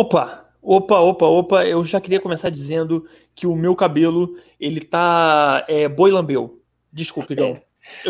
[0.00, 1.66] Opa, opa, opa, opa.
[1.66, 6.62] Eu já queria começar dizendo que o meu cabelo, ele tá é, boi lambeu.
[6.90, 7.60] Desculpe, Igão.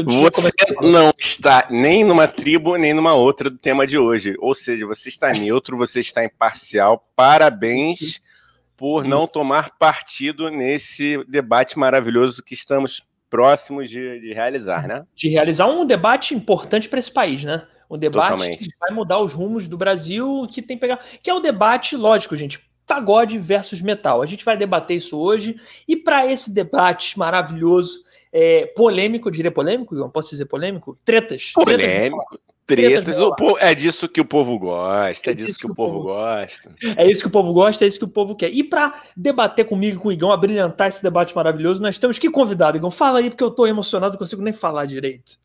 [0.04, 4.36] Você não está nem numa tribo, nem numa outra do tema de hoje.
[4.38, 7.10] Ou seja, você está neutro, você está imparcial.
[7.16, 8.22] Parabéns
[8.76, 15.04] por não tomar partido nesse debate maravilhoso que estamos próximos de, de realizar, né?
[15.12, 17.66] De realizar um debate importante para esse país, né?
[17.90, 18.64] Um debate Totalmente.
[18.68, 21.04] que vai mudar os rumos do Brasil, que tem que pegar.
[21.22, 24.22] Que é o debate, lógico, gente, pagode versus metal.
[24.22, 25.56] A gente vai debater isso hoje.
[25.88, 30.96] E para esse debate maravilhoso, é, polêmico, eu diria polêmico, não posso dizer polêmico?
[31.04, 31.52] Tretas.
[31.52, 32.38] Polêmico.
[32.66, 35.74] Tretas, tretas povo, é disso que o povo gosta, é, é disso que, que o
[35.74, 36.72] povo, povo gosta.
[36.96, 38.50] É isso que o povo gosta, é isso que o povo quer.
[38.50, 42.76] E para debater comigo com o Igão, abrilhantar esse debate maravilhoso, nós temos que convidar,
[42.76, 42.90] Igão.
[42.90, 45.36] Fala aí, porque eu tô emocionado, não consigo nem falar direito.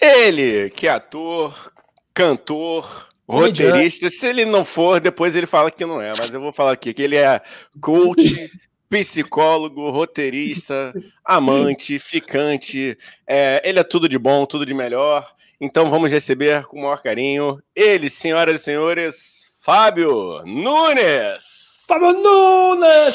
[0.00, 1.71] Ele, que é ator,
[2.14, 4.10] cantor, roteirista.
[4.10, 6.92] Se ele não for, depois ele fala que não é, mas eu vou falar aqui
[6.92, 7.40] que ele é
[7.80, 8.50] coach,
[8.88, 10.92] psicólogo, roteirista,
[11.24, 12.96] amante, ficante.
[13.26, 15.32] É, ele é tudo de bom, tudo de melhor.
[15.60, 21.84] Então vamos receber com o maior carinho ele, senhoras e senhores, Fábio Nunes.
[21.86, 23.14] Fábio Nunes!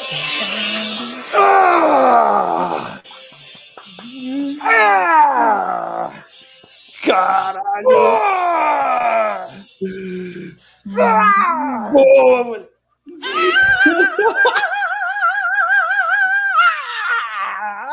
[1.34, 3.00] Ah!
[4.62, 6.10] Ah!
[7.08, 7.88] Caralho!
[9.16, 9.48] Ah!
[11.90, 12.68] Boa, moleque!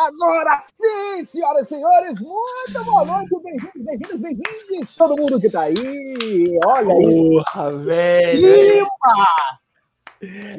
[0.06, 5.62] Agora sim, senhoras e senhores, muito boa noite, bem-vindos, bem-vindos, bem-vindos, todo mundo que tá
[5.62, 7.06] aí, olha aí.
[7.06, 8.86] Porra, velho.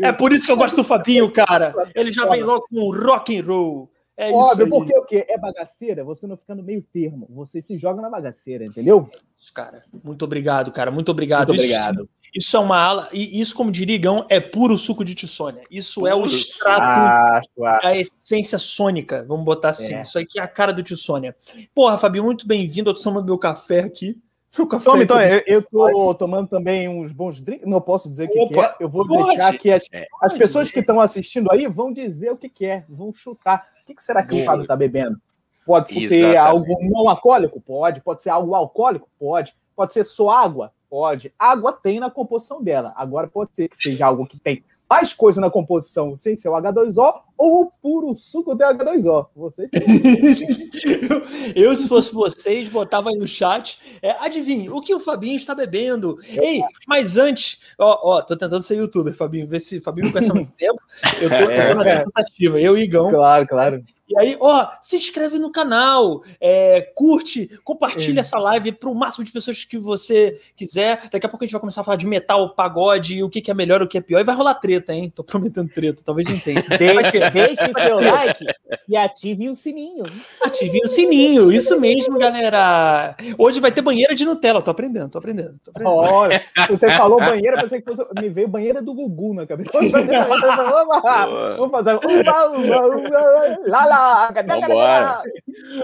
[0.02, 1.74] É por isso que eu gosto do Fabinho, cara.
[1.94, 3.90] Ele já vem logo com rock and roll.
[4.16, 5.26] É Óbvio, porque o quê?
[5.28, 7.26] É bagaceira, você não fica no meio termo.
[7.30, 9.10] Você se joga na bagaceira, entendeu?
[9.52, 10.90] Cara, muito obrigado, cara.
[10.90, 11.48] Muito obrigado.
[11.48, 12.08] Muito obrigado.
[12.22, 15.64] Isso, isso é uma ala, e isso, como diria Igão, é puro suco de tissônia.
[15.70, 16.12] Isso puro.
[16.12, 19.94] é o extrato, ah, a essência sônica, vamos botar assim.
[19.94, 20.00] É.
[20.00, 21.36] Isso aqui é a cara do tissônia.
[21.74, 22.88] Porra, Fabinho, muito bem-vindo.
[22.88, 24.18] Eu tô tomando meu café aqui.
[24.56, 27.68] Meu café Toma, então, eu, eu tô tomando também uns bons drinks.
[27.68, 28.74] Não posso dizer o que, que, é.
[28.80, 29.28] Eu vou pode.
[29.28, 30.06] deixar que as, é.
[30.22, 33.75] as pessoas que estão assistindo aí vão dizer o que, que é, vão chutar.
[33.88, 35.20] O que, será que o Fábio está bebendo?
[35.64, 36.08] Pode Exatamente.
[36.08, 37.60] ser algo não alcoólico?
[37.60, 38.00] Pode.
[38.00, 39.08] Pode ser algo alcoólico?
[39.18, 39.54] Pode.
[39.74, 40.72] Pode ser só água?
[40.90, 41.32] Pode.
[41.38, 42.92] Água tem na composição dela.
[42.96, 46.52] Agora pode ser que seja algo que tem mais coisa na composição sem ser o
[46.52, 49.26] H2O ou o puro suco de H2O.
[49.34, 49.68] Você
[51.54, 53.78] eu, se fosse vocês, botava aí no chat.
[54.00, 56.18] É, adivinhe, o que o Fabinho está bebendo?
[56.28, 60.34] Ei, mas antes, ó, ó, tô tentando ser youtuber, Fabinho, ver se Fabinho conhece há
[60.34, 60.80] muito tempo.
[61.20, 63.10] Eu tô, é, eu tô na tentativa, eu e Igão.
[63.10, 63.84] Claro, claro.
[64.08, 68.22] E aí, ó, se inscreve no canal, é, curte, compartilha é.
[68.22, 71.08] essa live para o máximo de pessoas que você quiser.
[71.10, 73.50] Daqui a pouco a gente vai começar a falar de metal, pagode, o que, que
[73.50, 74.20] é melhor, o que é pior.
[74.20, 75.12] E vai rolar treta, hein?
[75.14, 76.62] Tô prometendo treta, talvez não tenha.
[76.62, 78.46] Deixe, deixe seu like
[78.88, 80.04] e ative o sininho.
[80.40, 83.16] Ative o sininho, isso mesmo, galera.
[83.36, 85.58] Hoje vai ter banheira de Nutella, tô aprendendo, tô aprendendo.
[85.64, 85.96] Tô aprendendo.
[85.96, 89.70] Olha, você falou banheira, pensei que fosse, me veio banheira do Gugu na cabeça.
[89.72, 90.24] Vamos fazer,
[91.56, 91.98] vamos fazer.
[93.96, 94.32] Lá,
[94.74, 95.22] lá,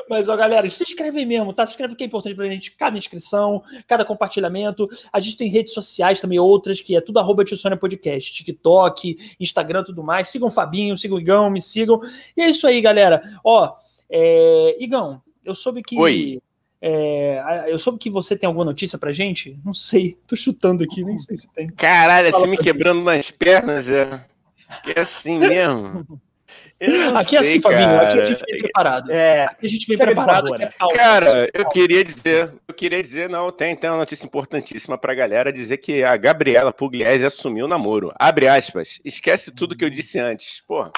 [0.09, 1.67] mas, ó, galera, se inscreve mesmo, tá?
[1.67, 2.73] Se inscreve que é importante pra gente.
[2.73, 4.89] Cada inscrição, cada compartilhamento.
[5.13, 8.33] A gente tem redes sociais também, outras, que é tudo arroba Sônia Podcast.
[8.33, 10.29] TikTok, Instagram, tudo mais.
[10.29, 12.01] Sigam o Fabinho, sigam o Igão, me sigam.
[12.37, 13.23] E é isso aí, galera.
[13.45, 13.75] Ó,
[14.11, 14.77] é...
[14.83, 15.99] Igão, eu soube que.
[15.99, 16.41] Oi.
[16.85, 19.57] É, eu soube que você tem alguma notícia pra gente?
[19.65, 21.69] Não sei, tô chutando aqui, nem sei se tem.
[21.69, 24.27] Caralho, assim me quebrando nas pernas, é.
[24.83, 26.21] Que é assim mesmo.
[27.15, 29.13] Aqui é assim, Fabinho, aqui a gente vem preparado.
[29.13, 30.49] É, aqui a gente vem preparado.
[30.49, 30.71] Favor, né?
[30.95, 35.53] Cara, eu queria dizer, eu queria dizer, não, tem, tem uma notícia importantíssima pra galera
[35.53, 38.13] dizer que a Gabriela Pugliese assumiu o namoro.
[38.19, 40.63] Abre aspas, esquece tudo que eu disse antes.
[40.67, 40.91] Porra.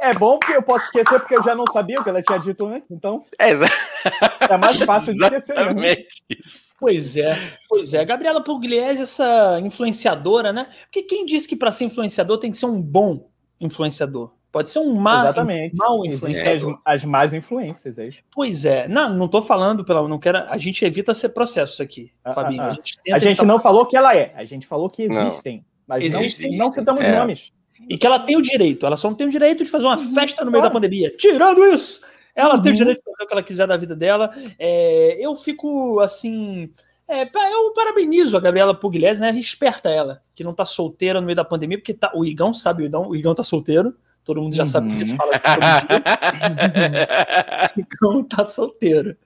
[0.00, 2.38] É bom porque eu posso esquecer porque eu já não sabia o que ela tinha
[2.38, 3.24] dito antes, então.
[3.38, 5.54] É, é mais fácil de esquecer.
[5.54, 5.62] Né?
[5.62, 6.74] Exatamente isso.
[6.78, 8.04] Pois é, pois é.
[8.04, 10.68] Gabriela Pugliese, essa influenciadora, né?
[10.82, 13.30] Porque quem disse que para ser influenciador tem que ser um bom
[13.60, 14.32] influenciador?
[14.52, 15.76] Pode ser um má, Exatamente.
[15.76, 16.78] mau influenciador.
[16.84, 18.12] As, as más influências aí.
[18.32, 18.88] Pois é.
[18.88, 20.06] Não, não tô falando pela.
[20.08, 22.62] Não quero, a gente evita ser processo aqui, ah, Fabinho.
[22.62, 22.68] Ah, ah.
[22.70, 25.58] A gente, a gente não falou que ela é, a gente falou que existem.
[25.58, 25.64] Não.
[25.86, 27.16] Mas existem, não, não citamos é.
[27.16, 27.52] nomes.
[27.88, 29.98] E que ela tem o direito, ela só não tem o direito de fazer uma
[29.98, 31.10] festa no meio da pandemia.
[31.16, 32.00] Tirando isso,
[32.34, 32.62] ela uhum.
[32.62, 32.78] tem o uhum.
[32.78, 34.30] direito de fazer o que ela quiser da vida dela.
[34.58, 36.72] É, eu fico assim.
[37.08, 39.30] É, eu parabenizo a Gabriela Pugliese, né?
[39.36, 42.82] Esperta ela, que não tá solteira no meio da pandemia, porque tá, o Igão sabe,
[42.82, 43.94] o Igão, o Igão tá solteiro.
[44.30, 44.68] Todo mundo já uhum.
[44.68, 45.32] sabe que isso fala
[47.76, 49.16] O Igão tá solteiro.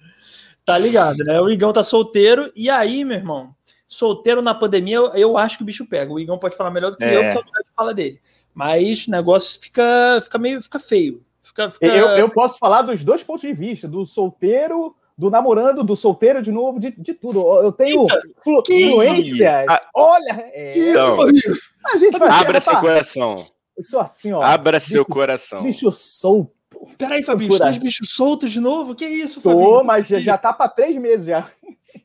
[0.65, 1.39] Tá ligado, né?
[1.43, 2.51] O Igão tá solteiro.
[2.57, 3.55] E aí, meu irmão,
[3.87, 6.11] solteiro na pandemia, eu, eu, acho que o bicho pega.
[6.11, 7.15] O Igão pode falar melhor do que é.
[7.15, 8.19] eu, porque o lugar de fala dele.
[8.55, 11.23] Mas o negócio fica, fica meio fica feio.
[11.43, 11.85] Fica, fica...
[11.85, 16.41] Eu, eu posso falar dos dois pontos de vista, do solteiro do namorando, do solteiro
[16.41, 17.41] de novo, de, de tudo.
[17.63, 18.07] Eu tenho
[18.43, 19.67] flu, fluência.
[19.69, 21.19] Ah, Olha, é, então,
[21.85, 23.54] a gente faz abra seu coração.
[23.77, 24.43] Eu sou assim, ó.
[24.43, 25.63] Abra bicho, seu coração.
[25.63, 26.53] Bicho solto.
[26.99, 28.95] Peraí, Fabinho, você tá de bichos soltos de novo?
[28.95, 29.65] Que isso, Fabinho?
[29.65, 31.49] Tô, mas já, já tá para três meses já.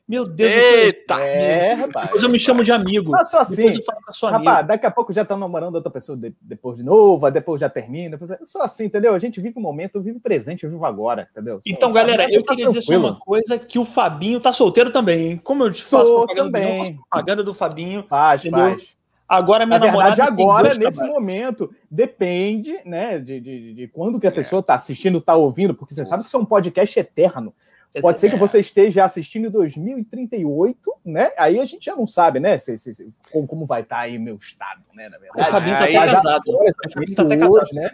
[0.06, 1.20] Meu Deus Eita!
[1.20, 2.06] É, rapaz.
[2.06, 3.16] Depois eu me chamo de amigo.
[3.16, 3.56] Eu sou assim.
[3.56, 4.62] Depois eu falo com a sua rapaz, amiga.
[4.62, 8.10] daqui a pouco já tá namorando outra pessoa de, depois de novo, depois já termina.
[8.10, 8.30] Depois...
[8.30, 9.14] Eu sou assim, entendeu?
[9.14, 11.60] A gente vive o momento, eu vivo o presente, eu vivo agora, entendeu?
[11.66, 15.32] Então, galera, eu tá queria dizer só uma coisa, que o Fabinho tá solteiro também,
[15.32, 15.40] hein?
[15.42, 16.72] Como eu te faço propaganda também.
[16.72, 18.04] do faço propaganda do Fabinho.
[18.08, 18.70] Faz, entendeu?
[18.70, 18.99] faz.
[19.30, 21.14] Agora minha Na verdade, namorada agora, nesse trabalhos.
[21.14, 25.94] momento, depende, né, de, de, de quando que a pessoa está assistindo, está ouvindo, porque
[25.94, 27.54] você sabe que isso é um podcast eterno.
[28.00, 31.30] Pode ser que você esteja assistindo em 2038, né?
[31.38, 32.58] Aí a gente já não sabe, né?
[32.58, 35.08] Se, se, se como, como, vai estar tá aí meu estado, né?
[35.08, 35.48] Na verdade.
[35.48, 36.42] O Fabinho tá até casado.
[36.46, 37.90] O Fabinho tá até casado, né?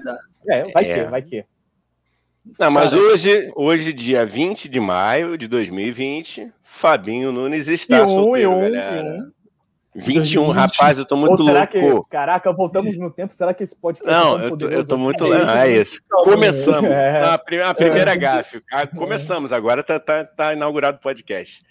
[0.49, 1.05] É, vai é.
[1.05, 1.45] vai que.
[2.59, 8.51] Não, mas hoje, hoje, dia 20 de maio de 2020, Fabinho Nunes está um, solteiro,
[8.51, 9.33] um, galera.
[9.97, 12.05] 21, rapaz, eu tô muito será louco.
[12.05, 13.35] Que, caraca, voltamos no tempo.
[13.35, 15.49] Será que esse podcast Não, é eu tô, eu tô muito louco.
[15.49, 16.01] É isso.
[16.09, 16.91] Começamos.
[16.97, 17.23] É.
[17.25, 18.17] A, primeira, a primeira é.
[18.17, 18.61] gafe.
[18.71, 21.63] Ah, começamos, agora tá, tá, tá inaugurado o podcast.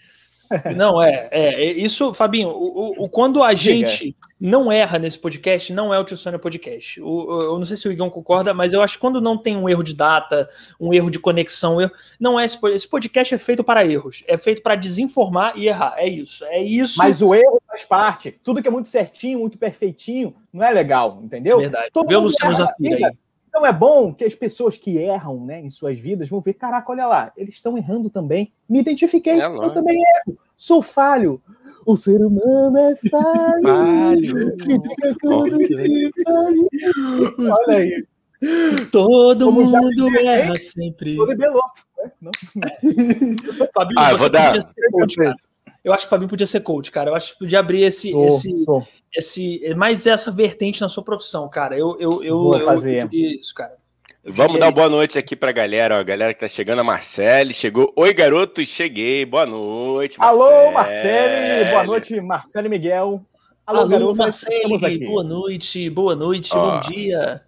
[0.75, 5.71] Não, é, é, é, isso, Fabinho, o, o, quando a gente não erra nesse podcast,
[5.71, 7.01] não é o Tio Sônia Podcast.
[7.01, 9.55] O, eu não sei se o Igão concorda, mas eu acho que quando não tem
[9.55, 10.49] um erro de data,
[10.79, 14.37] um erro de conexão, erro, não é esse, esse podcast é feito para erros, é
[14.37, 16.97] feito para desinformar e errar, é isso, é isso.
[16.97, 21.21] Mas o erro faz parte, tudo que é muito certinho, muito perfeitinho, não é legal,
[21.23, 21.59] entendeu?
[21.59, 21.89] Verdade.
[21.91, 23.17] Todo Vê o Luciano Zafira aí.
[23.55, 26.91] Então é bom que as pessoas que erram né, em suas vidas vão ver, caraca,
[26.91, 28.51] olha lá, eles estão errando também.
[28.67, 30.37] Me identifiquei, é eu também erro.
[30.57, 31.41] Sou falho.
[31.85, 33.63] O ser humano é falho.
[33.63, 34.57] falho.
[37.49, 38.05] Olha aí.
[38.91, 41.15] Todo Como mundo erra sempre.
[41.15, 41.63] Todo rebelou.
[42.21, 42.31] Né?
[43.73, 44.53] Fabinho, ah, vou dar.
[45.85, 47.11] Eu acho que o Fabinho podia ser coach, cara.
[47.11, 48.87] Eu acho que podia abrir esse, sou, esse, sou.
[49.15, 51.77] esse, mais essa vertente na sua profissão, cara.
[51.77, 53.03] Eu, eu, eu, Vou eu, fazer.
[53.03, 53.75] Eu isso, cara.
[54.27, 55.99] Vamos dar uma boa noite aqui pra galera, ó.
[55.99, 57.93] A galera que tá chegando, a Marcele chegou.
[57.95, 59.23] Oi, garoto, cheguei.
[59.27, 60.41] Boa noite, Marcele.
[60.41, 61.69] Alô, Marcele.
[61.69, 63.23] Boa noite, Marcele Miguel.
[63.63, 65.05] Alô, Alô garoto, Marcele.
[65.05, 66.81] Boa noite, boa noite, ó.
[66.81, 67.44] bom dia.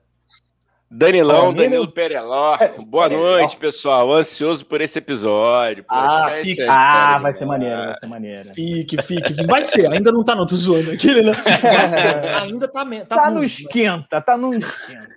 [0.89, 2.55] Danilão, Danilo Pereló.
[2.55, 4.11] É, Boa noite, pessoal.
[4.13, 5.83] Ansioso por esse episódio.
[5.89, 6.61] ah, fique.
[6.63, 8.53] Ah, vai ser maneiro, vai ser maneiro.
[8.53, 9.45] Fique, fique.
[9.45, 11.33] Vai ser, ainda não tá, não, tô zoando aqui, né?
[12.41, 12.85] ainda tá.
[13.05, 15.07] Tá, tá no esquenta, tá no esquenta.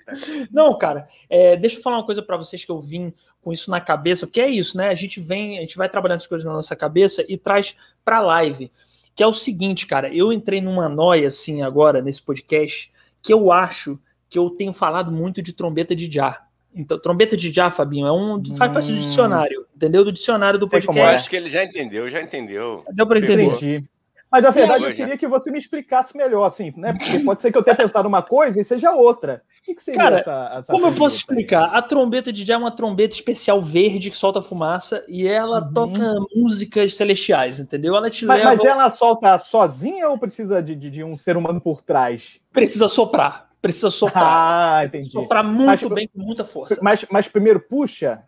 [0.51, 3.71] Não, cara, é, deixa eu falar uma coisa para vocês que eu vim com isso
[3.71, 4.89] na cabeça, porque é isso, né?
[4.89, 8.19] A gente vem, a gente vai trabalhando as coisas na nossa cabeça e traz pra
[8.19, 8.73] live.
[9.15, 12.91] Que é o seguinte, cara, eu entrei numa noia, assim, agora, nesse podcast,
[13.23, 13.99] que eu acho
[14.31, 16.43] que eu tenho falado muito de trombeta de já.
[16.73, 19.01] Então, trombeta de já, Fabinho, é um faz parte do hum.
[19.01, 20.05] dicionário, entendeu?
[20.05, 21.13] Do dicionário do Sei podcast.
[21.13, 21.15] É.
[21.17, 22.85] Acho que ele já entendeu, já entendeu.
[22.93, 23.43] Deu para entender.
[23.43, 23.85] Entendi.
[24.31, 26.93] Mas na verdade eu queria que você me explicasse melhor, assim, né?
[26.93, 29.43] Porque pode ser que eu tenha pensado uma coisa e seja outra.
[29.61, 31.65] O que, que seria Cara, essa, essa Como eu posso explicar?
[31.65, 35.73] A trombeta de já é uma trombeta especial verde que solta fumaça e ela uhum.
[35.73, 37.97] toca músicas celestiais, entendeu?
[37.97, 38.51] Ela te mas, leva.
[38.51, 42.39] Mas ela solta sozinha ou precisa de, de, de um ser humano por trás?
[42.53, 44.25] Precisa soprar precisa soprar.
[44.25, 45.11] Ah, entendi.
[45.11, 46.79] Soprar muito mas, bem, com muita força.
[46.83, 48.23] Mas, mas primeiro puxa?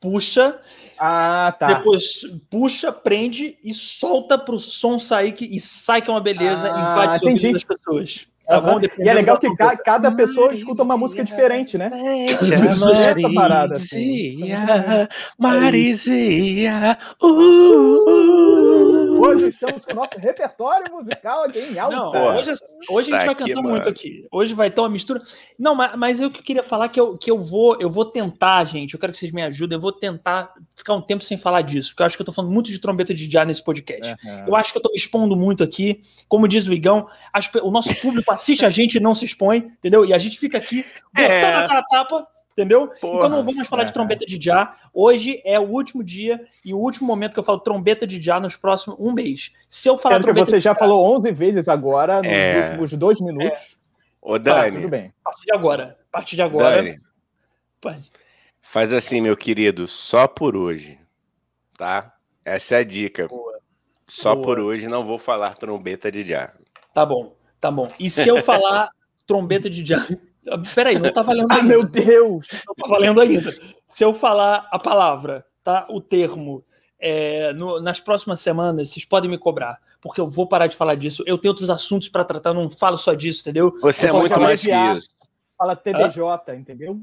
[0.00, 0.58] Puxa.
[0.98, 1.74] Ah, tá.
[1.74, 6.20] Depois puxa, prende e solta para o som sair que, e sai que é uma
[6.20, 8.26] beleza ah, invade os ouvidos das pessoas.
[8.48, 8.80] Tá bom?
[8.80, 11.90] E é legal que ca cada pessoa escuta uma música diferente, né?
[12.70, 13.76] Essa parada.
[15.38, 21.96] Marizia, uh, uh, Hoje estamos com o nosso repertório musical aqui em alta.
[21.96, 22.52] Não, hoje,
[22.90, 24.26] hoje a gente vai cantar muito aqui.
[24.30, 25.22] Hoje vai ter uma mistura.
[25.58, 28.64] Não, mas, mas eu que queria falar que eu, que eu vou eu vou tentar,
[28.64, 28.94] gente.
[28.94, 29.76] Eu quero que vocês me ajudem.
[29.76, 32.32] Eu vou tentar ficar um tempo sem falar disso, porque eu acho que eu tô
[32.32, 34.14] falando muito de trombeta de já nesse podcast.
[34.46, 36.00] Eu acho que eu tô me expondo muito aqui.
[36.28, 37.06] Como diz o Igão,
[37.62, 40.04] o nosso público assiste a gente e não se expõe, entendeu?
[40.04, 41.54] E a gente fica aqui botando é.
[41.54, 42.26] a cara tapa,
[42.58, 42.88] entendeu?
[43.00, 43.86] Porra, então não vamos falar é.
[43.86, 44.76] de trombeta de já.
[44.92, 48.40] Hoje é o último dia e o último momento que eu falo trombeta de já
[48.40, 49.52] nos próximos um mês.
[49.70, 52.64] Se eu falar Sendo trombeta que você já falou 11 vezes agora, nos é.
[52.64, 53.74] últimos dois minutos.
[53.74, 53.78] É.
[54.20, 54.72] Ô, Dani.
[54.72, 55.12] Tá, tudo bem.
[55.24, 55.98] A partir de agora.
[56.08, 56.82] A partir de agora.
[56.82, 57.00] Dani,
[58.60, 60.98] faz assim, meu querido, só por hoje,
[61.76, 62.12] tá?
[62.44, 63.28] Essa é a dica.
[63.28, 63.58] Boa.
[64.06, 64.46] Só Boa.
[64.46, 66.52] por hoje não vou falar trombeta de já.
[66.92, 67.36] Tá bom.
[67.60, 67.88] Tá bom.
[68.00, 68.90] E se eu falar
[69.26, 70.16] trombeta de jazz?
[70.74, 71.64] Peraí, não tá valendo ah, ainda.
[71.64, 72.46] Ah, meu Deus!
[72.66, 73.54] Não tá valendo ainda.
[73.86, 75.86] Se eu falar a palavra, tá?
[75.90, 76.64] O termo
[76.98, 80.94] é, no, nas próximas semanas, vocês podem me cobrar, porque eu vou parar de falar
[80.94, 81.22] disso.
[81.26, 83.74] Eu tenho outros assuntos para tratar, não falo só disso, entendeu?
[83.80, 85.10] Você é muito mais que isso.
[85.56, 86.54] Fala TDJ, ah?
[86.54, 87.00] entendeu?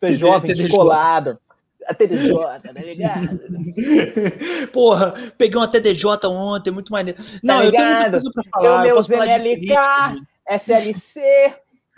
[0.00, 1.38] TJ descolado.
[1.86, 3.40] A TDJ, tá ligado?
[4.72, 7.22] Porra, peguei uma TDJ ontem, muito maneiro.
[7.42, 8.86] Não, tá eu tenho muita coisa pra falar.
[8.86, 9.74] Eu, eu meu MLK,
[10.50, 11.20] SLC.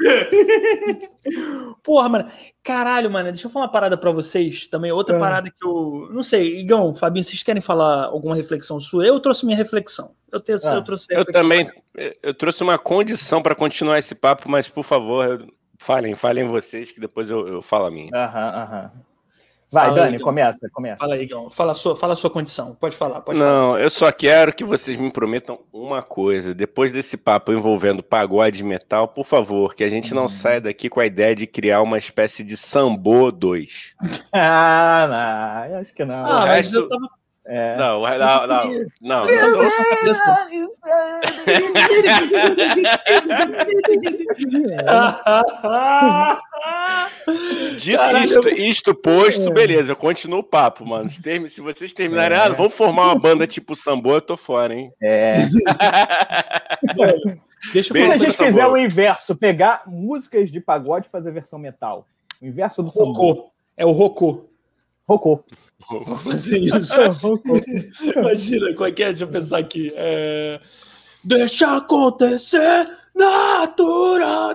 [1.82, 2.30] Porra, mano.
[2.62, 3.30] Caralho, mano.
[3.30, 4.90] Deixa eu falar uma parada pra vocês também.
[4.92, 5.18] Outra é.
[5.18, 6.08] parada que eu.
[6.10, 9.06] Não sei, Igão, Fabinho, vocês querem falar alguma reflexão sua?
[9.06, 10.14] Eu trouxe minha reflexão.
[10.32, 10.74] Eu, tenho, ah.
[10.74, 11.06] eu trouxe.
[11.10, 11.70] Eu também.
[12.22, 15.46] Eu trouxe uma condição para continuar esse papo, mas por favor,
[15.78, 18.10] falem, falem vocês, que depois eu, eu falo a minha.
[18.14, 18.90] Aham, aham.
[19.72, 20.98] Vai, fala Dani, aí, começa, começa.
[20.98, 21.48] Fala aí, Igão.
[21.48, 22.74] Fala a sua, fala a sua condição.
[22.74, 23.80] Pode falar, pode Não, falar.
[23.80, 26.52] eu só quero que vocês me prometam uma coisa.
[26.52, 30.28] Depois desse papo envolvendo pagode metal, por favor, que a gente não hum.
[30.28, 33.94] saia daqui com a ideia de criar uma espécie de Sambô 2.
[34.32, 36.26] ah, não, acho que não.
[36.26, 36.76] Ah, mas resto...
[36.76, 37.76] eu tava é.
[37.76, 39.24] Não, não, não, não.
[47.78, 49.50] Dito isto, isto, posto, é.
[49.50, 51.08] beleza, eu continuo o papo, mano.
[51.08, 51.46] Se, term...
[51.46, 52.40] Se vocês terminarem, é.
[52.40, 54.92] ah, vamos formar uma banda tipo Sambo, eu tô fora, hein?
[55.00, 55.34] É.
[57.72, 61.58] Deixa eu Se a gente fizer o inverso, pegar músicas de pagode e fazer versão
[61.58, 62.06] metal.
[62.40, 63.50] O inverso do Sambo.
[63.76, 64.46] É o Rocô.
[65.06, 65.44] Rocô.
[65.88, 66.94] Vou fazer isso.
[68.16, 69.08] Imagina, qual é que é?
[69.08, 69.92] Deixa eu pensar aqui.
[69.96, 70.60] É...
[71.22, 74.54] Deixa acontecer natural.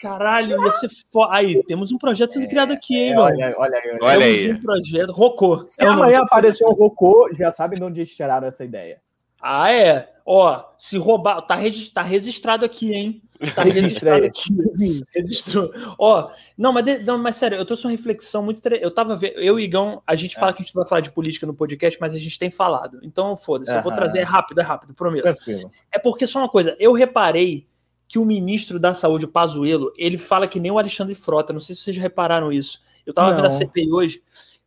[0.00, 1.34] Caralho, ia ser foda.
[1.34, 3.36] Aí, temos um projeto sendo criado aqui, hein, é, mano?
[3.36, 3.98] Olha, olha aí.
[4.00, 4.52] Olha aí.
[4.52, 5.12] um projeto.
[5.12, 5.64] Rocô.
[5.64, 9.00] Se é amanhã aparecer o Rocô, já sabem de onde eles tiraram essa ideia.
[9.40, 10.08] Ah, é?
[10.24, 11.40] Ó, se roubar.
[11.42, 11.58] Tá,
[11.94, 13.22] tá registrado aqui, hein?
[13.54, 15.02] Tá registrado aqui.
[15.14, 15.70] Registrou.
[15.98, 18.60] Ó, não mas, de, não, mas sério, eu trouxe uma reflexão muito.
[18.66, 19.34] Eu tava vendo.
[19.34, 20.40] Eu e Igão, a gente é.
[20.40, 22.98] fala que a gente vai falar de política no podcast, mas a gente tem falado.
[23.02, 24.20] Então, foda-se, eu vou trazer.
[24.20, 25.22] É rápido, é rápido, prometo.
[25.22, 25.70] Tranquilo.
[25.92, 27.66] É porque só uma coisa, eu reparei
[28.08, 31.52] que o ministro da Saúde, o Pazuello, ele fala que nem o Alexandre Frota.
[31.52, 32.80] Não sei se vocês já repararam isso.
[33.04, 33.36] Eu tava não.
[33.36, 34.22] vendo a CPI hoje.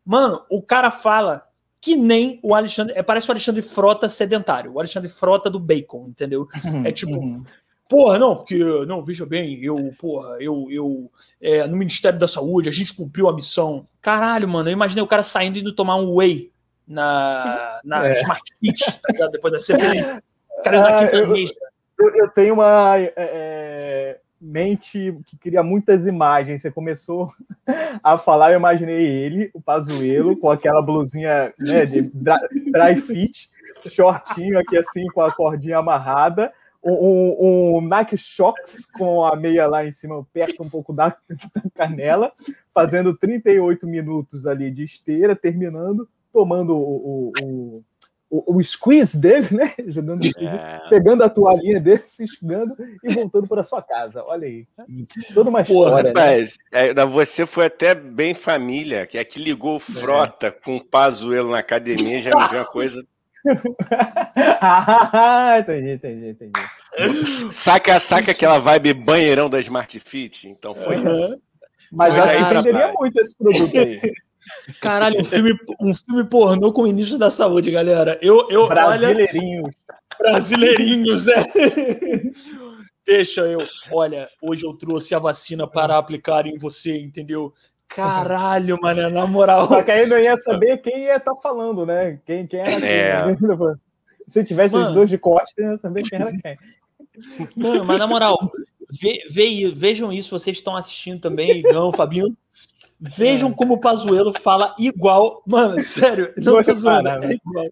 [0.06, 1.50] Mano, o cara fala
[1.82, 2.94] que nem o Alexandre.
[2.96, 6.48] É, parece o Alexandre Frota sedentário, o Alexandre Frota do bacon, entendeu?
[6.66, 7.46] Uhum, é tipo.
[7.90, 8.56] Porra, não, porque,
[8.86, 13.28] não, veja bem, eu, porra, eu, eu, é, no Ministério da Saúde, a gente cumpriu
[13.28, 13.84] a missão.
[14.00, 16.52] Caralho, mano, eu imaginei o cara saindo e indo tomar um whey
[16.88, 18.22] na, na é.
[18.22, 20.22] Smart Fit, tá Depois da CPI.
[20.64, 26.62] Cara ah, eu, eu, eu, tenho uma é, é, mente que cria muitas imagens.
[26.62, 27.34] Você começou
[28.04, 33.50] a falar, eu imaginei ele, o Pazuelo, com aquela blusinha né, de dry fit,
[33.88, 39.86] shortinho aqui assim, com a cordinha amarrada um, um Nike Shocks com a meia lá
[39.86, 42.32] em cima, perto um pouco da, da canela,
[42.74, 47.84] fazendo 38 minutos ali de esteira, terminando, tomando o, o,
[48.30, 49.74] o, o squeeze dele, né?
[49.88, 50.90] Jogando é.
[50.90, 54.24] pegando a toalhinha dele, se enxugando e voltando para sua casa.
[54.24, 54.66] Olha aí.
[55.34, 56.14] Toda uma Porra, história.
[56.14, 56.22] Né?
[56.22, 56.90] Rapaz, né?
[56.90, 60.52] é, você foi até bem família, que aqui ligou o Frota é.
[60.52, 63.06] com o Pazuelo na academia, já me viu uma coisa
[64.62, 67.54] ah, entendi, entendi, entendi.
[67.54, 70.48] Saca, saca aquela vibe banheirão da Smart Fit?
[70.48, 71.26] Então foi uhum.
[71.26, 71.42] isso.
[71.92, 74.00] Mas eu acho que venderia muito esse produto aí.
[74.80, 78.18] Caralho, um filme, um filme pornô com o ministro da saúde, galera.
[78.22, 79.76] Eu, eu, Brasileirinhos.
[79.90, 81.46] Olha, brasileirinhos, é.
[83.06, 83.66] Deixa eu.
[83.92, 87.54] Olha, hoje eu trouxe a vacina para aplicar em você, entendeu?
[87.90, 89.68] Caralho, mano, na moral.
[89.68, 92.20] Só que aí não ia saber quem ia estar tá falando, né?
[92.26, 93.36] Quem, quem era é.
[93.36, 93.48] quem.
[94.28, 94.90] Se tivesse mano.
[94.90, 96.58] os dois de costa, ia saber quem era quem.
[97.56, 98.38] Mano, mas na moral,
[99.02, 102.32] ve, ve, vejam isso, vocês estão assistindo também, Igão, Fabinho.
[103.02, 103.54] Vejam é.
[103.54, 105.42] como o Pazuelo fala igual.
[105.48, 107.66] Mano, sério, não tô zoando, é igual.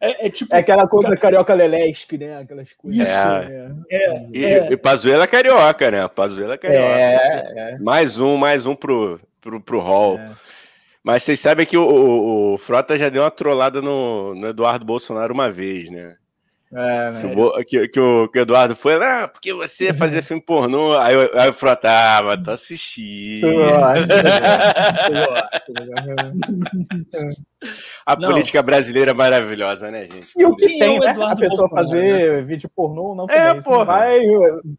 [0.00, 2.38] É, é, tipo, é aquela coisa carioca lelesque, né?
[2.38, 3.02] Aquelas coisas.
[3.02, 3.72] Isso, é.
[3.90, 4.26] é.
[4.32, 4.72] E, é.
[4.72, 6.06] e Pazuela é carioca, né?
[6.08, 6.98] Pazuela é carioca.
[6.98, 10.18] É, mais um, mais um pro, pro, pro hall.
[10.18, 10.32] É.
[11.04, 14.84] Mas vocês sabem que o, o, o, Frota já deu uma trollada no, no Eduardo
[14.84, 16.16] Bolsonaro uma vez, né?
[16.74, 17.64] É, né?
[17.66, 20.96] Que, que, o, que o Eduardo foi, ah, porque você fazia filme pornô.
[20.96, 23.46] Aí, aí o Frota, ah, mas tô assistindo.
[28.06, 28.30] A não.
[28.30, 30.28] política brasileira é maravilhosa, né, gente?
[30.36, 31.14] E o que tem, né?
[31.24, 32.42] A pessoa fazer né?
[32.42, 34.20] vídeo pornô não é, Não vai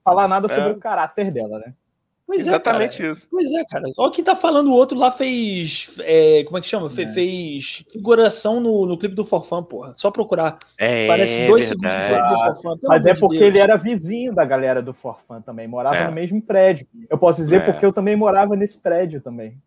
[0.03, 0.73] falar nada sobre é.
[0.73, 1.73] o caráter dela, né?
[2.25, 3.27] Pois Exatamente é, isso.
[3.29, 3.83] Pois é, cara.
[3.97, 5.89] Olha quem tá falando, o outro lá fez.
[5.99, 6.89] É, como é que chama?
[6.89, 7.07] Fe, É.
[7.09, 9.93] Fez figuração no, no clipe do Forfã, porra.
[9.97, 10.57] Só procurar.
[10.77, 12.07] É, Parece dois verdade.
[12.07, 12.77] segundos do clipe do Forfã.
[12.79, 13.47] pelo Mas é porque Deus.
[13.49, 16.07] ele era vizinho da galera do Forfã também, morava É.
[16.07, 16.87] no mesmo prédio.
[17.09, 17.59] Eu posso dizer É.
[17.71, 19.57] porque eu também morava nesse prédio também.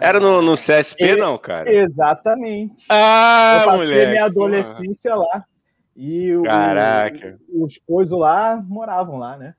[0.00, 1.70] Era no, no CSP, Ele- não, cara?
[1.70, 2.86] Exatamente.
[2.88, 4.10] Ah, eu passei moleque.
[4.10, 5.44] minha adolescência lá.
[5.94, 7.38] E o, Caraca.
[7.54, 9.54] os coisos lá moravam lá, né?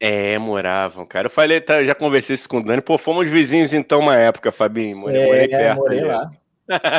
[0.00, 1.26] É, moravam, cara.
[1.26, 2.80] Eu falei, tá, eu já conversei isso com o Dani.
[2.80, 4.96] Pô, fomos vizinhos então uma época, Fabinho.
[4.96, 5.78] Morei, morei perto.
[5.78, 6.30] morei lá.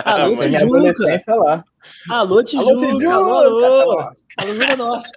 [0.06, 1.36] Alô, Tijuca.
[1.36, 1.64] lá.
[2.10, 2.70] Alô, Tijuca.
[2.70, 3.14] Alô, Tijuca!
[3.16, 4.00] Alô, alô.
[4.38, 5.10] Alô, Zona Norte.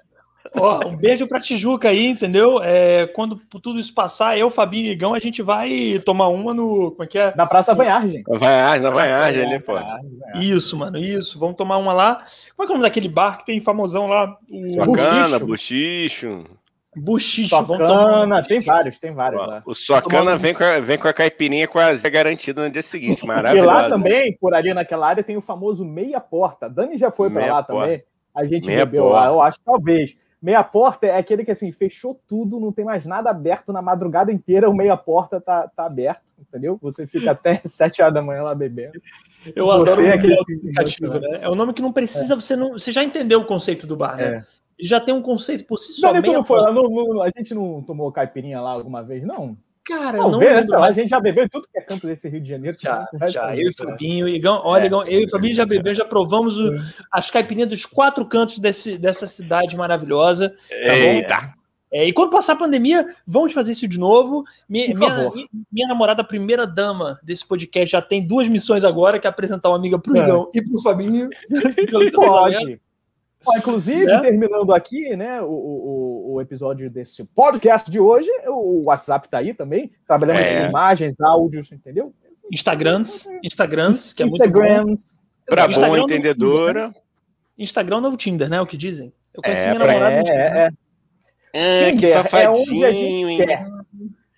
[0.56, 2.62] Ó, um beijo pra Tijuca aí, entendeu?
[2.62, 6.92] É, quando tudo isso passar, eu, Fabinho e Igão, a gente vai tomar uma no.
[6.92, 7.34] Como é que é?
[7.36, 8.22] Na Praça Vanhagem.
[8.28, 9.72] Na Vanhagem, na Vanhagem ali, pô.
[10.36, 11.38] Isso, mano, isso.
[11.38, 12.24] Vamos tomar uma lá.
[12.56, 14.36] Como é que é o nome daquele bar que tem famosão lá?
[14.48, 15.46] O Buchicho.
[15.46, 16.44] buchicho.
[17.48, 19.62] Socana, tem vários, tem vários Ó, lá.
[19.66, 23.22] O Socana vem com, a, vem com a caipirinha quase garantida no dia seguinte.
[23.24, 23.68] E Maravilhoso.
[23.68, 26.68] lá também, por ali naquela área, tem o famoso Meia Porta.
[26.68, 27.82] Dani já foi pra Meia lá Porta.
[27.82, 28.04] também.
[28.34, 29.16] A gente Meia bebeu Porta.
[29.18, 30.16] lá, eu acho, talvez.
[30.42, 34.30] Meia Porta é aquele que assim, fechou tudo, não tem mais nada aberto na madrugada
[34.30, 36.78] inteira, o Meia Porta tá, tá aberto, entendeu?
[36.82, 39.00] Você fica até 7 horas da manhã lá bebendo.
[39.56, 41.38] Eu Você adoro é o aquele nome que aplicativo, né?
[41.40, 42.72] É um nome que não precisa, você não.
[42.72, 44.24] Você já entendeu o conceito do bar, né?
[44.24, 44.53] É.
[44.80, 46.12] Já tem um conceito por si só.
[46.12, 49.56] Meia não foi lá, não- não- a gente não tomou caipirinha lá alguma vez, não?
[49.86, 52.40] Cara, não lembro sei lá, a gente já bebeu tudo que é canto desse Rio
[52.40, 52.74] de Janeiro.
[52.80, 53.54] Já, não vai já.
[53.54, 53.90] Eu e lá.
[53.90, 54.86] Fabinho, Igão, olha, É.
[54.86, 56.72] Igão, eu e Fabinho já bebemos, já provamos o-
[57.12, 60.54] as caipirinhas dos quatro cantos desse, dessa cidade maravilhosa.
[60.70, 61.52] Eita.
[61.92, 64.42] É, e quando passar a pandemia, vamos fazer isso de novo.
[64.68, 65.30] Minha, minha,
[65.70, 69.76] minha namorada, primeira dama desse podcast, já tem duas missões agora, que é apresentar uma
[69.76, 70.20] amiga pro É.
[70.20, 71.28] Igão e pro Fabinho.
[72.14, 72.80] Pode.
[73.46, 74.20] Ó, inclusive, Né?
[74.20, 79.52] terminando aqui, né, o, o, o episódio desse podcast de hoje, o WhatsApp tá aí
[79.54, 79.92] também.
[80.06, 80.60] Trabalhamos É.
[80.62, 82.12] com imagens, áudios, entendeu?
[82.52, 84.44] Instagrams, Instagrams, que é muito bom.
[84.46, 85.20] Instagrams.
[85.46, 86.94] Pra Instagram boa não- entendedora.
[87.58, 88.60] Instagram é o novo Tinder, né?
[88.60, 89.12] O que dizem.
[89.32, 90.40] Eu conheci É, minha namorada no É, Tinder.
[90.40, 90.70] é,
[91.52, 91.86] é.
[91.86, 93.38] É, que Tinder é onde a safadinho, gente hein?
[93.46, 93.66] quer.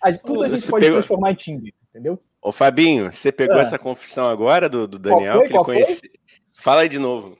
[0.02, 2.18] A, tudo a gente Você pode pegou- transformar em Tinder, entendeu?
[2.42, 3.62] Ô, Fabinho, você pegou Ah.
[3.62, 5.40] essa confissão agora do, do Qual Daniel, foi?
[5.42, 5.74] que ele Qual foi?
[5.74, 6.02] conhece.
[6.58, 7.36] Fala aí de novo.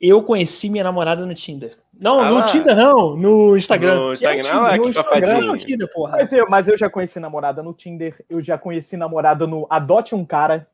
[0.00, 1.76] Eu conheci minha namorada no Tinder.
[1.98, 2.42] Não, Ah no lá.
[2.44, 3.94] Tinder não, no Instagram.
[3.94, 5.54] No Que é o Instagram, Tinder, lá, no Instagram safadinho.
[5.54, 6.16] é Tinder, porra.
[6.18, 10.14] Mas eu, mas eu já conheci namorada no Tinder, eu já conheci namorada no Adote
[10.14, 10.68] um Cara.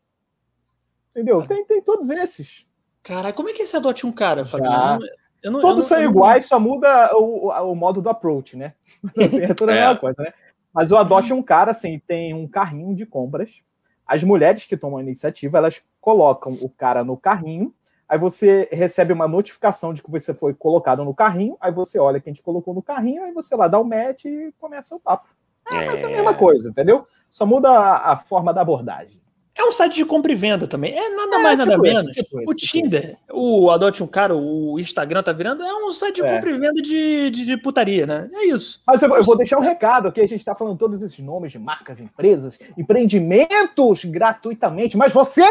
[1.13, 1.43] Entendeu?
[1.47, 2.67] Tem, tem todos esses.
[3.03, 4.71] Caralho, como é que é esse adote um cara, Fabinho?
[4.73, 4.99] Já.
[5.43, 8.09] Eu não- não, Todos não- são não- iguais, só muda o, o, o modo do
[8.09, 8.75] approach, né?
[9.19, 9.81] Assim, é toda a É.
[9.81, 10.33] mesma coisa, né?
[10.73, 13.61] Mas o adote um cara, assim, tem um carrinho de compras.
[14.07, 17.75] As mulheres que tomam a iniciativa, elas colocam o cara no carrinho,
[18.13, 22.21] aí você recebe uma notificação de que você foi colocado no carrinho, aí você olha
[22.21, 25.29] quem te colocou no carrinho, aí você lá dá o match e começa o papo.
[25.71, 27.07] É, mas é a mesma coisa, entendeu?
[27.31, 29.19] Só muda a, a forma da abordagem.
[29.55, 30.93] É um site de compra e venda também.
[30.93, 32.11] É nada É, mais, nada tipo esse, menos.
[32.11, 35.91] tipo esse, o tipo Tinder, o Adote um Cara, o Instagram tá virando, é um
[35.93, 36.35] site de É.
[36.37, 38.29] compra e venda de, de, de putaria, né?
[38.35, 38.83] É isso.
[38.87, 40.21] Mas eu, eu vou deixar um recado aqui.
[40.21, 44.97] A gente está falando todos esses nomes de marcas, empresas, empreendimentos gratuitamente.
[44.99, 45.45] Mas você,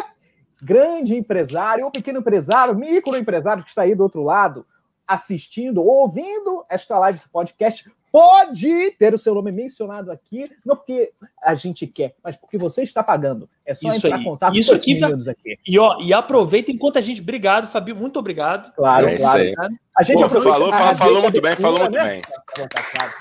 [0.61, 4.65] grande empresário ou pequeno empresário, microempresário que está aí do outro lado,
[5.07, 11.11] assistindo, ouvindo esta live, esse podcast, pode ter o seu nome mencionado aqui, não porque
[11.41, 13.49] a gente quer, mas porque você está pagando.
[13.65, 14.21] É só Isso entrar aí.
[14.21, 15.57] em contato Isso com aqui meninos aqui.
[15.65, 17.21] E, ó, e aproveita enquanto a gente.
[17.21, 17.95] Obrigado, Fabio.
[17.95, 18.73] Muito obrigado.
[18.73, 19.39] Claro, É claro.
[19.39, 19.55] aí.
[19.97, 22.03] A gente Pô, falou, a- falou, a- falou deixa muito bem, falou muito né?
[22.09, 22.21] bem.
[22.21, 23.13] Tá, claro.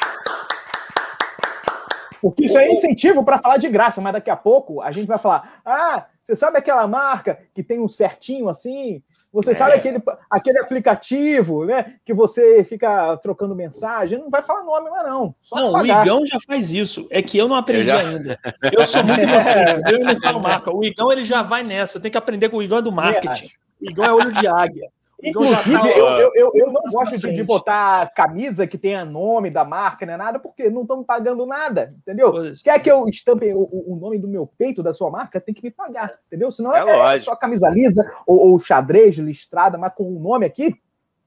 [2.21, 5.19] Porque isso é incentivo para falar de graça, mas daqui a pouco a gente vai
[5.19, 9.03] falar: ah, você sabe aquela marca que tem um certinho assim?
[9.33, 9.55] Você É.
[9.55, 11.95] sabe aquele, aquele aplicativo, né?
[12.05, 14.19] Que você fica trocando mensagem?
[14.19, 15.35] Não vai falar nome, mas não.
[15.41, 15.87] Só Não, o.
[15.87, 17.07] Igão já faz isso.
[17.11, 18.39] É que eu não aprendi Eu já- ainda.
[18.73, 19.93] Eu sou muito inocente.
[19.93, 20.75] Eu não falo marca.
[20.75, 22.01] O Igão ele já vai nessa.
[22.01, 23.47] Tenho que aprender com o Igão é do marketing.
[23.81, 24.89] O Igão é olho de águia.
[25.23, 28.79] O já Inclusive, tá- eu, eu, eu, eu não gosto de, de botar camisa que
[28.79, 32.33] tenha nome da marca, nem nada, porque não estão pagando nada, entendeu?
[32.65, 35.55] Quer que eu estampe o, o- o nome do meu peito da sua marca, tem
[35.55, 36.51] que me pagar, entendeu?
[36.51, 37.25] Senão É é, lógico.
[37.27, 40.71] só camisa lisa ou, ou xadrez listrada, mas com o nome aqui,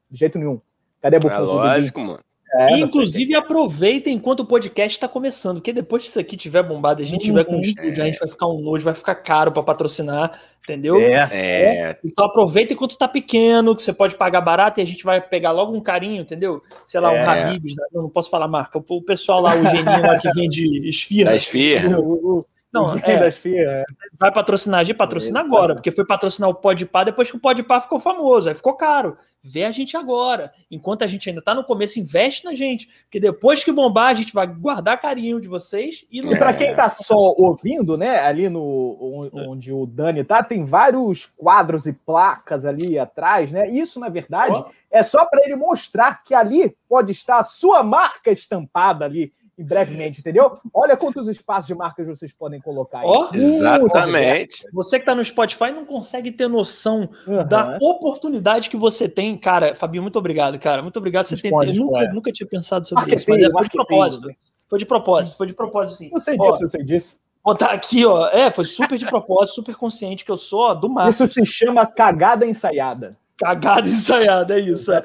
[0.10, 0.60] de jeito nenhum.
[1.02, 1.44] Cadê a É bufão?
[1.46, 2.20] lógico, mano.
[2.56, 7.02] É, inclusive, aproveita enquanto o podcast está começando, porque depois que isso aqui tiver bombado
[7.02, 7.62] a gente tiver com um Uhum.
[7.62, 11.00] estúdio, a gente vai ficar um nojo, vai ficar caro para patrocinar, entendeu?
[11.00, 11.30] É.
[11.32, 15.22] É, Então aproveita enquanto tá pequeno, que você pode pagar barato e a gente vai
[15.22, 16.62] pegar logo um carinho, entendeu?
[16.86, 17.24] Sei lá, um É.
[17.24, 17.84] Habibs, né?
[17.94, 18.82] não, não posso falar marca.
[18.90, 21.32] O pessoal lá, o geninho lá que vende esfirra.
[21.32, 22.00] da esfirra.
[22.00, 23.84] O, o- Não, é, é.
[24.20, 27.82] vai patrocinar a gente, patrocina agora, porque foi patrocinar o Podpah depois que o Podpah
[27.82, 29.16] ficou famoso, aí ficou caro.
[29.46, 30.54] Vê a gente agora.
[30.72, 34.14] Enquanto a gente ainda tá no começo, investe na gente, porque depois que bombar, a
[34.16, 38.50] gente vai guardar carinho de vocês e, e para quem tá só ouvindo, né, ali
[38.50, 43.70] no onde o Dani tá, tem vários quadros e placas ali atrás, né?
[43.70, 44.72] Isso, na verdade, oh.
[44.90, 50.20] é só para ele mostrar que ali pode estar a sua marca estampada ali brevemente,
[50.20, 50.58] entendeu?
[50.74, 53.06] Olha quantos espaços de marcas vocês podem colocar aí.
[53.08, 54.66] Oh, exatamente.
[54.74, 57.48] Você que está no Spotify não consegue ter noção uhum.
[57.48, 59.38] da oportunidade que você tem.
[59.38, 60.82] Cara, Fabinho, muito obrigado, cara.
[60.82, 61.28] Muito obrigado.
[61.28, 64.30] Você tem, eu nunca, nunca tinha pensado sobre marketing, isso, mas é, foi de propósito.
[64.68, 66.10] Foi de propósito, foi de propósito, sim.
[66.12, 67.24] Eu sei disso, ó, eu sei disso.
[67.44, 68.28] Botar aqui, ó.
[68.30, 71.10] É, foi super de propósito, super consciente que eu sou do mar.
[71.10, 73.18] Isso se chama cagada ensaiada.
[73.38, 74.92] Cagada ensaiada, é isso.
[74.92, 75.04] É.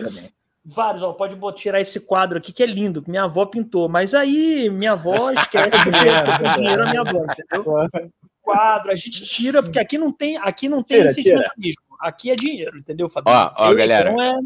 [0.68, 0.74] É.
[0.74, 4.14] Vários, ó, pode tirar esse quadro aqui que é lindo, que minha avó pintou, mas
[4.14, 8.10] aí minha avó esquece que eu dinheiro a minha avó, entendeu?
[8.42, 12.78] Quadro, a gente tira, porque aqui não tem, aqui não tem sentimentalismo, aqui é dinheiro,
[12.78, 13.32] entendeu, Fabio?
[13.32, 14.10] Ó, ó, galera.
[14.10, 14.38] Então é...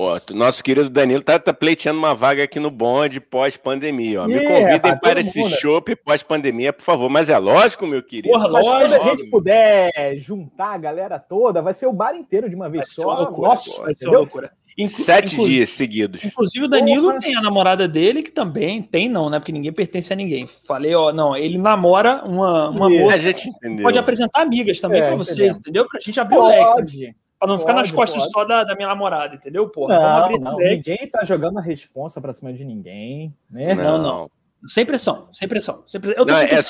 [0.00, 4.28] Ó, nosso querido Danilo tá, tá pleiteando uma vaga aqui no bonde pós-pandemia.
[4.28, 7.10] Me convidem para esse chopp pós-pandemia, por favor.
[7.10, 8.32] Mas é lógico, meu querido.
[8.32, 8.70] Porra, lógico.
[8.70, 12.68] Quando a gente puder juntar a galera toda, vai ser o bar inteiro de uma
[12.70, 13.22] vez vai só.
[13.22, 14.52] Loucura, Nossa, vai ser uma loucura.
[14.78, 16.24] Inclu Sete dias seguidos.
[16.24, 17.18] Inclusive o Danilo Porra.
[17.18, 19.40] tem a namorada dele, que também tem, não, né?
[19.40, 20.46] Porque ninguém pertence a ninguém.
[20.46, 23.16] Falei, ó, não, ele namora uma, uma moça.
[23.16, 23.82] A gente entendeu.
[23.82, 25.84] Pode apresentar amigas também é, para vocês, entendeu?
[25.88, 27.16] Pra gente abrir pode, o leque.
[27.40, 28.32] Pra não pode, ficar nas costas pode.
[28.32, 29.68] só da, da, minha namorada, entendeu?
[29.68, 29.98] Porra,
[30.30, 33.74] não, não, ninguém tá jogando a responsa pra cima de ninguém, né?
[33.74, 34.02] Não, não.
[34.02, 34.30] não.
[34.66, 35.82] Sem pressão, sem pressão.
[35.88, 36.18] Sem pressão.
[36.18, 36.62] Eu tô não, é,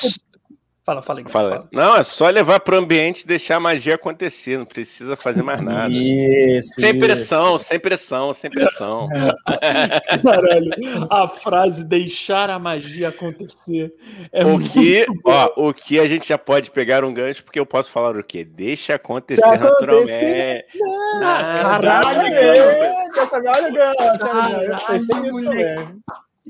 [0.88, 1.50] Fala, fala, fala.
[1.50, 1.68] fala.
[1.70, 5.42] Não, é só levar para o ambiente e deixar a magia acontecer, não precisa fazer
[5.42, 5.92] mais nada.
[5.92, 7.00] Isso, sem isso.
[7.00, 9.06] pressão, sem pressão, sem pressão.
[10.24, 10.70] Caralho,
[11.10, 13.92] a frase deixar a magia acontecer.
[14.32, 17.66] É o que, ó, o que a gente já pode pegar um gancho, porque eu
[17.66, 18.42] posso falar o quê?
[18.42, 20.64] Deixa acontecer Já naturalmente.
[20.74, 24.18] Não, caralho, olha o gancho.
[24.18, 26.00] Caralho,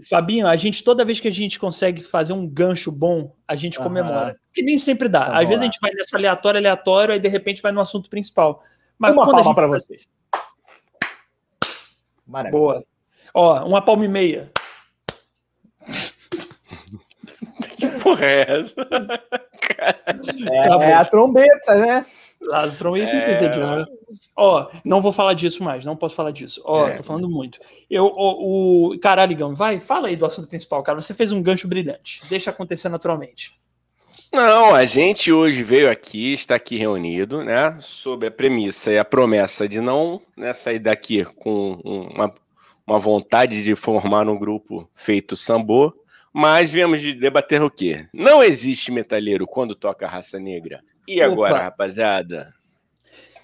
[0.08, 3.78] Fabinho, a gente, toda vez que a gente consegue fazer um gancho bom, a gente
[3.78, 4.38] comemora.
[4.46, 5.38] Porque nem sempre dá.
[5.38, 8.62] Às vezes a gente vai nessa aleatório, aleatório, aí de repente vai no assunto principal.
[8.98, 10.06] Mas uma palma para vocês.
[12.26, 12.58] Maravilha.
[12.58, 12.84] Boa.
[13.32, 14.50] Ó, uma palma e meia.
[17.76, 18.80] que porra é essa?
[19.78, 22.06] É, tá é a trombeta, né?
[22.40, 23.84] Lázaro e é...
[24.36, 26.62] Ó, não vou falar disso mais, não posso falar disso.
[26.64, 26.96] Ó, é.
[26.96, 27.58] tô falando muito.
[27.90, 31.00] Eu, o, o caralho, vai, fala aí do assunto principal, cara.
[31.00, 32.22] Você fez um gancho brilhante.
[32.28, 33.58] Deixa acontecer naturalmente.
[34.32, 39.04] Não, a gente hoje veio aqui, está aqui reunido, né, sob a premissa e a
[39.04, 42.34] promessa de não né, sair daqui com uma,
[42.86, 45.94] uma vontade de formar um grupo feito sambô,
[46.30, 48.06] mas viemos de debater o quê?
[48.12, 50.82] Não existe metalheiro quando toca raça negra.
[51.08, 51.62] E agora, Opa.
[51.64, 52.52] rapaziada?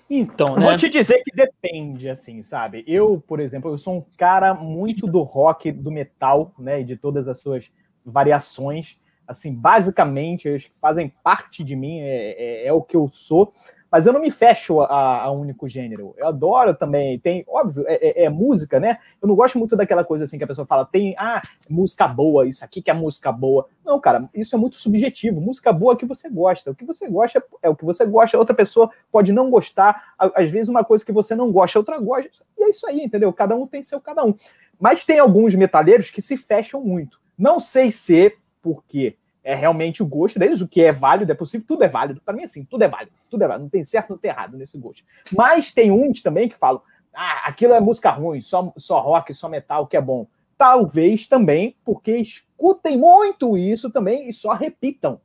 [0.08, 0.66] Então, né?
[0.66, 2.84] Vou te dizer que depende, assim, sabe?
[2.86, 6.82] Eu, por exemplo, eu sou um cara muito do rock, do metal, né?
[6.82, 7.72] E de todas as suas
[8.04, 8.98] variações.
[9.26, 13.54] Assim, basicamente, eles fazem parte de mim, é, é, é o que eu sou
[13.94, 16.16] mas eu não me fecho a, a único gênero.
[16.18, 18.98] Eu adoro também, tem, óbvio, é, é, é, música, né?
[19.22, 22.44] Eu não gosto muito daquela coisa assim que a pessoa fala, tem, ah, música boa,
[22.44, 23.68] isso aqui que é música boa.
[23.84, 25.40] Não, cara, isso é muito subjetivo.
[25.40, 26.72] Música boa é que você gosta.
[26.72, 28.36] O que você gosta é o que você gosta.
[28.36, 30.14] Outra pessoa pode não gostar.
[30.18, 32.44] Às vezes, uma coisa que você não gosta, outra gosta.
[32.58, 33.32] E é isso aí, entendeu?
[33.32, 34.34] Cada um tem seu cada um.
[34.76, 37.20] Mas tem alguns metaleiros que se fecham muito.
[37.38, 41.34] Não sei se por quê é realmente o gosto deles, o que é válido, é
[41.34, 42.20] possível, tudo é válido.
[42.24, 44.56] Para mim, assim, tudo é válido, tudo é válido, não tem certo, não tem errado
[44.56, 45.04] nesse gosto.
[45.30, 46.80] Mas tem uns também que falam,
[47.14, 50.26] ah, aquilo é música ruim, só, só rock, só metal, que é bom.
[50.56, 55.20] Talvez também porque escutem muito isso também e só repitam.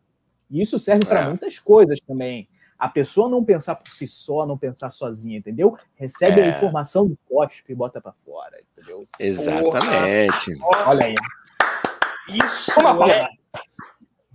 [0.51, 1.27] E isso serve para é.
[1.27, 2.49] muitas coisas também.
[2.77, 5.77] A pessoa não pensar por si só, não pensar sozinha, entendeu?
[5.95, 6.45] Recebe é.
[6.45, 9.05] a informação do cospe e bota para fora, entendeu?
[9.19, 10.57] Exatamente.
[10.59, 10.89] Porra.
[10.89, 11.15] Olha aí.
[12.29, 13.27] Isso Como é,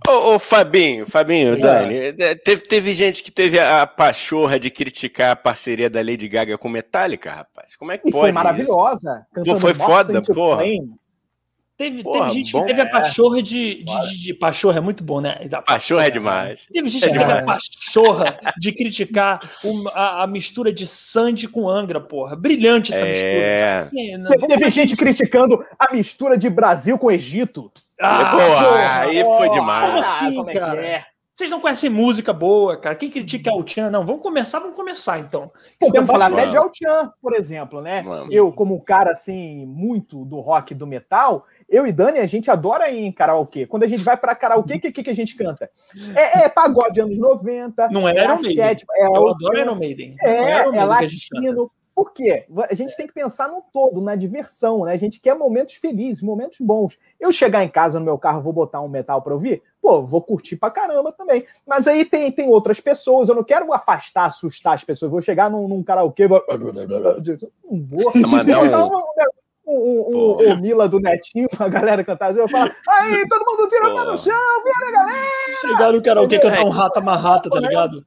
[0.07, 1.57] Ô, ô, Fabinho, Fabinho, é.
[1.57, 6.01] Dani, é, teve, teve gente que teve a, a pachorra de criticar a parceria da
[6.01, 7.75] Lady Gaga com Metallica, rapaz.
[7.75, 8.21] Como é que e pode?
[8.21, 9.25] Foi maravilhosa.
[9.33, 10.63] Pô, foi foda, porra.
[11.77, 14.81] Teve, Porra, teve gente bom, que teve a pachorra de, de, de, de, Pachorra é
[14.81, 15.45] muito bom, né?
[15.49, 16.61] Da pachorra é demais.
[16.71, 17.29] Teve gente é que demais.
[17.33, 22.33] teve a pachorra de criticar uma, a, a, mistura de Sandy com Angra, porra.
[22.33, 23.89] Brilhante essa é...
[23.91, 24.29] mistura.
[24.29, 27.69] teve, teve gente criticando a mistura de Brasil com Egito.
[27.99, 29.87] Ah, porra, aí foi demais.
[29.87, 30.85] Como assim, como é cara?
[30.85, 31.05] É?
[31.35, 32.95] Vocês não conhecem música boa, cara?
[32.95, 34.05] Quem critica o Chan, não?
[34.05, 35.51] Vamos começar, vamos começar então.
[35.77, 38.03] Podemos falar até de Al Chan, por exemplo, né?
[38.03, 38.33] Vamos.
[38.33, 42.49] Eu, como um cara assim, muito do rock do metal, eu e Dani, a gente
[42.49, 43.65] adora ir em karaokê.
[43.65, 45.69] Quando a gente vai para karaokê, o que, que, que, a gente canta?
[46.15, 47.89] É, é pagode anos 90.
[47.89, 48.63] Não é, é Iron Maiden.
[48.63, 50.15] É, eu adoro Iron Maiden.
[50.21, 51.71] É, é, Iron Maiden é latino.
[51.95, 52.45] Por quê?
[52.69, 54.91] A gente tem que pensar no todo, na diversão, né?
[54.91, 56.99] A gente quer momentos felizes, momentos bons.
[57.17, 59.63] Eu chegar em casa no meu carro, vou botar um metal para ouvir?
[59.81, 61.45] Pô, vou curtir pra caramba também.
[61.65, 65.09] Mas aí tem, tem outras pessoas, eu não quero afastar, assustar as pessoas.
[65.09, 66.43] Vou chegar num, num karaokê, vou...
[66.51, 68.11] não vou.
[68.27, 69.05] Mas não,
[69.65, 73.87] o, o, o, Mila do Netinho, a galera cantar, eu falo, aí, todo mundo tira
[73.87, 75.61] o pé no chão, vira a galera!
[75.61, 78.05] Chegar no karaokê cantar um rata marrata, tá ligado?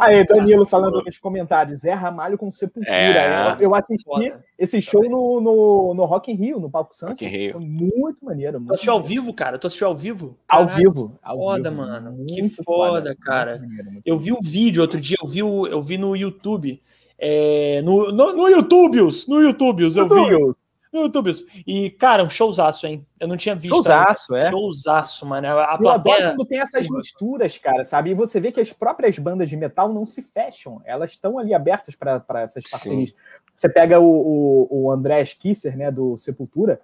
[0.00, 2.92] Aí, Danilo falando nos comentários, é Ramalho com Sepultura.
[2.92, 4.44] É, eu, eu, assisti foda.
[4.58, 7.18] esse show no, no, no Rock in Rio, no Palco Santos.
[7.18, 8.58] Foi muito maneiro.
[8.58, 9.56] Muito tu assistiu ao vivo, cara?
[9.56, 10.36] Tu assistiu ao vivo?
[10.48, 11.16] Ao vivo.
[11.22, 11.82] Ao foda, vivo.
[11.82, 12.12] mano.
[12.12, 13.58] Muito que foda, foda cara.
[13.58, 16.82] Maneiro, eu vi o vídeo outro dia, eu vi, o, eu vi no YouTube.
[17.16, 20.54] É, no, no, no YouTube, no YouTube, eu vi
[20.94, 21.32] no YouTube.
[21.66, 23.04] E, cara, um showzaço, hein?
[23.18, 23.74] Eu não tinha visto.
[23.74, 24.48] Showzaço, é.
[24.48, 25.48] Showzaço, mano.
[25.48, 26.16] A eu plateia...
[26.16, 28.10] adoro quando tem essas misturas, cara, sabe?
[28.10, 30.80] E você vê que as próprias bandas de metal não se fecham.
[30.84, 33.10] Elas estão ali abertas para essas parcerias.
[33.10, 33.16] Sim.
[33.52, 36.80] Você pega o, o, o André Kisser, né, do Sepultura.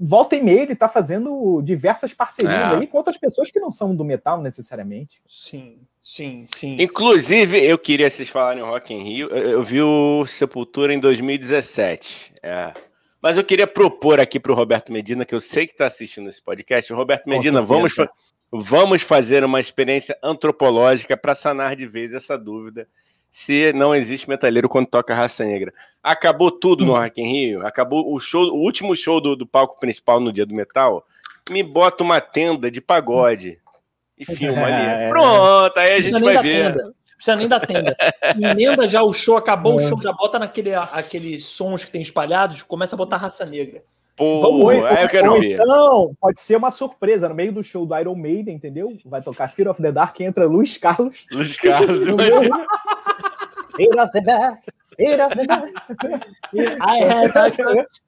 [0.00, 2.76] Volta e meia, ele tá fazendo diversas parcerias é.
[2.76, 5.20] aí com outras pessoas que não são do metal necessariamente.
[5.28, 6.78] Sim, sim, sim.
[6.80, 9.28] Inclusive, eu queria vocês falarem Rock in Rio.
[9.28, 12.32] Eu vi o Sepultura em 2017.
[12.42, 12.72] É.
[13.26, 16.28] Mas eu queria propor aqui para o Roberto Medina, que eu sei que está assistindo
[16.28, 16.92] esse podcast.
[16.92, 18.08] Roberto Medina, vamos, fa
[18.52, 22.86] vamos fazer uma experiência antropológica para sanar de vez essa dúvida
[23.28, 25.74] se não existe metaleiro quando toca raça negra.
[26.00, 26.86] Acabou tudo hum.
[26.86, 30.32] no Rock in Rio, acabou o show, o último show do, do, palco principal no
[30.32, 31.04] dia do metal.
[31.50, 33.58] Me bota uma tenda de pagode
[34.16, 35.10] e filma ali.
[35.10, 36.74] Pronto, aí a gente vai ver.
[36.74, 37.96] Tenda precisa nem da tenda.
[38.40, 39.84] Emenda já o show, acabou é.
[39.84, 43.82] o show, já bota naquele aqueles sons que tem espalhados, começa a botar raça negra.
[44.16, 45.60] Pô, Vamos, aí eu quero ver.
[45.60, 48.96] Então, pode ser uma surpresa no meio do show do Iron Maiden, entendeu?
[49.04, 51.26] Vai tocar Fear of the Dark, entra Luiz Carlos.
[51.30, 52.02] Luiz Carlos.
[53.76, 54.60] Fear of the Dark.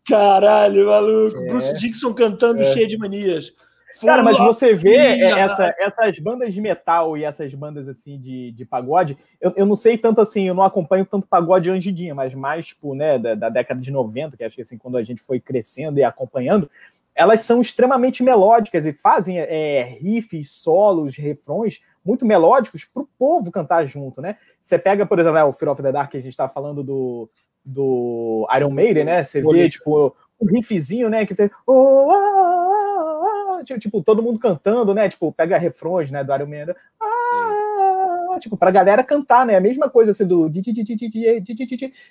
[0.09, 1.37] Caralho, maluco.
[1.37, 1.47] É.
[1.49, 2.73] Bruce Dixon cantando é.
[2.73, 3.53] cheio de manias.
[4.07, 8.65] Cara, mas você vê essa, essas bandas de metal e essas bandas assim de, de
[8.65, 12.69] pagode, eu, eu não sei tanto assim, eu não acompanho tanto pagode Angidinha, mas mais,
[12.69, 15.41] tipo, né, da, da, década de 90, que acho que assim, quando a gente foi
[15.41, 16.71] crescendo e acompanhando,
[17.15, 23.51] elas são extremamente melódicas e fazem é, riffs, solos, refrões muito melódicos para o povo
[23.51, 24.37] cantar junto, né?
[24.63, 26.83] Você pega, por exemplo, é, o Fear of the Dark, que a gente está falando
[26.83, 27.29] do,
[27.65, 29.25] do Iron Maiden, né?
[29.25, 31.27] Você vê, tipo, um riffzinho, né?
[31.27, 31.51] Que tem.
[31.67, 35.09] Oh, oh, oh, tipo, tipo, todo mundo cantando, né?
[35.09, 36.23] Tipo, pega refrões, né?
[36.23, 36.75] Do Iron Man.
[37.01, 39.57] Ah, tipo, pra galera cantar, né?
[39.57, 40.51] A mesma coisa assim do.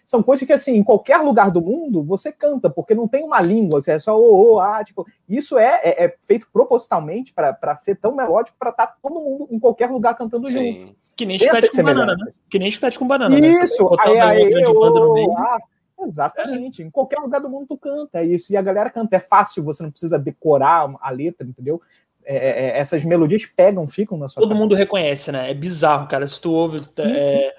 [0.06, 3.42] São coisas que, assim, em qualquer lugar do mundo você canta, porque não tem uma
[3.42, 5.06] língua, é só oh, oh, ah, tipo.
[5.28, 9.48] Isso é, é, é feito propositalmente para ser tão melódico para estar tá todo mundo
[9.52, 10.82] em qualquer lugar cantando Sim.
[10.82, 10.96] junto.
[11.18, 12.32] Que nem chiclete com banana, né?
[12.48, 13.40] Que nem chiclete com banana.
[13.40, 13.98] Isso, né?
[14.02, 15.58] aí, aí, aí, oh, ah,
[16.00, 16.82] Exatamente.
[16.82, 16.86] É.
[16.86, 18.20] Em qualquer lugar do mundo tu canta.
[18.20, 18.52] É isso.
[18.54, 19.16] E a galera canta.
[19.16, 21.82] É fácil, você não precisa decorar a letra, entendeu?
[22.24, 24.62] É, é, é essas melodias pegam, ficam na sua Todo cabeça.
[24.62, 25.50] mundo reconhece, né?
[25.50, 26.28] É bizarro, cara.
[26.28, 26.78] Se tu ouve.
[26.98, 27.52] É, sim.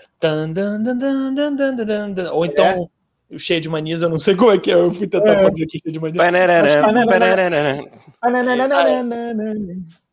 [2.32, 2.90] Ou então
[3.30, 4.74] o cheio de manias, eu não sei como é que é.
[4.74, 5.38] Eu fui tentar é.
[5.38, 6.16] fazer aqui cheio de manias.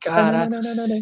[0.05, 0.49] Cara,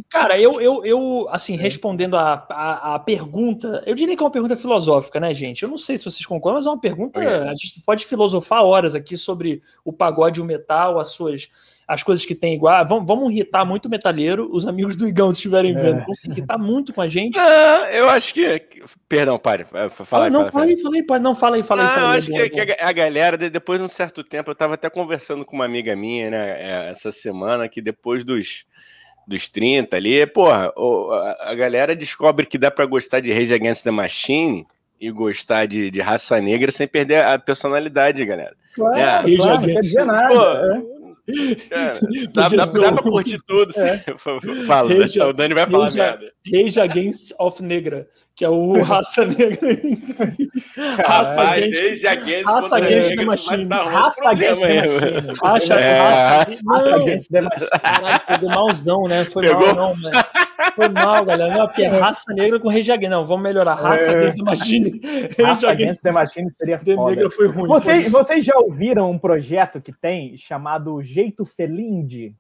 [0.09, 4.31] cara eu, eu, eu, assim, respondendo a, a, a, pergunta, eu diria que é uma
[4.31, 5.63] pergunta filosófica, né, gente?
[5.63, 7.19] Eu não sei se vocês concordam, mas é uma pergunta.
[7.19, 11.49] A gente pode filosofar horas aqui sobre o pagode e o metal, as suas
[11.87, 12.85] as coisas que tem igual.
[12.85, 16.05] Vamos, vamos irritar muito o metalheiro, os amigos do Igão, se estiverem vendo, é.
[16.05, 17.37] vão se irritar muito com a gente.
[17.37, 18.63] Não, eu acho que.
[19.07, 19.65] Perdão, pare.
[20.05, 21.23] Fala ah, não, fala aí, fala aí, pode.
[21.23, 21.87] Não, fala aí, fala aí.
[21.87, 24.75] Não, fala aí, acho que, que, a galera, depois de um certo tempo, eu estava
[24.75, 28.65] até conversando com uma amiga minha, né, é, essa semana, que depois dos
[29.27, 30.73] dos 30 ali, porra,
[31.39, 34.65] a galera descobre que dá para gostar de Rage Against the Machine
[34.99, 38.55] e gostar de, de raça negra sem perder a personalidade, galera.
[38.75, 40.33] Claro, é, claro não quer dizer nada.
[40.33, 40.93] Pô, é.
[41.69, 41.99] Cara,
[42.33, 43.71] dá, dá, dá pra curtir tudo.
[43.77, 44.03] É.
[44.67, 46.31] Fala, Rage, o Dani vai falar Rage, merda.
[46.51, 49.69] Rage Against of Negra, que é o Raça Negra.
[51.05, 53.67] raça Against, Rage Against, raça against the Machine.
[53.69, 55.33] Raça Against the Machine.
[55.43, 57.69] Raça, é, Against the Machine.
[57.81, 59.25] Caralho, malzão, né?
[59.25, 59.59] Foi Pegou?
[59.59, 60.25] mal, não, mano.
[60.75, 61.55] Foi mal, galera.
[61.55, 63.11] Não, porque é raça negra com Rage Against.
[63.11, 63.75] Não, vamos melhorar.
[63.75, 64.15] Raça é.
[64.17, 65.01] Against the Machine.
[65.39, 67.11] Raça Against the Machine seria foda.
[67.11, 67.67] Negra foi ruim.
[67.67, 68.11] Vocês, foi.
[68.11, 72.35] vocês já ouviram um projeto que tem chamado Jeito Felinde?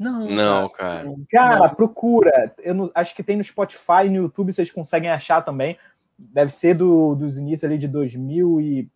[0.00, 1.04] Não, não, cara.
[1.30, 1.74] Cara, não.
[1.74, 2.54] procura.
[2.58, 5.76] Eu não, acho que tem no Spotify, no YouTube, vocês conseguem achar também.
[6.18, 8.90] Deve ser do, dos inícios ali de 2013,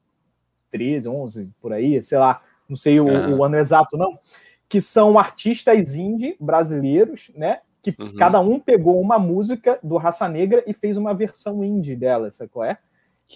[0.75, 3.39] 2013, 11, por aí, sei lá, não sei o, uhum.
[3.39, 4.19] o ano exato não,
[4.69, 7.61] que são artistas indie brasileiros, né?
[7.83, 8.15] Que uhum.
[8.17, 12.51] cada um pegou uma música do Raça Negra e fez uma versão indie dela, sabe
[12.51, 12.79] qual é?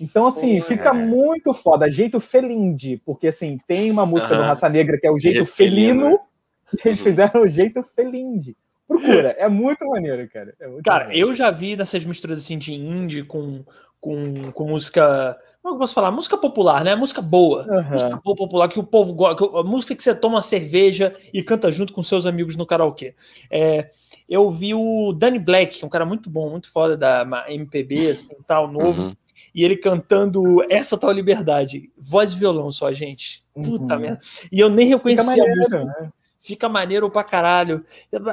[0.01, 1.91] Então, assim, fica muito foda.
[1.91, 4.41] Jeito felinde, porque, assim, tem uma música uhum.
[4.41, 6.28] do Raça Negra que é o jeito, jeito felino, felino, e
[6.85, 8.57] eles fizeram o jeito felinde.
[8.87, 10.55] Procura, é muito maneiro, cara.
[10.59, 11.29] É muito cara, maneiro.
[11.29, 13.65] eu já vi nessas misturas, assim, de indie com,
[14.01, 16.11] com, com música como eu posso falar?
[16.11, 16.95] Música popular, né?
[16.95, 17.67] Música boa.
[17.69, 17.91] Uhum.
[17.91, 19.45] Música boa popular, que o povo gosta.
[19.59, 23.15] A música que você toma uma cerveja e canta junto com seus amigos no karaokê.
[23.51, 23.91] É,
[24.29, 28.13] eu vi o Danny Black, que é um cara muito bom, muito foda da MPB,
[28.13, 29.03] assim, tal, novo.
[29.03, 29.17] Uhum.
[29.55, 31.91] E ele cantando essa tal liberdade.
[31.99, 33.45] Voz e violão só, gente.
[33.53, 34.01] Puta uhum.
[34.01, 34.21] merda.
[34.51, 35.85] E eu nem reconheci maneiro, a música.
[35.85, 36.13] Né?
[36.49, 37.85] Fica maneiro pra caralho.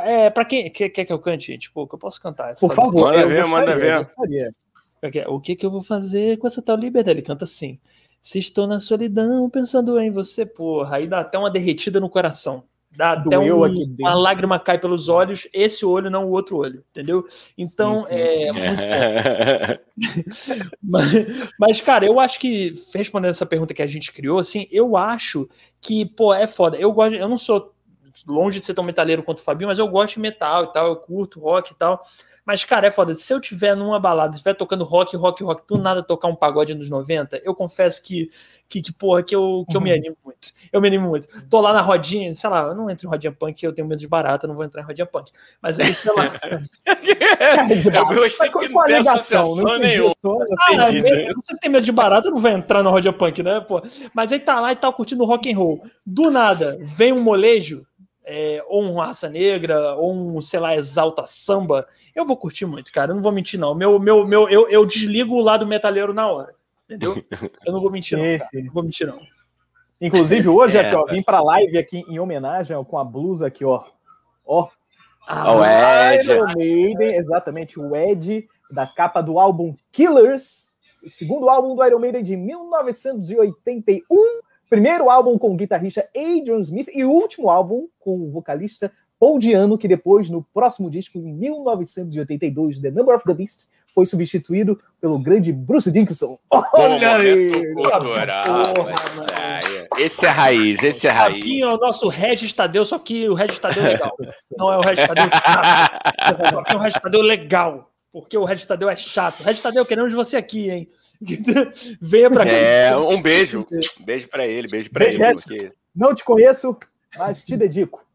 [0.05, 1.69] É, pra quem quer, quer que eu cante, gente?
[1.69, 2.55] Pô, que eu posso cantar.
[2.55, 4.07] Por favor, manda ver, manda ver.
[5.27, 7.19] O que, que eu vou fazer com essa tal liberdade?
[7.19, 7.77] Ele canta assim.
[8.21, 12.63] Se estou na solidão pensando em você, porra, aí dá até uma derretida no coração.
[12.95, 13.65] Dá até um,
[13.99, 17.25] uma lágrima cai pelos olhos, esse olho, não o outro olho, entendeu?
[17.57, 19.79] Então, sim, sim, é.
[20.31, 20.53] Sim.
[20.81, 21.05] mas,
[21.59, 25.49] mas, cara, eu acho que, respondendo essa pergunta que a gente criou, assim, eu acho
[25.81, 26.77] que, pô, é foda.
[26.77, 27.74] Eu gosto, eu não sou
[28.27, 30.87] longe de ser tão metaleiro quanto o Fabinho, mas eu gosto de metal e tal,
[30.87, 32.01] eu curto rock e tal.
[32.45, 33.15] Mas, cara, é foda.
[33.15, 36.75] Se eu tiver numa balada, estiver tocando rock, rock, rock, do nada tocar um pagode
[36.75, 38.29] nos 90, eu confesso que,
[38.69, 39.97] que, que porra, que eu, que eu me uhum.
[39.97, 40.53] animo muito.
[40.71, 41.27] Eu me animo muito.
[41.49, 43.99] Tô lá na rodinha, sei lá, eu não entro em rodinha punk, eu tenho medo
[43.99, 45.31] de barata, não vou entrar em rodinha punk.
[45.59, 46.25] Mas aí, sei lá.
[46.85, 50.13] eu gostei que não tem associação nenhuma.
[50.69, 50.85] Ah,
[51.35, 53.81] você tem medo de barata, não vai entrar na rodinha punk, né, pô?
[54.13, 55.83] Mas aí tá lá e tá curtindo rock and roll.
[56.05, 57.87] Do nada, vem um molejo,
[58.25, 62.91] é, ou um raça negra, ou um, sei lá, exalta samba, eu vou curtir muito,
[62.91, 63.11] cara.
[63.11, 63.75] Eu não vou mentir, não.
[63.75, 66.55] Meu, meu, meu, eu, eu desligo o lado metaleiro na hora.
[66.85, 67.23] Entendeu?
[67.65, 68.37] Eu não vou mentir, não.
[68.37, 68.63] Cara.
[68.63, 69.19] Não vou mentir, não.
[70.01, 73.47] Inclusive, hoje é, aqui, ó, vim pra live aqui em homenagem ó, com a blusa
[73.47, 73.83] aqui, ó.
[74.45, 74.67] Ó.
[75.27, 76.31] Ah, o Ed.
[76.31, 81.99] Iron Maiden, exatamente, o Ed, da capa do álbum Killers, o segundo álbum do Iron
[81.99, 84.41] Maiden de 1981
[84.75, 89.39] Primeiro álbum com o guitarrista Adrian Smith e o último álbum com o vocalista Paul
[89.39, 94.77] Diano, que depois, no próximo disco, em 1982, The Number of the Beast, foi substituído
[94.99, 96.37] pelo grande Bruce Dickinson.
[96.51, 97.49] Olha aí!
[99.97, 101.37] esse é raiz, esse é raiz.
[101.37, 104.17] Aqui é o nosso Regis Tadeu, só que o Regis Tadeu é legal.
[104.57, 106.51] Não é o Regis Tadeu chato.
[106.51, 107.91] Só que é o Regis Tadeu legal.
[108.11, 109.41] Porque o Regis Tadeu é chato.
[109.41, 110.89] Regis Tadeu, queremos você aqui, hein?
[112.01, 112.51] Venha para cá.
[112.51, 113.65] É, um beijo.
[113.99, 115.33] Beijo para ele, beijo para ele.
[115.33, 115.71] Porque...
[115.95, 116.77] Não te conheço,
[117.17, 118.05] mas te dedico.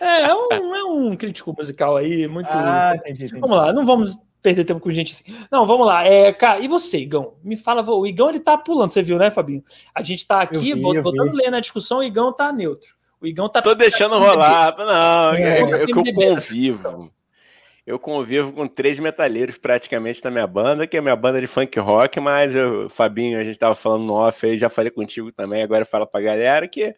[0.00, 2.48] É, é um, é um crítico musical aí, muito.
[2.50, 3.40] Ah, entendi, entendi.
[3.40, 5.46] Vamos lá, não vamos perder tempo com gente assim.
[5.50, 6.04] Não, vamos lá.
[6.06, 7.34] É, cara, e você, Igão?
[7.42, 9.64] Me fala, o Igão ele tá pulando, você viu, né, Fabinho?
[9.94, 12.94] A gente tá aqui vi, botando ler na discussão, o Igão tá neutro.
[13.20, 13.62] O Igão tá.
[13.62, 17.10] Tô deixando rolar, não, é, é, é que eu convivo.
[17.86, 21.78] Eu convivo com três metaleiros praticamente na minha banda, que é minha banda de funk
[21.78, 25.62] rock, mas eu, Fabinho, a gente tava falando no off aí, já falei contigo também,
[25.62, 26.92] agora fala pra galera que,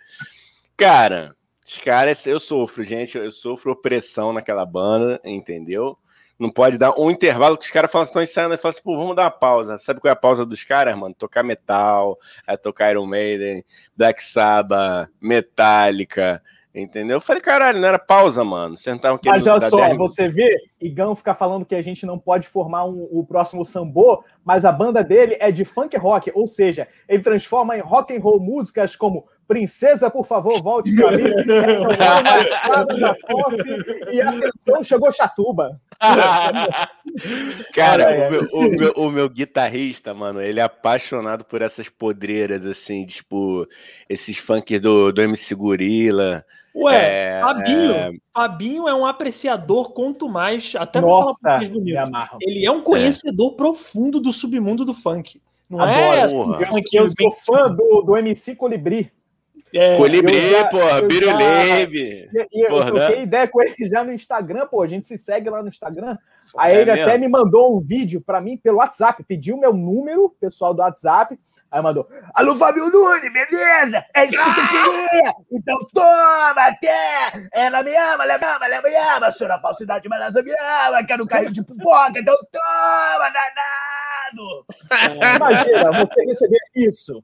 [0.79, 1.35] cara,
[1.67, 5.99] os caras, eu sofro, gente, eu sofro opressão naquela banda, entendeu?
[6.39, 8.97] Não pode dar um intervalo que os caras falam, estão ensaiando e falam assim, pô,
[8.97, 9.77] vamos dar uma pausa.
[9.77, 11.15] Sabe qual é a pausa dos caras, mano?
[11.15, 13.63] Tocar metal, é tocar Iron Maiden,
[13.95, 16.41] Black Sabbath, Metallica,
[16.75, 17.17] Entendeu?
[17.17, 18.75] Eu falei, caralho, não era pausa, mano.
[18.87, 22.47] Não tava Mas olha só, você vê, Igão fica falando que a gente não pode
[22.47, 26.87] formar um, o próximo sambô, mas a banda dele é de funk rock, ou seja,
[27.09, 31.25] ele transforma em rock and roll músicas como Princesa, por favor, volte para mim.
[34.13, 35.81] e atenção, chegou Chatuba.
[37.75, 42.67] Cara, o meu, o, meu, o meu, guitarrista, mano, ele é apaixonado por essas podreiras,
[42.67, 43.67] assim, tipo,
[44.07, 46.45] esses funk do, do MC Gorila.
[46.77, 48.13] Ué, é, Fabinho, é...
[48.35, 51.99] Fabinho é um apreciador quanto mais, até Nossa, falar mais bonito.
[52.43, 53.57] Ele é um conhecedor é.
[53.57, 55.41] profundo do submundo do funk.
[55.69, 59.11] Não Adoro, é assim, funk, eu sou fã do, do MC Colibri.
[59.75, 62.31] É, Colibri, já, porra, Birulebe.
[62.53, 65.63] Eu, eu troquei ideia com ele já no Instagram, pô, a gente se segue lá
[65.63, 66.17] no Instagram.
[66.57, 67.07] Aí é ele mesmo?
[67.07, 71.39] até me mandou um vídeo para mim pelo WhatsApp, pediu meu número, pessoal do WhatsApp.
[71.71, 74.03] Aí mandou: Alô, Fábio Nunes, beleza?
[74.15, 75.35] É isso que tu queria!
[75.53, 77.49] Então toma, até!
[77.53, 80.53] Ela me ama, ela me ama, ela me ama, sou na falsidade, mas ela me
[80.53, 84.65] ama, quero um carrinho de pipoca, então toma, danado!
[85.37, 87.23] Imagina, você receber isso.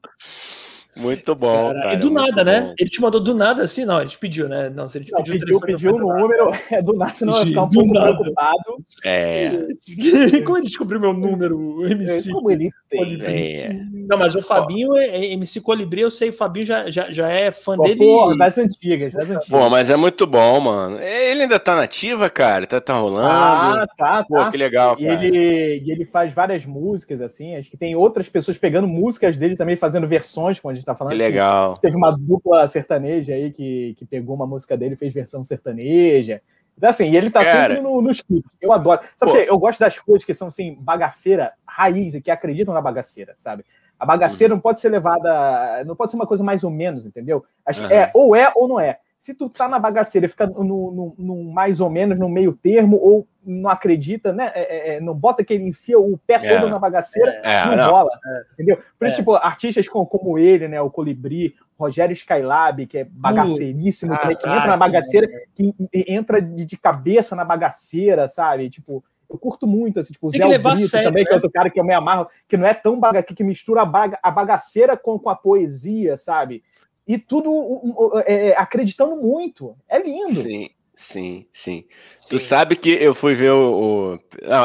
[0.97, 1.67] Muito bom.
[1.67, 2.61] Cara, cara, e do nada, né?
[2.61, 2.73] bom.
[2.79, 3.83] Ele te mandou do nada assim?
[3.83, 4.69] Não, ele te pediu, né?
[4.69, 7.45] Não, se ele te não, pediu, pediu, pediu o número, é do nada, senão vai
[7.45, 8.13] ficar um pouco nada.
[8.13, 8.77] preocupado.
[9.03, 9.51] É.
[10.45, 12.31] Como ele descobriu meu número, MC?
[12.31, 13.21] Como ele tem.
[13.21, 13.73] É.
[14.07, 17.29] Não, mas o Fabinho é, é MC Colibri, eu sei, o Fabinho já, já, já
[17.29, 17.99] é fã pô, dele.
[17.99, 19.47] Pô, das antigas, das antigas.
[19.49, 21.01] Pô, mas é muito bom, mano.
[21.01, 22.65] Ele ainda tá nativa, cara?
[22.65, 23.27] Tá, tá rolando?
[23.27, 24.23] Ah, tá, tá.
[24.23, 25.23] Pô, que legal, cara.
[25.23, 29.37] E ele, e ele faz várias músicas, assim, acho que tem outras pessoas pegando músicas
[29.37, 31.11] dele também, fazendo versões, como a gente tá falando.
[31.11, 31.77] Que legal.
[31.77, 36.41] Teve uma dupla sertaneja aí que, que pegou uma música dele e fez versão sertaneja.
[36.77, 38.51] Então, assim, e ele tá Cara, sempre no, nos clipes.
[38.61, 39.01] Eu adoro.
[39.17, 39.45] Sabe por quê?
[39.49, 43.65] Eu gosto das coisas que são, assim, bagaceira raiz e que acreditam na bagaceira, sabe?
[43.97, 44.57] A bagaceira uhum.
[44.57, 45.83] não pode ser levada.
[45.85, 47.45] Não pode ser uma coisa mais ou menos, entendeu?
[47.65, 47.89] Acho uhum.
[47.89, 48.99] é, ou é ou não é.
[49.25, 52.53] Se tu tá na bagaceira e fica no, no, no, mais ou menos no meio
[52.53, 54.51] termo, ou não acredita, né?
[54.53, 56.59] É, é, é não bota que ele enfia o pé é.
[56.59, 58.11] todo na bagaceira, é, não, não rola.
[58.53, 58.77] Entendeu?
[58.99, 60.79] Por isso, tipo, artistas como, como ele, né?
[60.79, 66.77] O Colibri, Rogério Skylab, que é bagaceiríssimo, uh, que entra na bagaceira, que entra de,
[66.77, 68.69] cabeça na bagaceira, sabe?
[68.69, 71.27] Tipo, eu curto muito, assim, tipo, o Zé Brito sério, também, né?
[71.27, 71.37] que é né?
[71.37, 74.19] outro cara que eu me amarro, que não é tão bagaceiro, que mistura a, baga,
[74.21, 76.61] a bagaceira com, com a poesia, sabe?
[77.07, 79.75] E tudo é, é, acreditando muito.
[79.87, 80.41] É lindo.
[80.41, 80.69] Sim.
[80.95, 81.83] Sim, sim,
[82.15, 82.29] sim.
[82.29, 84.13] Tu sabe que eu fui ver o.
[84.13, 84.19] o...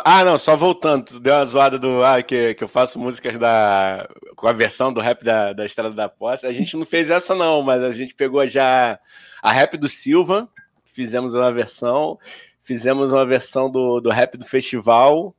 [0.05, 2.05] Ah, não, só voltando, tu deu uma zoada do.
[2.05, 4.09] Ah, que, que eu faço músicas da.
[4.37, 6.47] com a versão do rap da, da Estrada da Posse.
[6.47, 9.01] A gente não fez essa, não, mas a gente pegou já
[9.43, 10.49] a rap do Silva,
[10.85, 12.17] fizemos uma versão,
[12.61, 15.35] fizemos uma versão do, do rap do festival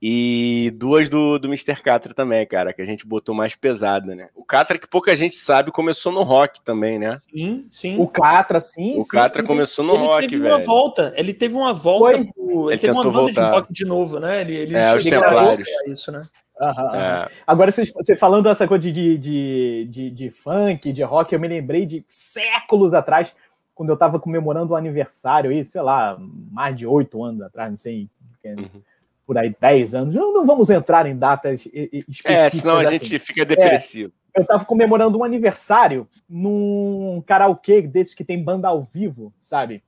[0.00, 1.82] e duas do, do Mr.
[1.82, 4.28] Catra também, cara, que a gente botou mais pesada, né?
[4.34, 7.18] O Catra, que pouca gente sabe, começou no rock também, né?
[7.32, 7.96] Sim, sim.
[7.98, 8.98] O Catra, sim.
[8.98, 10.54] O sim, Catra sim, começou no ele rock, teve velho.
[10.54, 12.18] Uma volta, ele teve uma volta.
[12.34, 12.70] Pro...
[12.70, 13.44] Ele, ele teve uma banda voltar.
[13.50, 14.42] de rock de novo, né?
[14.42, 15.68] Ele, ele é, os Templários.
[15.86, 16.28] Isso, né?
[16.60, 17.28] Uhum, é.
[17.46, 21.48] Agora, você, você falando dessa coisa de, de, de, de, funk, de rock, eu me
[21.48, 23.34] lembrei de séculos atrás,
[23.74, 26.18] quando eu estava comemorando um aniversário, aí, sei lá,
[26.50, 28.08] mais de oito anos atrás, não sei.
[28.44, 28.82] Uhum
[29.26, 30.14] por aí 10 anos.
[30.14, 32.34] Não, não vamos entrar em datas específicas.
[32.34, 32.92] É, senão a assim.
[32.92, 34.12] gente fica depressivo.
[34.34, 39.82] É, eu estava comemorando um aniversário num karaokê desses que tem banda ao vivo, sabe?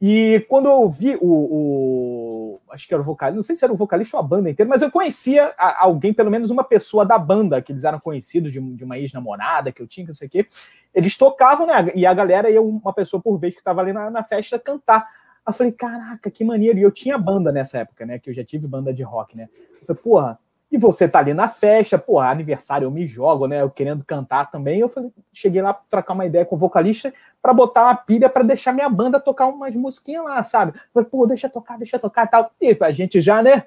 [0.00, 3.72] E quando eu vi o, o, Acho que era o vocalista, não sei se era
[3.72, 7.18] o vocalista ou a banda inteira, mas eu conhecia alguém, pelo menos uma pessoa da
[7.18, 10.28] banda, que eles eram conhecidos de, de uma ex-namorada que eu tinha, que não sei
[10.28, 10.46] o quê.
[10.94, 11.92] Eles tocavam, né?
[11.94, 15.06] E a galera ia uma pessoa por vez que estava ali na, na festa cantar.
[15.46, 16.78] Eu falei, caraca, que maneiro.
[16.78, 18.18] E eu tinha banda nessa época, né?
[18.18, 19.48] Que eu já tive banda de rock, né?
[19.80, 20.38] Eu falei, porra,
[20.70, 23.60] e você tá ali na festa, porra, aniversário, eu me jogo, né?
[23.60, 24.78] Eu querendo cantar também.
[24.78, 27.12] Eu falei, cheguei lá pra trocar uma ideia com o vocalista
[27.42, 30.72] para botar uma pilha para deixar minha banda tocar umas musiquinhas lá, sabe?
[30.76, 32.50] Eu falei, pô, deixa tocar, deixa tocar e tal.
[32.60, 33.64] E a gente já, né?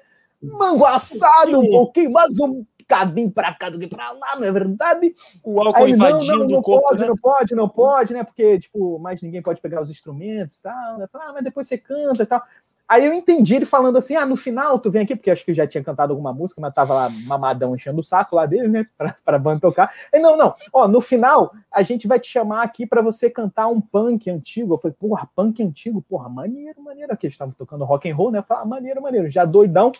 [1.58, 5.14] Um pouquinho, mais um cadinho para cá do que para lá, não é verdade?
[5.42, 7.06] O álcool Aí, invadindo não, não, não do corpo, pode, né?
[7.06, 8.24] não pode, não pode, né?
[8.24, 11.06] Porque, tipo, mais ninguém pode pegar os instrumentos e tal, né?
[11.14, 12.42] Ah, mas depois você canta e tal.
[12.86, 15.54] Aí eu entendi ele falando assim: ah, no final tu vem aqui, porque acho que
[15.54, 18.86] já tinha cantado alguma música, mas tava lá mamadão enchendo o saco lá dele, né,
[18.96, 19.90] pra, pra banda tocar.
[20.12, 23.68] Aí, não, não, ó, no final a gente vai te chamar aqui para você cantar
[23.68, 24.74] um punk antigo.
[24.74, 27.12] Eu falei, porra, punk antigo, porra, maneiro, maneiro.
[27.12, 28.40] Aqui eles estavam tocando rock and roll, né?
[28.40, 29.90] Eu falei, ah, maneiro, maneiro, já doidão.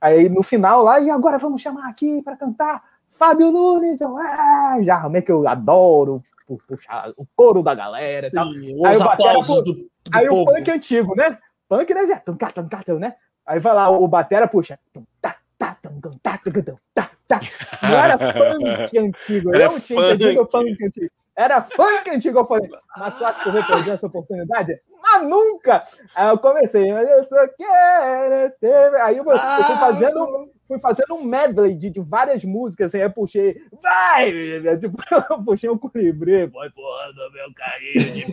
[0.00, 4.00] Aí no final lá, e agora vamos chamar aqui para cantar Fábio Nunes.
[4.00, 6.22] Eu, ah, já é que eu adoro
[6.68, 8.48] puxar o coro da galera Sim, tal.
[8.86, 11.38] Aí, batera, do, do aí o punk antigo, né?
[11.68, 12.06] Punk, né?
[12.06, 13.16] Já, tum, tum, tum, né?
[13.44, 14.78] Aí vai lá, o batera puxa.
[14.92, 17.40] Tum, tá, tá, tum, tá, tum, tá, tá.
[17.82, 21.10] Não era punk antigo, eu não tinha entendido punk antigo.
[21.36, 22.38] Era funk antigo.
[22.38, 24.80] Eu falei, mas tu acha que eu vou perder essa oportunidade?
[25.02, 25.84] Mas nunca!
[26.14, 28.94] Aí eu comecei, mas eu só quero ser.
[29.02, 33.02] Aí eu, eu fui ah, fazendo fui fazendo um medley de, de várias músicas, assim,
[33.02, 34.32] aí puxei, vai!
[34.80, 34.96] Tipo,
[35.30, 38.26] eu puxei um colibri, foi porra meu carinho.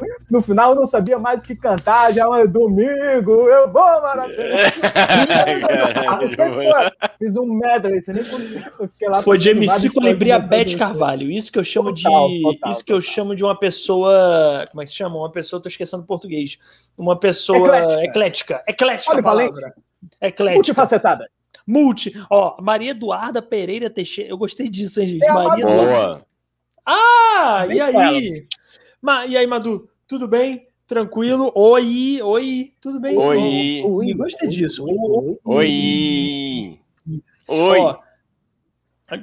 [0.30, 4.44] no final eu não sabia mais o que cantar, já é domingo, eu vou maravilhoso.
[7.18, 9.22] Fiz um medley, você nem fiquei lá.
[9.22, 12.42] Foi de MC Colibri a Beth Carvalho, isso que eu chamo total, de.
[12.42, 12.96] Total, isso que total.
[12.96, 14.66] eu chamo de uma pessoa.
[14.70, 15.16] Como é que se chama?
[15.16, 16.58] Uma pessoa, tô esquecendo o português.
[16.96, 18.04] Uma pessoa eclética.
[18.04, 19.74] Eclética, eclética Olha, palavra.
[20.20, 20.54] Eclética.
[20.54, 21.28] Multifacetada.
[21.66, 22.12] Multi.
[22.30, 24.30] Ó, Maria Eduarda Pereira Teixeira.
[24.30, 25.24] Eu gostei disso, hein, gente?
[25.24, 26.26] É Maria Eduarda.
[26.84, 28.46] Ah, e aí?
[29.00, 29.26] Ma...
[29.26, 29.88] E aí, Madu?
[30.06, 30.68] Tudo bem?
[30.86, 31.50] Tranquilo?
[31.54, 33.16] Oi, oi, tudo bem?
[33.16, 33.82] Oi.
[33.84, 34.84] Oi, gostei disso.
[34.84, 35.38] Oi.
[35.44, 36.80] Oi.
[37.48, 37.78] Oi.
[37.80, 37.96] Ó,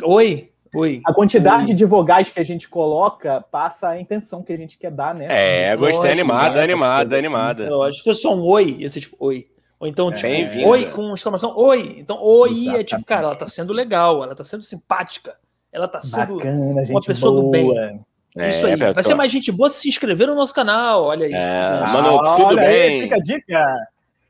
[0.04, 0.52] oi.
[0.74, 1.02] Oi.
[1.06, 1.76] A quantidade Oi.
[1.76, 5.28] de vogais que a gente coloca passa a intenção que a gente quer dar, né?
[5.30, 7.66] É, gostei animada, animada, animada.
[7.66, 9.48] Eu acho que foi só um oi, esse tipo, oi.
[9.82, 10.28] Ou então, tipo,
[10.68, 11.96] oi com exclamação, oi.
[11.98, 12.80] Então, oi Exatamente.
[12.80, 15.36] é tipo, cara, ela tá sendo legal, ela tá sendo simpática.
[15.74, 17.44] Ela tá sendo Bacana, uma pessoa boa.
[17.44, 18.00] do bem.
[18.38, 18.76] É, Isso aí.
[18.76, 21.06] Vai ser mais gente boa se inscrever no nosso canal.
[21.06, 21.34] Olha aí.
[21.34, 22.68] É, mano, tudo bem.
[22.68, 23.76] Aí, fica a dica.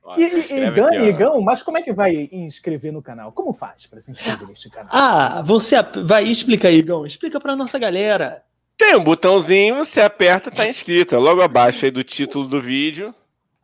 [0.05, 3.33] Nossa, e, e, Igão, mas como é que vai inscrever no canal?
[3.33, 4.89] Como faz para se inscrever nesse canal?
[4.89, 5.75] Ah, você
[6.05, 7.05] vai explica aí, Igão.
[7.05, 8.41] Explica para nossa galera.
[8.77, 11.13] Tem um botãozinho, você aperta, tá inscrito.
[11.13, 13.13] É logo abaixo aí do título do vídeo.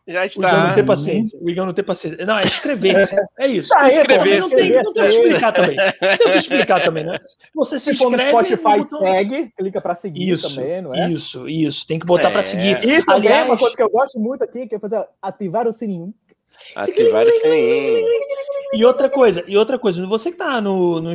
[0.08, 0.40] Já está.
[0.40, 1.40] O Igão não tem paciência.
[1.42, 2.26] O Igão não tem paciência.
[2.26, 3.16] Não, é inscrever-se.
[3.38, 3.70] É isso.
[3.70, 5.76] Tá, inscrever Não tem, não tem que explicar também.
[5.76, 7.20] Tem que explicar também, né?
[7.54, 8.24] Você se, se inscreve.
[8.24, 9.00] no Spotify, botão...
[9.00, 11.10] segue, clica para seguir isso, também, não é?
[11.10, 11.86] Isso, isso.
[11.86, 12.32] Tem que botar é.
[12.32, 12.78] para seguir.
[12.78, 13.50] E também Aliás...
[13.50, 16.14] uma coisa que eu gosto muito aqui, que é fazer ativar o sininho.
[16.76, 18.06] Ativar o sininho.
[18.74, 21.14] E outra coisa, e outra coisa, você que tá no, no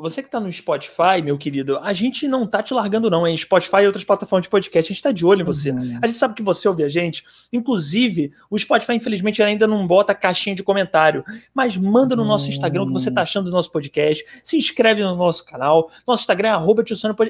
[0.00, 3.36] você que tá no Spotify, meu querido, a gente não tá te largando não, hein?
[3.36, 5.72] Spotify e outras plataformas de podcast, a gente tá de olho em você.
[5.72, 5.98] Uhum.
[6.00, 7.22] A gente sabe que você ouve a gente.
[7.52, 11.22] Inclusive, o Spotify infelizmente ainda não bota caixinha de comentário,
[11.52, 14.24] mas manda no nosso Instagram o que você tá achando do nosso podcast.
[14.42, 15.90] Se inscreve no nosso canal.
[16.06, 16.82] Nosso Instagram é arroba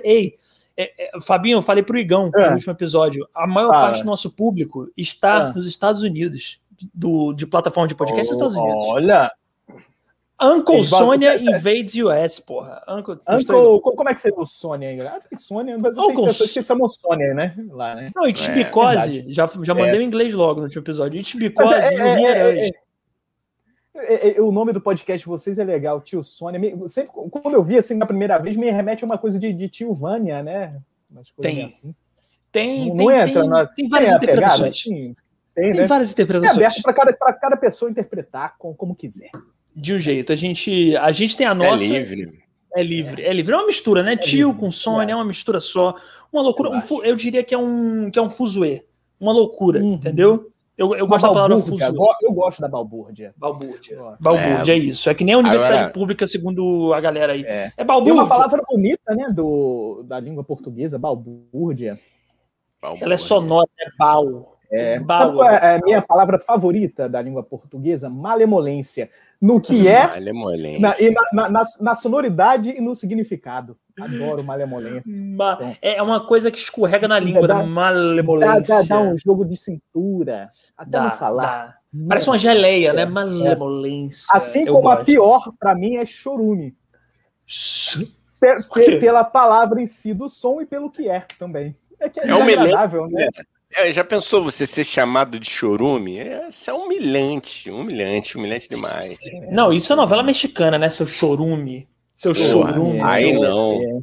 [0.05, 0.39] Ei,
[0.77, 2.47] é, é, Fabinho, eu falei pro Igão é.
[2.47, 3.27] no último episódio.
[3.35, 5.57] A maior ah, parte do nosso público está é.
[5.57, 6.61] nos Estados Unidos,
[6.93, 8.85] do, de plataforma de podcast oh, Estados Unidos.
[8.85, 9.31] Olha,
[10.41, 12.83] Uncle Sônia invades US, porra.
[12.89, 15.01] Uncle, Uncle como é que seria o Sônia aí?
[15.01, 16.14] Ah, tem Sônia, mas Uncle...
[16.14, 17.55] tem pessoas que chamam Sônia, né?
[17.70, 18.11] Lá, né?
[18.14, 20.03] Não, It's é, já, já mandei é.
[20.03, 21.18] em inglês logo no último episódio.
[21.18, 22.70] It's Because é, é,
[23.95, 26.61] é, é, o nome do podcast de vocês é legal, Tio Sônia.
[26.87, 29.68] Sempre, quando eu vi assim na primeira vez, me remete a uma coisa de, de
[29.70, 30.79] Tio Vânia, né?
[31.41, 31.64] Tem.
[31.64, 31.95] Assim.
[32.53, 34.83] Tem, não, tem, não entra tem, na, tem várias interpretações.
[34.83, 35.16] Pegada,
[35.57, 35.86] tem, tem né?
[35.88, 36.57] várias interpretações.
[36.57, 39.30] É aberto para cada, cada pessoa interpretar como, como quiser
[39.76, 40.32] de um jeito.
[40.32, 41.84] A gente, a gente tem a é nossa.
[41.84, 42.46] É livre.
[42.74, 43.54] É livre, é, livre.
[43.54, 44.14] É uma mistura, né?
[44.14, 44.61] É Tio livre.
[44.61, 45.12] com Sony, é.
[45.12, 45.94] é uma mistura só.
[46.32, 46.70] Uma loucura.
[46.70, 48.84] Eu, um, eu diria que é um, que é um fuzuê.
[49.20, 49.94] Uma loucura, uhum.
[49.94, 50.50] entendeu?
[50.76, 51.86] Eu, eu gosto da palavra fuzuê.
[52.22, 53.32] Eu gosto da balbúrdia.
[53.36, 53.98] Balbúrdia.
[54.20, 55.09] Balbúrdia, é, é isso.
[55.09, 55.92] É que nem a universidade Agora...
[55.92, 57.44] pública, segundo a galera aí.
[57.46, 58.20] É, é balbúrdia.
[58.20, 59.28] É uma palavra bonita, né?
[59.30, 61.98] Do, da língua portuguesa, balbúrdia.
[63.00, 64.55] Ela é sonora, é bal.
[64.71, 68.09] É, Sabe qual é a minha palavra favorita da língua portuguesa?
[68.09, 69.11] Malemolência
[69.41, 70.19] no que é,
[70.79, 73.77] na, e na, na, na, na, sonoridade e no significado.
[74.01, 75.12] Adoro malemolência.
[75.37, 78.62] Ma é uma coisa que escorrega na língua, dá, malemolência.
[78.62, 81.77] Dá, dá, dá, um jogo de cintura, até dá, não falar.
[82.09, 83.05] Parece uma geleia, né?
[83.05, 84.27] Malemolência.
[84.31, 85.01] Assim como gosto.
[85.01, 86.75] a pior, para mim, é chorume.
[89.01, 91.77] Pela palavra em si do som e pelo que é também.
[92.01, 93.29] É que é, é agradável, né?
[93.77, 96.18] É, já pensou você ser chamado de chorume?
[96.18, 99.18] É, isso é humilhante, humilhante, humilhante demais.
[99.51, 100.89] Não, isso é novela mexicana, né?
[100.89, 101.87] Seu chorume.
[102.14, 103.01] Seu chorume.
[103.03, 104.03] Aí não.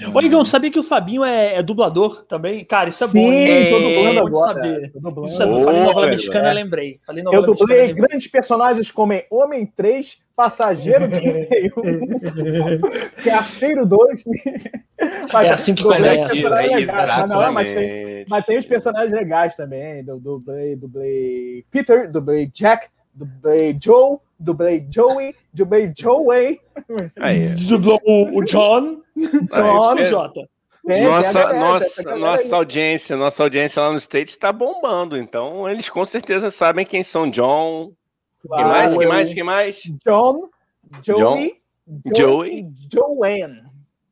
[0.00, 0.08] É.
[0.08, 2.64] Ô, Igão, sabia que o Fabinho é, é dublador também?
[2.64, 3.30] Cara, isso é Sim, bom.
[3.30, 4.54] Sim, tô dublando agora.
[4.54, 4.92] Saber.
[4.94, 5.28] Dublando.
[5.28, 5.62] Isso é bom.
[5.62, 6.52] Falei novela mexicana, é.
[6.52, 7.00] lembrei.
[7.06, 11.72] Falei novela eu dublei mexicana, grandes personagens como Homem 3, Passageiro do Meio,
[13.22, 14.24] Carteiro 2.
[15.34, 16.36] é assim que começa.
[16.36, 20.04] É não, mas, tem, mas tem os personagens legais também.
[20.04, 26.60] Dublei, dublei Peter, dublei Jack, dublei Joe, dublei Joey, dublei Joey.
[27.68, 29.00] Dublou o John.
[29.16, 30.48] John, Jota.
[30.82, 36.50] nossa, nossa, nossa audiência, nossa audiência lá no States está bombando, então eles com certeza
[36.50, 37.92] sabem quem são John.
[38.42, 38.96] Quem mais?
[38.96, 39.34] Quem mais?
[39.34, 39.82] Quem mais?
[40.04, 40.48] John,
[41.02, 41.54] Joey,
[41.86, 43.62] John, Joey, Joanne.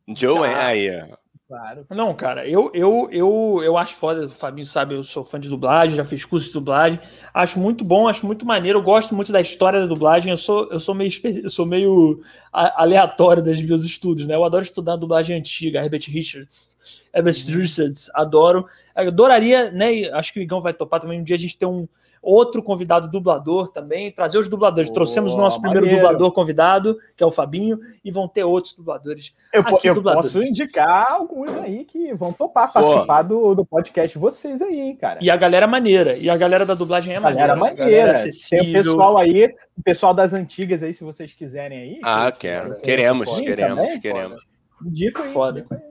[0.09, 1.21] Joanne, aí, ó.
[1.51, 1.85] Claro.
[1.91, 5.49] Não, cara, eu, eu, eu, eu acho foda, o Fabinho sabe, eu sou fã de
[5.49, 7.01] dublagem, já fiz curso de dublagem,
[7.35, 10.69] acho muito bom, acho muito maneiro, eu gosto muito da história da dublagem, eu sou,
[10.71, 11.11] eu sou meio,
[11.43, 12.21] eu sou meio
[12.53, 14.37] aleatório dos meus estudos, né?
[14.37, 16.69] Eu adoro estudar dublagem antiga, Herbert Richards,
[17.13, 17.57] Herbert uhum.
[17.57, 18.67] Richards, adoro,
[18.97, 20.09] eu adoraria, né?
[20.13, 21.89] Acho que o Igão vai topar também um dia a gente ter um,
[22.23, 24.91] outro convidado dublador também, trazer os dubladores.
[24.91, 26.07] Oh, Trouxemos o nosso primeiro maneiro.
[26.07, 29.35] dublador convidado, que é o Fabinho, e vão ter outros dubladores.
[29.53, 30.33] Eu, aqui, eu dubladores.
[30.33, 35.19] posso indicar alguns aí que vão topar participar do, do podcast de vocês aí, cara.
[35.23, 36.17] E a galera maneira.
[36.17, 37.55] E a galera da dublagem é maneira.
[37.55, 38.13] Galera maneira.
[38.13, 42.01] Galera Tem o pessoal aí, o pessoal das antigas aí, se vocês quiserem aí.
[42.05, 42.77] Ah, quero.
[42.81, 44.43] Queremos, queremos, também, queremos.
[44.85, 45.33] Indico aí.
[45.33, 45.61] Foda.
[45.61, 45.90] Indico aí.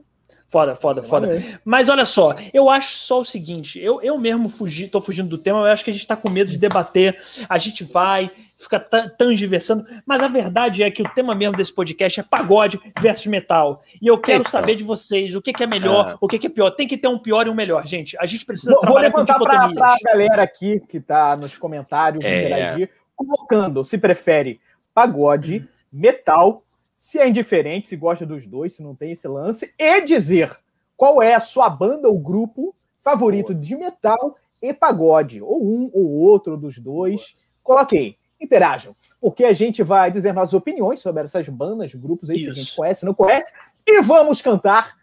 [0.49, 1.59] Foda, foda, foda.
[1.63, 5.37] Mas olha só, eu acho só o seguinte: eu, eu mesmo fugi, tô fugindo do
[5.37, 7.15] tema, eu acho que a gente tá com medo de debater,
[7.47, 12.19] a gente vai, fica tangiversando, mas a verdade é que o tema mesmo desse podcast
[12.19, 13.83] é pagode versus metal.
[14.01, 14.49] E eu quero Eita.
[14.49, 16.17] saber de vocês o que, que é melhor, ah.
[16.19, 16.71] o que, que, é pior.
[16.71, 18.17] Tem que ter um pior e um melhor, gente.
[18.19, 21.55] A gente precisa vou, trabalhar vou levantar com pra, pra galera aqui que tá nos
[21.57, 22.45] comentários, é.
[22.45, 24.59] interagir, colocando se prefere
[24.95, 26.63] pagode, metal
[26.99, 30.59] se é indiferente, se gosta dos dois, se não tem esse lance, e dizer
[30.97, 36.05] qual é a sua banda ou grupo favorito de metal e pagode, ou um ou
[36.09, 37.37] outro dos dois.
[37.63, 38.17] Coloquei.
[38.41, 42.45] interajam, porque a gente vai dizer nossas opiniões sobre essas bandas, grupos aí, Isso.
[42.45, 44.97] se a gente conhece, não conhece, e vamos cantar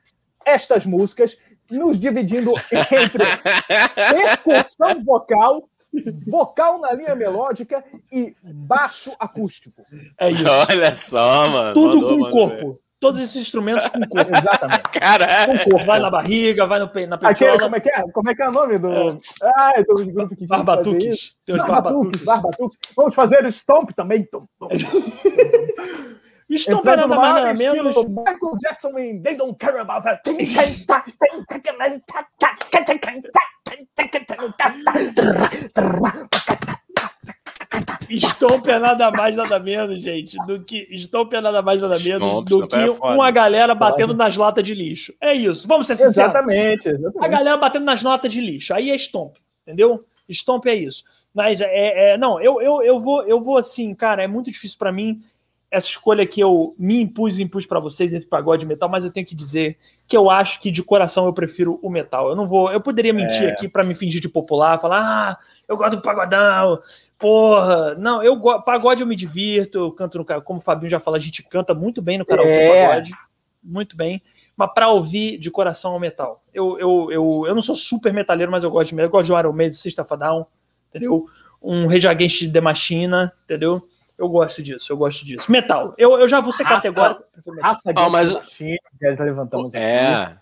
[0.45, 1.39] estas músicas,
[1.71, 3.25] nos dividindo entre
[3.95, 5.67] percussão vocal,
[6.27, 9.83] vocal na linha melódica e baixo acústico.
[10.19, 10.45] É isso.
[10.71, 11.73] Olha só, mano.
[11.73, 12.81] Tudo mandou, com o corpo.
[12.99, 14.31] Todos esses instrumentos com corpo.
[14.37, 14.83] Exatamente.
[14.91, 15.65] Caralho.
[15.65, 15.87] Com corpo.
[15.87, 17.59] Vai na barriga, vai no, na peitola.
[17.59, 18.03] como, é que é?
[18.13, 18.91] como é que é o nome do...
[18.91, 19.19] É.
[19.57, 21.35] Ah, eu tô no grupo que Barbatuques.
[21.45, 22.23] Tem os barbatuques.
[22.23, 22.79] Barbatuques.
[22.97, 24.25] Vamos fazer o stomp também.
[24.25, 24.49] Stomp
[26.49, 27.97] é nada mais nada menos.
[27.97, 30.23] Michael Jackson em They Don't Care About That.
[38.09, 42.45] Stomp é nada mais, nada menos, gente, do que Stomp é nada mais, nada menos
[42.45, 45.13] do que é uma galera batendo nas latas de lixo.
[45.21, 46.17] É isso, vamos ser sinceros.
[46.17, 47.25] Exatamente, exatamente.
[47.25, 48.73] A galera batendo nas latas de lixo.
[48.73, 49.37] Aí é Stomp,
[49.67, 50.05] entendeu?
[50.31, 51.05] Stomp é isso.
[51.35, 54.79] Mas é, é não, eu, eu, eu vou eu vou assim, cara, é muito difícil
[54.79, 55.21] para mim
[55.71, 59.05] essa escolha que eu me impus e impus para vocês entre pagode e metal, mas
[59.05, 62.29] eu tenho que dizer que eu acho que de coração eu prefiro o metal.
[62.29, 63.51] Eu não vou, eu poderia mentir é.
[63.51, 66.81] aqui para me fingir de popular, falar, ah, eu gosto do pagodão,
[67.19, 67.95] porra.
[67.97, 71.21] Não, eu pagode eu me divirto, eu canto no como o Fabinho já falou, a
[71.21, 72.37] gente canta muito bem no é.
[72.37, 73.13] do pagode,
[73.63, 74.23] muito bem.
[74.57, 78.51] Mas para ouvir de coração o metal, eu, eu, eu, eu não sou super metaleiro,
[78.51, 79.09] mas eu gosto de metal.
[79.09, 80.47] Eu gosto de um Iron Maiden, of Down,
[80.89, 81.27] entendeu?
[81.61, 83.87] Um Rage Against the Machina, entendeu?
[84.19, 85.51] Eu gosto disso, eu gosto disso.
[85.51, 85.95] Metal.
[85.99, 87.23] Eu, eu já vou ser raça, categórico.
[87.61, 88.31] Raça de oh, mas...
[88.31, 90.23] já levantamos é.
[90.23, 90.37] aqui.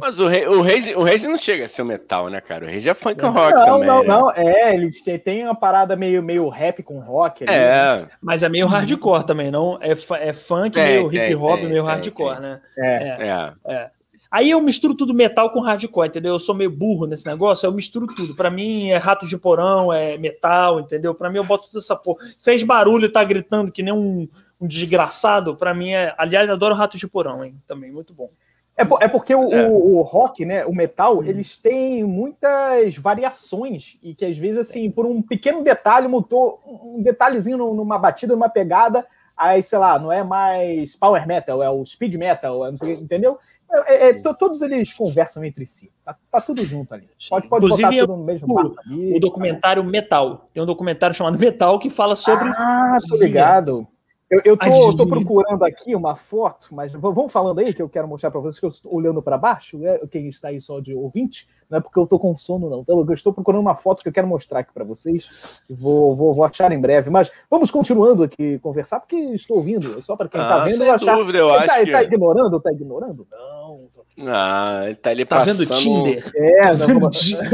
[0.00, 2.64] Mas o Reis, o, Reis, o Reis não chega a ser o metal, né, cara?
[2.64, 3.86] O Reis é funk não, rock não, também.
[3.86, 4.30] Não, não, não.
[4.32, 7.44] É, eles têm uma parada meio, meio rap com rock.
[7.44, 8.00] Ali, é.
[8.02, 8.08] Né?
[8.20, 9.78] Mas é meio hardcore também, não?
[9.80, 12.60] É, é funk, é, meio hip hop, é, meio hardcore, né?
[12.76, 13.52] É.
[13.66, 13.90] é.
[14.32, 14.36] É.
[14.36, 16.34] Aí eu misturo tudo metal com hardcore, entendeu?
[16.34, 18.34] Eu sou meio burro nesse negócio, eu misturo tudo.
[18.34, 21.14] Para mim é rato de porão, é metal, entendeu?
[21.14, 22.24] Para mim eu boto toda essa porra.
[22.42, 24.28] Fez barulho, tá gritando que nem um,
[24.60, 26.14] um desgraçado, para mim é.
[26.16, 27.54] Aliás, eu adoro rato de porão, hein?
[27.66, 28.30] Também, muito bom.
[28.76, 29.68] É, é porque o, é.
[29.68, 31.24] o, o, rock, né, o metal, hum.
[31.24, 37.02] eles têm muitas variações e que às vezes, assim, por um pequeno detalhe, mudou um
[37.02, 39.06] detalhezinho numa batida, numa pegada,
[39.36, 43.38] aí, sei lá, não é mais power metal, é o speed metal, é sei, entendeu?
[43.86, 45.90] É, é, todos eles conversam entre si.
[46.04, 47.08] Tá, tá tudo junto ali.
[47.30, 50.50] Pode, pode Inclusive, botar tudo no mesmo barco ali, o documentário tá Metal.
[50.52, 52.48] Tem um documentário chamado Metal que fala sobre.
[52.50, 53.86] Ah, tô ligado.
[54.32, 58.08] Eu, eu tô, tô, procurando aqui uma foto, mas vamos falando aí que eu quero
[58.08, 59.76] mostrar para vocês que eu estou olhando para baixo.
[59.76, 59.98] Né?
[60.10, 62.80] Quem está aí só de ouvinte, não é porque eu tô com sono, não.
[62.80, 65.28] Então, eu estou procurando uma foto que eu quero mostrar aqui para vocês.
[65.68, 67.10] Vou, vou, vou, achar em breve.
[67.10, 70.02] Mas vamos continuando aqui conversar, porque estou ouvindo.
[70.02, 71.14] Só para quem está ah, vendo, eu achar.
[71.14, 71.82] Dúvida, eu ele, acho tá, que...
[71.82, 72.60] ele tá ignorando?
[72.60, 73.26] Tá ignorando?
[73.30, 73.88] Não.
[74.28, 75.58] Ah, ele tá ali tá passando...
[75.58, 76.32] vendo Tinder?
[76.34, 76.86] É, não,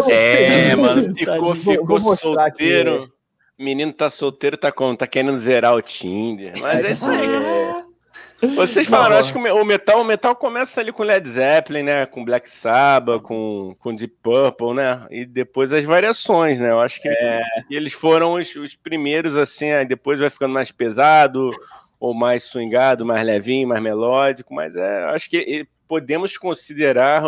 [0.08, 1.12] é mano.
[1.16, 3.02] Ficou, ficou solteiro.
[3.02, 3.17] Aqui.
[3.58, 4.96] Menino tá solteiro, tá como?
[4.96, 6.54] Tá querendo zerar o Tinder.
[6.60, 7.88] Mas é isso aí.
[8.54, 12.06] Vocês falaram, acho que o metal, o metal começa ali com Led Zeppelin, né?
[12.06, 15.04] Com Black Sabbath, com, com Deep Purple, né?
[15.10, 16.70] E depois as variações, né?
[16.70, 17.42] Eu acho que é.
[17.68, 21.50] eles foram os, os primeiros, assim, aí depois vai ficando mais pesado,
[21.98, 27.24] ou mais swingado, mais levinho, mais melódico, mas é, acho que podemos considerar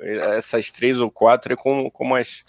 [0.00, 2.44] eh, essas três ou quatro como, como as,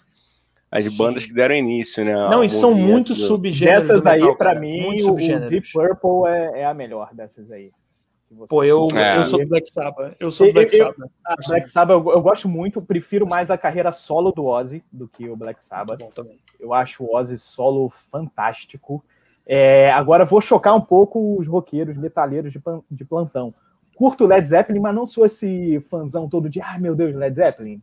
[0.72, 2.13] as bandas que deram início, né?
[2.13, 3.88] Não, e são muito subgêneros.
[3.88, 7.72] Dessas aí, para mim, o, Deep Purple é, é, a melhor dessas aí.
[8.47, 9.17] Pô, eu, é.
[9.17, 10.15] eu sou Black Sabbath.
[10.20, 11.09] Eu sou Black Sabbath.
[11.26, 15.07] Ah, Black Sabbath eu, eu, gosto muito, prefiro mais a carreira solo do Ozzy do
[15.07, 15.99] que o Black Sabbath.
[16.59, 19.03] Eu acho o Ozzy solo fantástico.
[19.47, 22.61] É, agora vou chocar um pouco os roqueiros, metaleiros de,
[22.91, 23.51] de plantão.
[23.95, 27.36] Curto Led Zeppelin, mas não sou esse fãzão todo de, ai ah, meu Deus, Led
[27.36, 27.82] Zeppelin.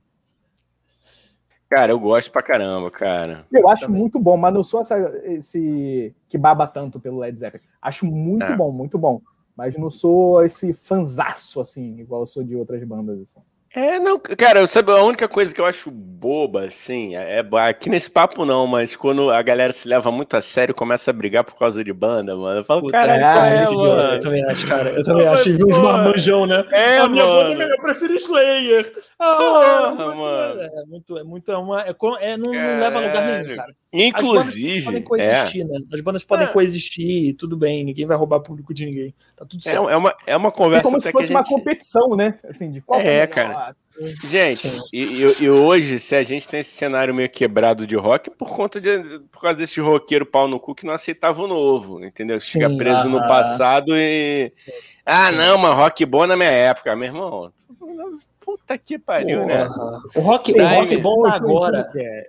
[1.69, 3.45] Cara, eu gosto pra caramba, cara.
[3.51, 4.01] Eu acho Também.
[4.01, 7.65] muito bom, mas não sou essa, esse que baba tanto pelo Led Zeppelin.
[7.83, 8.57] Acho muito é.
[8.57, 9.21] bom, muito bom.
[9.57, 13.41] Mas não sou esse fanzaço, assim, igual eu sou de outras bandas, assim.
[13.77, 17.69] É, não, cara, eu sabe, a única coisa que eu acho boba, assim, é, é
[17.69, 21.13] aqui nesse papo não, mas quando a galera se leva muito a sério começa a
[21.13, 22.61] brigar por causa de banda, mano.
[22.61, 24.15] Eu falo, cara, é, é, mano.
[24.15, 24.89] Eu também acho, cara.
[24.89, 25.51] Eu também acho.
[25.51, 26.65] E uns marmanjão, né?
[26.71, 27.51] É, a minha mano.
[27.51, 28.95] banda eu prefiro Slayer.
[29.19, 30.63] Ah, Porra, mano.
[30.63, 33.75] É muito, é muito, é uma, é, é não, não, leva a lugar nenhum, cara.
[33.93, 35.65] Inclusive, As podem coexistir, é.
[35.65, 35.81] né?
[35.93, 36.51] As bandas podem é.
[36.51, 39.15] coexistir, tudo bem, ninguém vai roubar público de ninguém.
[39.37, 39.91] Tá tudo é, certo.
[39.91, 40.89] É, uma, é uma conversa.
[40.89, 41.37] É como se fosse gente...
[41.37, 42.39] uma competição, né?
[42.49, 43.66] Assim, de qual é, cara.
[44.25, 48.31] Gente, e, e, e, hoje, se a gente tem esse cenário meio quebrado de rock,
[48.31, 52.05] por conta de, por causa desse roqueiro pau no cu que não aceitava o novo,
[52.05, 52.39] entendeu?
[52.41, 54.53] Fica preso no passado e.
[55.05, 57.53] Ah, não, mas rock bom na minha época, meu irmão.
[58.41, 59.67] Puta que pariu, né?
[60.15, 61.91] O rock, o rock bom tá agora.
[61.97, 62.29] É.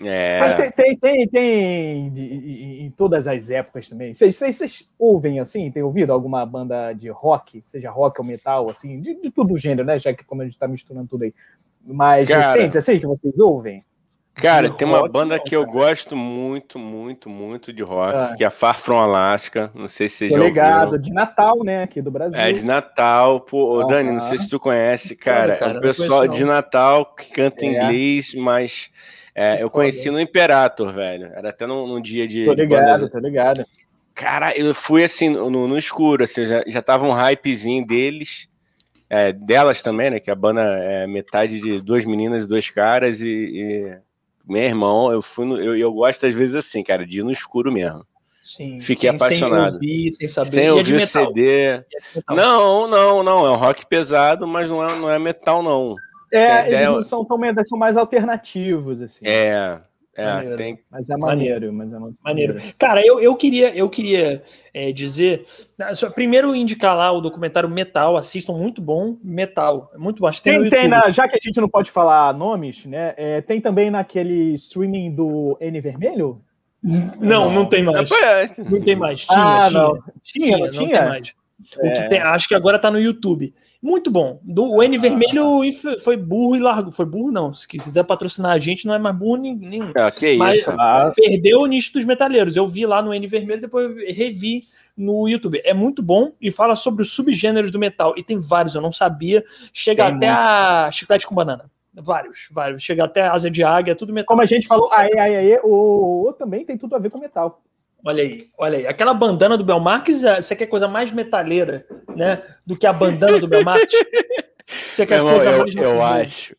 [0.00, 4.14] Tem, tem, tem, tem de, de, em todas as épocas também.
[4.14, 5.70] Vocês, ouvem assim?
[5.70, 9.58] Tem ouvido alguma banda de rock, seja rock ou metal, assim, de, de tudo o
[9.58, 9.98] gênero, né?
[9.98, 11.34] Já que como a gente tá misturando tudo aí.
[11.84, 13.84] Mas Cara, recentes, assim, que vocês ouvem?
[14.34, 18.34] Cara, tem uma banda não, que eu gosto muito, muito, muito de rock, ah.
[18.34, 19.70] que é a Far From Alaska.
[19.74, 21.02] Não sei se vocês Tô já ligado, ouviram.
[21.02, 21.82] de Natal, né?
[21.82, 22.40] Aqui do Brasil.
[22.40, 23.40] É, de Natal.
[23.40, 25.56] Pô, ah, Dani, não sei se tu conhece, cara.
[25.56, 27.68] cara é um pessoal de Natal que canta é.
[27.68, 28.90] inglês, mas
[29.34, 31.26] é, eu conheci no Imperator, velho.
[31.34, 32.44] Era até num, num dia de.
[32.44, 33.10] Tô ligado, bandas...
[33.10, 33.64] tô ligado.
[34.14, 38.48] Cara, eu fui assim no, no escuro, assim, já, já tava um hypezinho deles.
[39.08, 40.20] É, delas também, né?
[40.20, 43.98] Que a banda é metade de duas meninas e dois caras, e, e
[44.46, 47.32] meu irmão, eu fui no, eu, eu gosto às vezes assim, cara, de ir no
[47.32, 48.04] escuro mesmo.
[48.42, 49.70] Sim, Fiquei sem, apaixonado.
[49.70, 50.52] Sem ouvir, sem saber.
[50.52, 51.48] Sem é ouvir o CD.
[51.48, 51.84] É
[52.30, 53.46] não, não, não.
[53.46, 55.94] É um rock pesado, mas não é, não é metal, não.
[56.32, 59.26] É, eles não são tão são mais alternativos, assim.
[59.26, 59.80] É,
[60.14, 60.56] é, maneiro.
[60.56, 60.78] Tem...
[60.90, 62.18] Mas é maneiro, mas é maneiro.
[62.22, 62.74] maneiro.
[62.78, 64.42] Cara, eu, eu queria, eu queria
[64.74, 65.44] é, dizer.
[66.14, 69.16] Primeiro, indicar lá o documentário Metal, assistam, muito bom.
[69.22, 70.30] Metal, é muito bom.
[70.30, 73.14] Tem, tem, tem na, já que a gente não pode falar nomes, né?
[73.16, 76.42] É, tem também naquele streaming do N Vermelho?
[76.82, 78.10] Não, não tem mais.
[78.10, 78.62] Aparece.
[78.62, 79.26] Não tem mais.
[79.26, 79.94] Tinha, ah, tinha, não.
[80.22, 80.80] tinha, tinha, tinha.
[80.80, 81.34] Não tem mais.
[81.76, 83.54] O que tem, acho que agora tá no YouTube.
[83.82, 84.38] Muito bom.
[84.42, 85.60] Do, o N vermelho
[86.04, 86.90] foi burro e largo.
[86.90, 87.54] Foi burro, não.
[87.54, 89.90] Se quiser patrocinar a gente, não é mais burro nenhum.
[89.94, 90.70] É, que Mas isso.
[91.16, 92.56] perdeu o nicho dos metaleiros.
[92.56, 94.60] Eu vi lá no N vermelho, depois revi
[94.94, 95.62] no YouTube.
[95.64, 98.12] É muito bom e fala sobre os subgêneros do metal.
[98.18, 99.42] E tem vários, eu não sabia.
[99.72, 100.38] Chega tem até muito.
[100.38, 101.70] a chiclete com banana.
[101.94, 102.82] Vários, vários.
[102.82, 104.26] Chega até a asa de águia, tudo metal.
[104.26, 107.18] Como a gente falou, aí, aí, aí, o, o também tem tudo a ver com
[107.18, 107.62] metal.
[108.04, 108.86] Olha aí, olha aí.
[108.86, 111.86] Aquela bandana do Belmarques, é, você quer coisa mais metaleira,
[112.16, 112.42] né?
[112.66, 113.98] Do que a bandana do Belmarques?
[114.94, 116.56] Você quer coisa eu, mais Eu acho,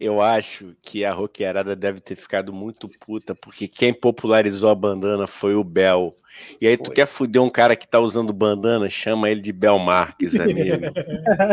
[0.00, 5.28] eu acho que a roqueirada deve ter ficado muito puta, porque quem popularizou a bandana
[5.28, 6.16] foi o Bel.
[6.60, 6.84] E aí foi.
[6.84, 10.92] tu quer fuder um cara que tá usando bandana, chama ele de Bel Marques, amigo.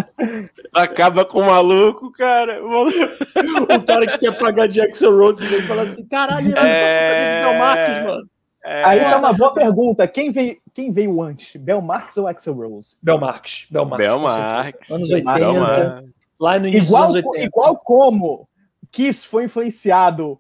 [0.74, 2.60] Acaba com o maluco, cara.
[2.66, 7.44] O, cara que quer pagar Jackson Rose e fala assim, caralho, é...
[7.44, 8.39] Bel Marques, mano.
[8.64, 8.84] É...
[8.84, 10.08] Aí tá uma boa pergunta.
[10.08, 11.56] Quem veio, quem veio antes?
[11.56, 12.98] Bel Marx ou Axel Rose?
[13.02, 13.68] Bel Marx.
[13.70, 14.06] Bel Marx.
[14.06, 14.92] Bel Marx.
[14.92, 16.06] Anos 80.
[16.40, 17.46] Lá no início igual, dos anos 80.
[17.46, 18.48] Igual como
[18.92, 20.40] Kiss foi influenciado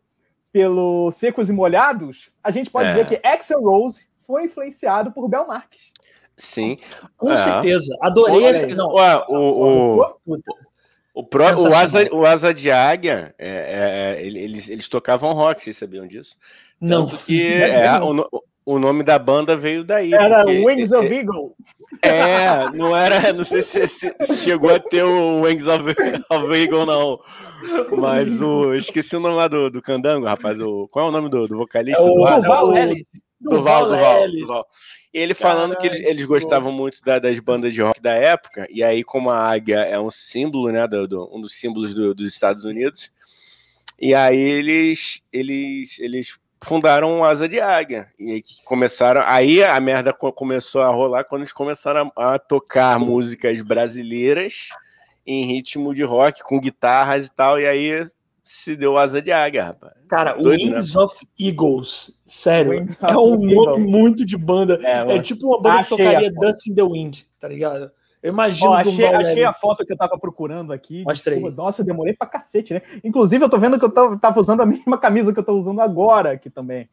[0.52, 2.92] pelo Secos e Molhados, a gente pode é.
[2.92, 5.78] dizer que Axel Rose foi influenciado por Bel Marx.
[6.38, 6.78] Sim.
[7.18, 7.38] Com é.
[7.38, 7.96] certeza.
[8.02, 8.68] Adorei essa.
[8.68, 10.40] Não, Ué, o, o, o,
[11.24, 16.08] pró, o, asa, o Asa de Águia, é, é, eles, eles tocavam rock, vocês sabiam
[16.08, 16.38] disso?
[16.80, 17.08] Não.
[17.08, 20.14] Tanto que é, o, o nome da banda veio daí.
[20.14, 21.56] Era porque, Wings of Eagle.
[22.04, 25.84] É, não era, não sei se, se, chegou a ter o Wings of,
[26.30, 27.20] of, Eagle, não.
[27.98, 28.76] Mas o.
[28.76, 30.60] Esqueci o nome lá do, do Candango, rapaz.
[30.62, 32.02] O, qual é o nome do, do vocalista?
[32.02, 32.26] É o
[33.40, 34.68] Duval Duval, Duval, Duval.
[35.14, 38.68] Ele falando Caralho, que eles, eles gostavam muito da, das bandas de rock da época,
[38.70, 40.88] e aí, como a águia é um símbolo, né?
[40.88, 43.12] Do, do um dos símbolos do, dos Estados Unidos.
[44.02, 48.08] E aí eles, eles, eles fundaram Asa de Águia.
[48.18, 49.22] E começaram.
[49.26, 54.70] Aí a merda começou a rolar quando eles começaram a, a tocar músicas brasileiras
[55.26, 57.60] em ritmo de rock, com guitarras e tal.
[57.60, 58.08] E aí
[58.44, 59.94] se deu asa de águia, rapaz.
[60.08, 61.02] Cara, Doido, Wings né?
[61.02, 64.80] of Eagles, sério, Wings é um nome muito de banda.
[64.84, 67.92] É, é tipo uma banda que tocaria Dust in the Wind, tá ligado?
[68.22, 68.72] Eu imagino.
[68.72, 71.04] Oh, achei, achei a foto que eu tava procurando aqui.
[71.04, 71.40] Mostrei.
[71.52, 72.82] Nossa, demorei pra cacete, né?
[73.04, 75.54] Inclusive, eu tô vendo que eu tava, tava usando a mesma camisa que eu tô
[75.54, 76.90] usando agora aqui também.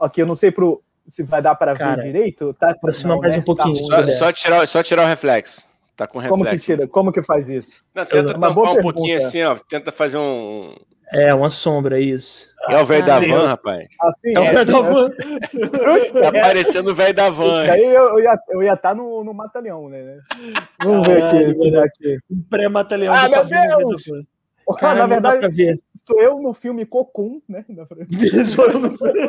[0.00, 2.52] Aqui, eu não sei pro, se vai dar para ver direito.
[2.54, 3.40] Tá, aproxima mais né?
[3.40, 3.88] um pouquinho.
[3.88, 5.62] Tá, só, só, tirar, só tirar o reflexo.
[5.96, 6.38] Tá com reflexo.
[6.38, 6.88] Como que tira?
[6.88, 7.84] Como que faz isso?
[7.94, 8.82] Não, tenta tampar um pergunta.
[8.82, 9.56] pouquinho assim, ó.
[9.68, 10.74] Tenta fazer um,
[11.12, 12.48] é, uma sombra, isso.
[12.68, 13.86] É o velho ah, da van, rapaz.
[14.00, 15.10] Assim, é o velho é, da van.
[15.10, 17.62] tá parecendo o velho da van.
[17.70, 20.18] Aí eu, eu ia estar eu ia tá no, no Mata-Leão, né?
[20.82, 22.18] Vamos ah, ver aqui, esse daqui.
[22.30, 23.14] Um pré-Mata-Leão.
[23.14, 24.02] Ah, meu Deus!
[24.78, 27.64] Cara, na verdade, sou eu no filme Cocum, né?
[28.46, 29.20] sou eu no filme.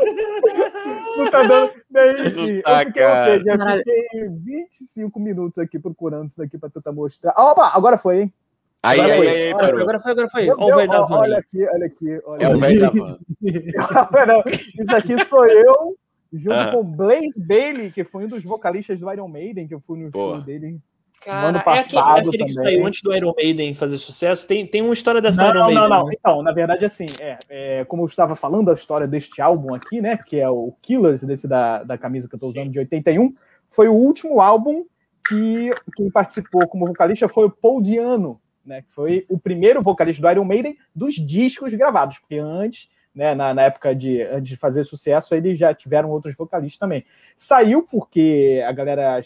[1.18, 1.72] não tá dando.
[1.90, 6.58] Daí, enfim, tá, eu fiquei, ou seja, eu fiquei 25 minutos aqui procurando isso daqui
[6.58, 7.34] pra tentar mostrar.
[7.38, 8.34] Opa, agora foi, hein?
[8.82, 9.28] Aí, agora, aí, foi.
[9.28, 10.50] aí, agora, agora foi, agora foi.
[10.50, 11.16] Olha o velho da van.
[11.18, 12.22] Olha aqui, olha aqui.
[12.26, 14.44] Olha é o velho da van.
[14.80, 15.98] Isso aqui sou eu,
[16.32, 16.72] junto -huh.
[16.72, 20.12] com Blaze Bailey, que foi um dos vocalistas do Iron Maiden, que eu fui no
[20.12, 20.80] show dele
[21.26, 24.48] Cara, ano passado é aquele, aquele que saiu antes do Iron Maiden fazer sucesso.
[24.48, 25.82] Tem, tem uma história dessa não, Iron Maiden.
[25.82, 26.14] Não, não, né?
[26.20, 30.00] Então, na verdade, assim, é, é, como eu estava falando a história deste álbum aqui,
[30.00, 30.18] né?
[30.18, 33.34] Que é o Killers, desse da, da camisa que eu estou usando de 81,
[33.68, 34.86] foi o último álbum
[35.28, 38.84] que quem participou como vocalista foi o Paul Diano, né?
[38.84, 43.52] Que foi o primeiro vocalista do Iron Maiden dos discos gravados, porque antes né, na,
[43.54, 47.04] na, época de, de fazer sucesso, eles já tiveram outros vocalistas também.
[47.36, 49.24] Saiu porque a galera.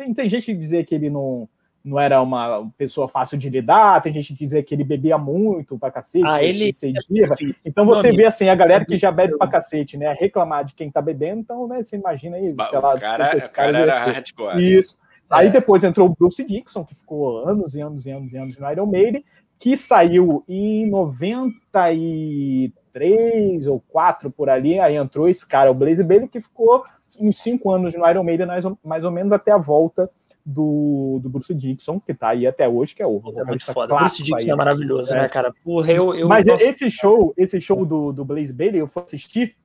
[0.00, 1.46] Tem, tem gente que dizer que ele não,
[1.84, 5.78] não era uma pessoa fácil de lidar, tem gente que dizer que ele bebia muito
[5.78, 7.28] pra cacete, ah, ele cedia.
[7.62, 10.16] Então você vê assim, a galera que já bebe pra cacete, né?
[10.18, 13.52] Reclamar de quem tá bebendo, então, né, você imagina aí, sei lá, o cara, esse
[13.52, 14.78] cara, cara era hardcore.
[14.78, 14.98] Isso.
[15.30, 15.34] É.
[15.36, 18.56] Aí depois entrou o Bruce Dixon, que ficou anos e anos e anos e anos
[18.56, 19.22] no Iron Maiden,
[19.58, 26.26] que saiu em 93 ou 4 por ali, aí entrou esse cara, o Blaze Bailey,
[26.26, 26.84] que ficou
[27.18, 30.10] uns 5 anos no Iron Maiden, mais ou, mais ou menos até a volta
[30.44, 33.94] do, do Bruce Dixon, que tá aí até hoje, que é o é muito foda.
[33.96, 34.50] Bruce Dixon aí.
[34.50, 35.22] é maravilhoso, né, é.
[35.22, 35.52] né, cara?
[35.64, 39.56] Porra, eu, eu Mas esse show, esse show do, do Blaze Bailey, eu fui assistir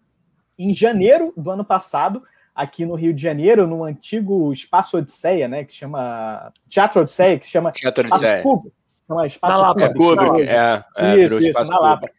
[0.57, 2.23] em janeiro do ano passado,
[2.53, 7.47] aqui no Rio de Janeiro, no antigo Espaço Odisseia, né, que chama Teatro Odisseia, que
[7.47, 8.39] chama Teatro Odisseia.
[8.39, 8.71] Espaço
[9.07, 9.93] Chama Espaço na Lapa.
[9.93, 12.09] Kubrick, é, é, isso, isso, na Lapa.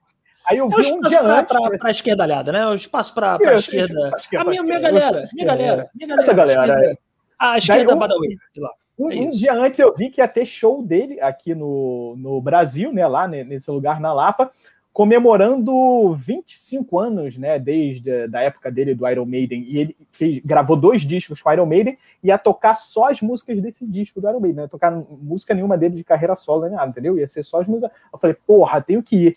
[0.48, 1.56] Aí eu é vi um dia pra, antes.
[1.56, 2.66] Pra, pra esquerda aliada, né?
[2.66, 4.10] O espaço pra, pra isso, esquerda.
[4.38, 6.22] a minha, minha galera, minha galera, minha galera.
[6.22, 6.84] Essa galera.
[6.84, 6.98] É.
[7.38, 8.70] A esquerda um, Badawi, lá.
[8.98, 12.40] Um, é um, dia antes eu vi que ia ter show dele aqui no, no
[12.40, 13.06] Brasil, né?
[13.06, 14.50] Lá nesse lugar na Lapa
[14.96, 20.74] comemorando 25 anos, né, desde da época dele do Iron Maiden, e ele fez, gravou
[20.74, 24.28] dois discos com o Iron Maiden, e ia tocar só as músicas desse disco do
[24.30, 27.18] Iron Maiden, né, tocar música nenhuma dele de carreira solo, né, entendeu?
[27.18, 27.94] Ia ser só as músicas.
[28.10, 29.36] Eu falei, porra, tenho que ir.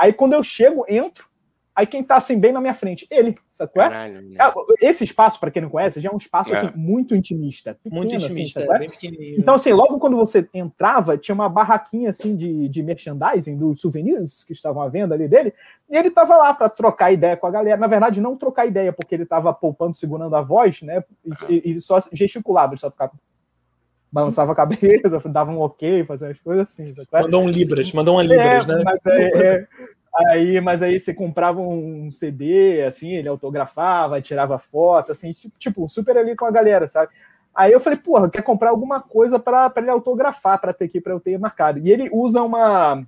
[0.00, 1.30] Aí quando eu chego, entro,
[1.74, 3.06] Aí quem tá assim bem na minha frente?
[3.10, 3.82] Ele, sacou?
[3.82, 6.58] Caralho, é, Esse espaço, para quem não conhece, já é um espaço é.
[6.58, 7.74] assim, muito intimista.
[7.74, 9.38] Pequeno, muito assim, intimista, assim, é, bem pequenininho.
[9.38, 14.44] Então, assim, logo quando você entrava, tinha uma barraquinha assim de, de merchandising, dos souvenirs
[14.44, 15.54] que estavam à venda ali dele,
[15.88, 17.76] e ele tava lá para trocar ideia com a galera.
[17.76, 21.04] Na verdade, não trocar ideia, porque ele tava poupando, segurando a voz, né?
[21.48, 23.12] E, e só gesticulava, ele só ficava
[24.12, 26.94] balançava a cabeça, dava um ok, fazia as coisas assim.
[27.12, 28.82] Mandou um Libras, mandou uma Libras, é, né?
[28.84, 29.66] Mas é, é,
[30.28, 36.16] Aí, mas aí você comprava um CD, assim, ele autografava, tirava foto, assim, tipo, super
[36.18, 37.12] ali com a galera, sabe?
[37.54, 41.12] Aí eu falei, porra, quer comprar alguma coisa para ele autografar, para ter aqui, para
[41.12, 41.78] eu ter marcado.
[41.78, 43.04] E ele usa uma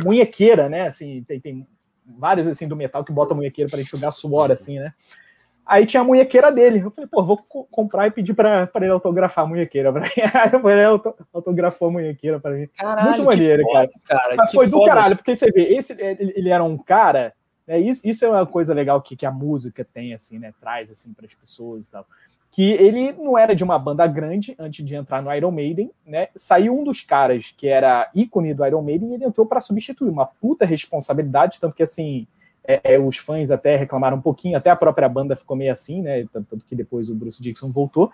[0.00, 0.86] munhequeira, né?
[0.86, 1.66] Assim, tem, tem
[2.06, 4.94] vários assim do metal que bota munhequeira para enxugar suor, assim, né?
[5.66, 6.78] Aí tinha a munhequeira dele.
[6.78, 7.38] Eu falei, pô, vou
[7.72, 10.08] comprar e pedir pra, pra ele autografar a munhequeira pra mim.
[10.32, 11.02] Aí eu falei, ele
[11.34, 12.68] autografou a munhequeira pra mim.
[12.78, 14.20] Caralho, Muito maneiro, foda, cara.
[14.20, 14.36] cara.
[14.36, 14.86] Mas foi do foda.
[14.88, 17.34] caralho, porque você vê, esse, ele era um cara.
[17.66, 20.54] Né, isso, isso é uma coisa legal que, que a música tem, assim, né?
[20.60, 22.06] Traz assim para as pessoas e tal.
[22.52, 26.28] Que ele não era de uma banda grande antes de entrar no Iron Maiden, né?
[26.36, 30.10] Saiu um dos caras que era ícone do Iron Maiden e ele entrou para substituir.
[30.10, 32.28] Uma puta responsabilidade, tanto que assim
[32.66, 36.02] é, é, os fãs até reclamaram um pouquinho, até a própria banda ficou meio assim,
[36.02, 36.26] né?
[36.32, 38.10] Tanto que depois o Bruce Dixon voltou.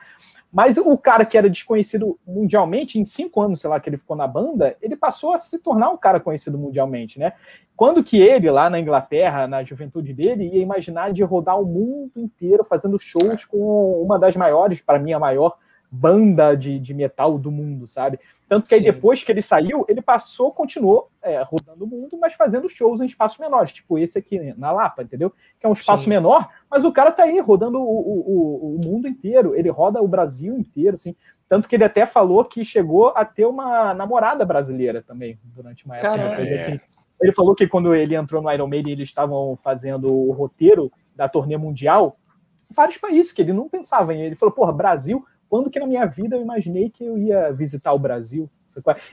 [0.53, 4.15] Mas o cara que era desconhecido mundialmente, em cinco anos, sei lá, que ele ficou
[4.15, 7.33] na banda, ele passou a se tornar um cara conhecido mundialmente, né?
[7.75, 12.13] Quando que ele, lá na Inglaterra, na juventude dele, ia imaginar de rodar o mundo
[12.17, 15.57] inteiro fazendo shows com uma das maiores, para mim, a maior
[15.93, 18.19] banda de, de metal do mundo, sabe?
[18.49, 22.33] Tanto que aí depois que ele saiu, ele passou, continuou é, rodando o mundo, mas
[22.33, 25.31] fazendo shows em espaços menores, tipo esse aqui na Lapa, entendeu?
[25.61, 26.11] Que é um espaço Sim.
[26.11, 30.09] menor, mas o cara tá aí rodando o, o, o, mundo inteiro, ele roda o
[30.09, 31.15] Brasil inteiro, assim.
[31.49, 35.97] Tanto que ele até falou que chegou a ter uma namorada brasileira também durante uma
[35.97, 36.11] época.
[36.11, 36.55] Caramba, é.
[36.55, 36.81] assim.
[37.21, 41.29] Ele falou que quando ele entrou no Iron Maiden, eles estavam fazendo o roteiro da
[41.29, 42.17] turnê mundial,
[42.71, 44.23] vários países que ele não pensava em.
[44.23, 47.93] Ele falou, porra, Brasil quando que na minha vida eu imaginei que eu ia visitar
[47.93, 48.49] o Brasil?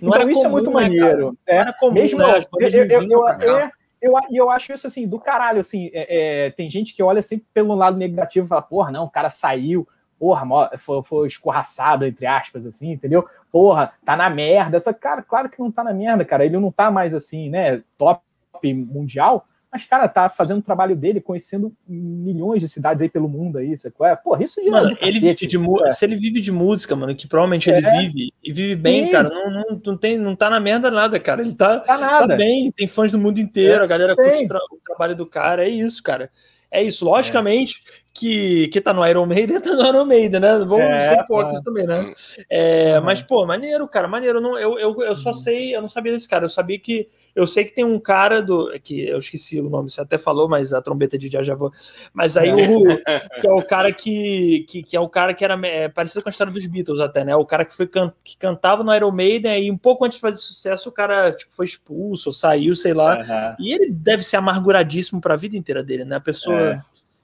[0.02, 1.38] Não então isso é comum, é muito né, maneiro.
[1.46, 2.40] É, era comum, mesmo né?
[2.62, 3.72] eu, eu, eu, é,
[4.02, 7.46] eu, eu acho isso assim, do caralho, assim, é, é, tem gente que olha sempre
[7.54, 9.86] pelo lado negativo e fala, porra, não, o cara saiu,
[10.18, 13.28] porra, foi, foi escorraçado, entre aspas, assim, entendeu?
[13.52, 14.78] Porra, tá na merda.
[14.78, 16.46] Essa, cara, claro que não tá na merda, cara.
[16.46, 18.24] Ele não tá mais assim, né, top
[18.64, 23.60] mundial, mas, cara, tá fazendo o trabalho dele, conhecendo milhões de cidades aí pelo mundo
[23.60, 23.94] aí, sabe?
[24.02, 24.16] É?
[24.16, 25.90] Porra, isso já mano, ele vive de é.
[25.90, 27.78] Se ele vive de música, mano, que provavelmente é.
[27.78, 29.12] ele vive, e vive bem, Sim.
[29.12, 31.42] cara, não, não, não, tem, não tá na merda nada, cara.
[31.42, 34.80] Ele tá, tá, tá bem, tem fãs do mundo inteiro, é, a galera curte o
[34.84, 36.32] trabalho do cara, é isso, cara.
[36.72, 37.84] É isso, logicamente.
[38.20, 40.58] Que, que tá no Iron Maiden, tá no Iron Maiden, né?
[40.60, 41.64] Vamos é, ser hipócritas é.
[41.64, 42.14] também, né?
[42.50, 44.42] É, Mas, pô, maneiro, cara, maneiro.
[44.42, 45.36] Não, eu, eu, eu só uhum.
[45.36, 47.08] sei, eu não sabia desse cara, eu sabia que.
[47.34, 48.78] Eu sei que tem um cara do.
[48.84, 51.72] que Eu esqueci o nome, você até falou, mas a trombeta de já já vou.
[52.14, 52.84] Mas aí o.
[53.40, 56.28] que é o cara que, que, que é o cara que era é, parecido com
[56.28, 57.34] a história dos Beatles, até, né?
[57.38, 60.22] O cara que foi can, que cantava no Iron Maiden e um pouco antes de
[60.22, 63.20] fazer sucesso, o cara tipo, foi expulso, ou saiu, sei lá.
[63.20, 63.66] Uhum.
[63.66, 66.18] E ele deve ser amarguradíssimo para a vida inteira dele, né?
[66.18, 66.82] A pessoa é.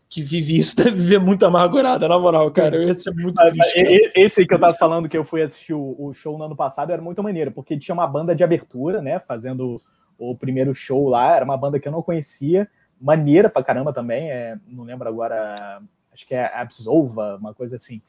[0.09, 2.75] Que vive isso deve viver muito amargurada, na moral, cara.
[2.75, 4.11] Eu ia ser muito triste.
[4.15, 6.91] Esse que eu tava falando que eu fui assistir o, o, show no ano passado
[6.91, 9.19] era muito maneiro, porque tinha uma banda de abertura, né?
[9.19, 9.81] Fazendo
[10.17, 12.67] o primeiro show lá, era uma banda que eu não conhecia.
[12.99, 14.31] maneira pra caramba também.
[14.31, 15.81] É, não lembro agora,
[16.13, 18.01] acho que é Absolva, uma coisa assim.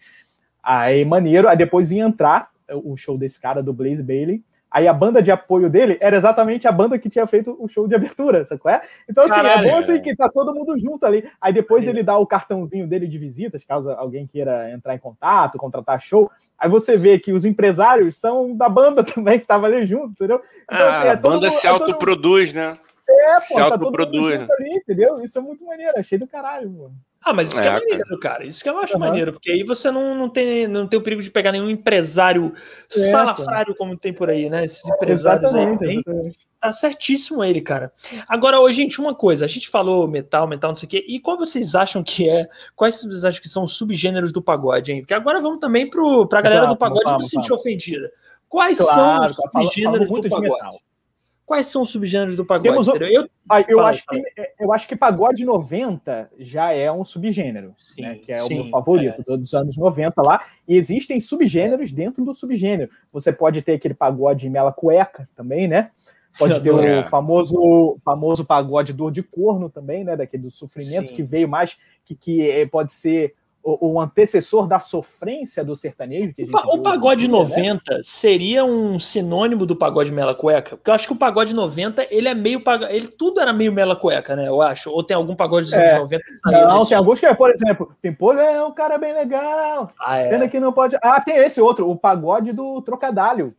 [0.63, 1.49] Aí, maneiro.
[1.49, 4.43] Aí depois ia entrar o show desse cara, do Blaze Bailey.
[4.77, 7.89] Aí a banda de apoio dele era exatamente a banda que tinha feito o show
[7.89, 8.83] de abertura, sabe qual é?
[9.09, 11.27] Então, assim, Caralho, é bom assim que tá todo mundo junto ali.
[11.41, 11.89] Aí depois é.
[11.89, 16.31] ele dá o cartãozinho dele de visitas, caso alguém queira entrar em contato, contratar show.
[16.59, 20.43] Aí você vê que os empresários são da banda também, que tava ali junto, entendeu?
[20.65, 22.61] Então, ah, assim, é a banda se é autoproduz, todo...
[22.61, 22.79] né?
[23.09, 24.39] É, pô, se tá autoproduz.
[24.39, 24.47] Né?
[24.59, 25.25] Ali, entendeu?
[25.25, 26.95] Isso é muito maneiro, achei do caralho, mano.
[27.27, 28.47] Ah, mas isso é, que é maneiro, cara.
[28.47, 29.01] Isso que eu acho uhum.
[29.01, 32.55] maneiro, porque aí você não, não, tem, não tem o perigo de pegar nenhum empresário
[32.89, 34.65] é, salafrário como tem por aí, né?
[34.65, 35.95] Esses empresários exatamente, aí.
[35.97, 36.39] Exatamente.
[36.61, 37.93] Tá certíssimo ele, cara.
[38.29, 41.19] Agora, hoje, gente, uma coisa, a gente falou metal, metal, não sei o quê, e
[41.19, 45.01] qual vocês acham que é, quais vocês acham que são os subgêneros do pagode, hein?
[45.01, 48.09] Porque agora vamos também pro, pra galera Exato, do pagode não se sentir ofendida.
[48.49, 50.79] Quais claro, são os subgêneros do pagode?
[51.47, 52.69] Quais são os subgêneros do pagode?
[52.69, 52.97] Temos o...
[52.97, 54.23] Eu, ah, eu, acho que,
[54.59, 58.63] eu acho que pagode 90 já é um subgênero, sim, né, que é sim, o
[58.65, 59.37] meu favorito, é.
[59.37, 60.45] dos anos 90 lá.
[60.67, 62.91] E existem subgêneros dentro do subgênero.
[63.13, 65.93] Você pode ter aquele pagode mela cueca também, né?
[66.37, 70.17] Pode ter o famoso, famoso pagode dor de corno também, né?
[70.17, 71.15] Daquele do sofrimento sim.
[71.15, 73.35] que veio mais, que, que é, pode ser
[73.67, 76.33] o, o, antecessor da sofrência do sertanejo.
[76.69, 78.01] o, pagode 90 né?
[78.05, 80.77] seria um sinônimo do pagode mela cueca?
[80.77, 83.97] Porque eu acho que o pagode 90, ele é meio ele tudo era meio mela
[83.97, 84.47] cueca, né?
[84.47, 84.89] Eu acho.
[84.89, 85.91] Ou tem algum pagode dos é.
[85.91, 88.99] anos 90 que saiu Não, tem alguns que é, por exemplo, Pimpolho é um cara
[88.99, 89.91] bem legal.
[89.99, 90.31] Ah, é.
[90.31, 90.97] Pena que não pode.
[91.03, 93.53] Ah, tem esse outro, o pagode do trocadalho.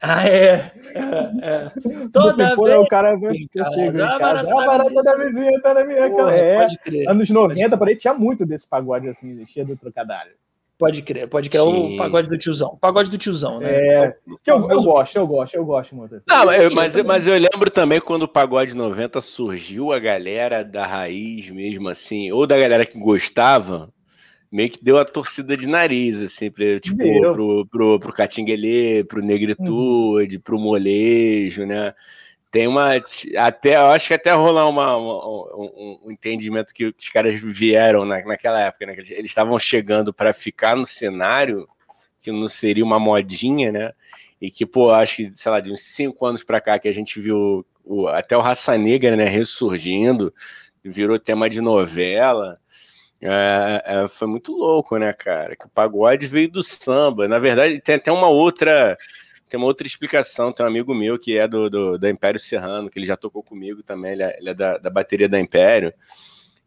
[0.00, 0.72] Ah, é.
[0.94, 1.72] é, é.
[2.12, 2.74] Toda vez.
[2.74, 6.36] É o cara vem a barata da vizinha tá na minha cara.
[6.36, 7.08] É, pode crer.
[7.08, 10.34] Anos 90, por aí tinha muito desse pagode assim, cheio do trocadilho.
[10.78, 11.62] Pode crer, pode crer.
[11.62, 11.94] Sim.
[11.94, 12.76] O pagode do tiozão.
[12.78, 13.70] Pagode do tiozão, né?
[13.70, 16.22] É, que eu, eu gosto, eu gosto, eu gosto muito.
[16.26, 20.86] Não, mas, mas, mas, eu lembro também quando o pagode 90 surgiu, a galera da
[20.86, 23.90] raiz mesmo assim, ou da galera que gostava,
[24.50, 29.22] meio que deu a torcida de nariz, assim, pra, tipo, pro, pro, pro Catinguelê, pro
[29.22, 30.42] Negritude, uhum.
[30.42, 31.94] pro Molejo, né?
[32.50, 32.90] Tem uma.
[33.36, 35.26] Até, eu acho que até rolar uma, uma
[35.56, 38.94] um, um, entendimento que os caras vieram na, naquela época, né?
[38.96, 41.68] Eles estavam chegando para ficar no cenário,
[42.20, 43.92] que não seria uma modinha, né?
[44.40, 46.92] E que, pô, acho que, sei lá, de uns cinco anos para cá que a
[46.92, 50.32] gente viu o, até o Raça Negra, né, ressurgindo,
[50.84, 52.58] virou tema de novela.
[53.20, 55.56] É, é, foi muito louco, né, cara?
[55.56, 57.26] Que o pagode veio do samba.
[57.26, 58.96] Na verdade, tem até uma outra.
[59.48, 60.52] Tem uma outra explicação.
[60.52, 63.42] Tem um amigo meu que é do, do da Império Serrano, que ele já tocou
[63.42, 64.12] comigo também.
[64.12, 65.92] Ele é, ele é da, da bateria da Império.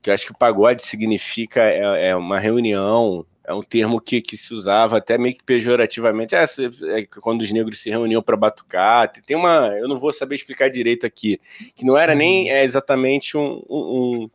[0.01, 4.21] Que eu acho que o pagode significa é, é uma reunião, é um termo que,
[4.21, 6.35] que se usava até meio que pejorativamente.
[6.35, 9.11] É, é quando os negros se reuniam para batucar.
[9.11, 9.67] Tem uma.
[9.77, 11.39] Eu não vou saber explicar direito aqui,
[11.75, 13.79] que não era nem é, exatamente um, um
[14.19, 14.29] um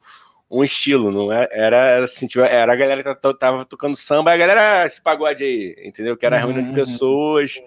[0.62, 4.82] estilo, não é, era assim, tipo, era a galera que tava tocando samba, a galera
[4.82, 6.16] ah, esse pagode aí, entendeu?
[6.16, 6.74] Que era a reunião de uhum.
[6.74, 7.60] pessoas.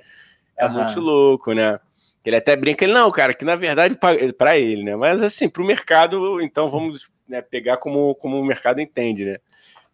[0.57, 0.73] É uhum.
[0.73, 1.79] muito louco, né?
[2.23, 3.97] Ele até brinca, ele não, cara, que na verdade
[4.38, 4.95] para ele, né?
[4.95, 9.38] Mas assim, para o mercado, então vamos né, pegar como, como o mercado entende, né?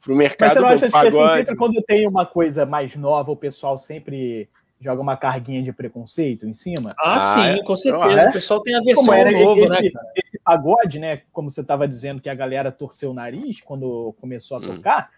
[0.02, 1.16] Para o mercado Mas você não acha pagode...
[1.16, 4.50] que assim, sempre quando tem uma coisa mais nova, o pessoal sempre
[4.84, 6.94] joga uma carguinha de preconceito em cima.
[7.00, 7.64] Ah, ah sim, é?
[7.64, 8.22] com certeza.
[8.22, 8.30] É?
[8.30, 9.92] O pessoal tem a versão como era nova, esse, né?
[10.16, 11.22] Esse pagode, né?
[11.32, 14.76] Como você estava dizendo que a galera torceu o nariz quando começou a hum.
[14.76, 15.10] tocar.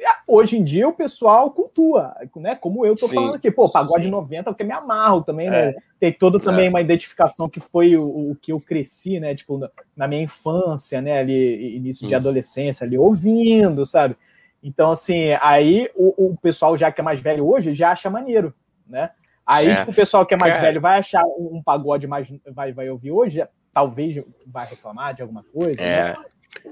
[0.00, 2.56] É, hoje em dia o pessoal cultua, né?
[2.56, 4.10] Como eu tô sim, falando aqui, pô, pagode sim.
[4.10, 5.68] 90, porque me amarro também, né?
[5.68, 5.76] É.
[6.00, 6.68] Tem toda também é.
[6.68, 9.34] uma identificação que foi o, o, que eu cresci, né?
[9.36, 11.20] Tipo, na, na minha infância, né?
[11.20, 12.08] Ali, início hum.
[12.08, 14.16] de adolescência, ali ouvindo, sabe?
[14.60, 18.52] Então, assim, aí o, o pessoal já que é mais velho hoje já acha maneiro
[18.86, 19.10] né?
[19.46, 19.76] Aí, é.
[19.76, 22.28] tipo, o pessoal que é mais velho vai achar um, um, pagode mais.
[22.46, 25.82] Vai, vai ouvir hoje, talvez vai reclamar de alguma coisa.
[25.82, 26.12] É.
[26.12, 26.16] Né?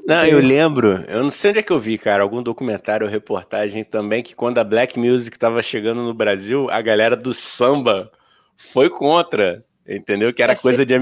[0.06, 3.10] Não, eu lembro, eu não sei onde é que eu vi, cara, algum documentário ou
[3.10, 8.10] reportagem também, que quando a Black Music estava chegando no Brasil, a galera do samba
[8.56, 10.32] foi contra, entendeu?
[10.32, 10.94] Que era é coisa de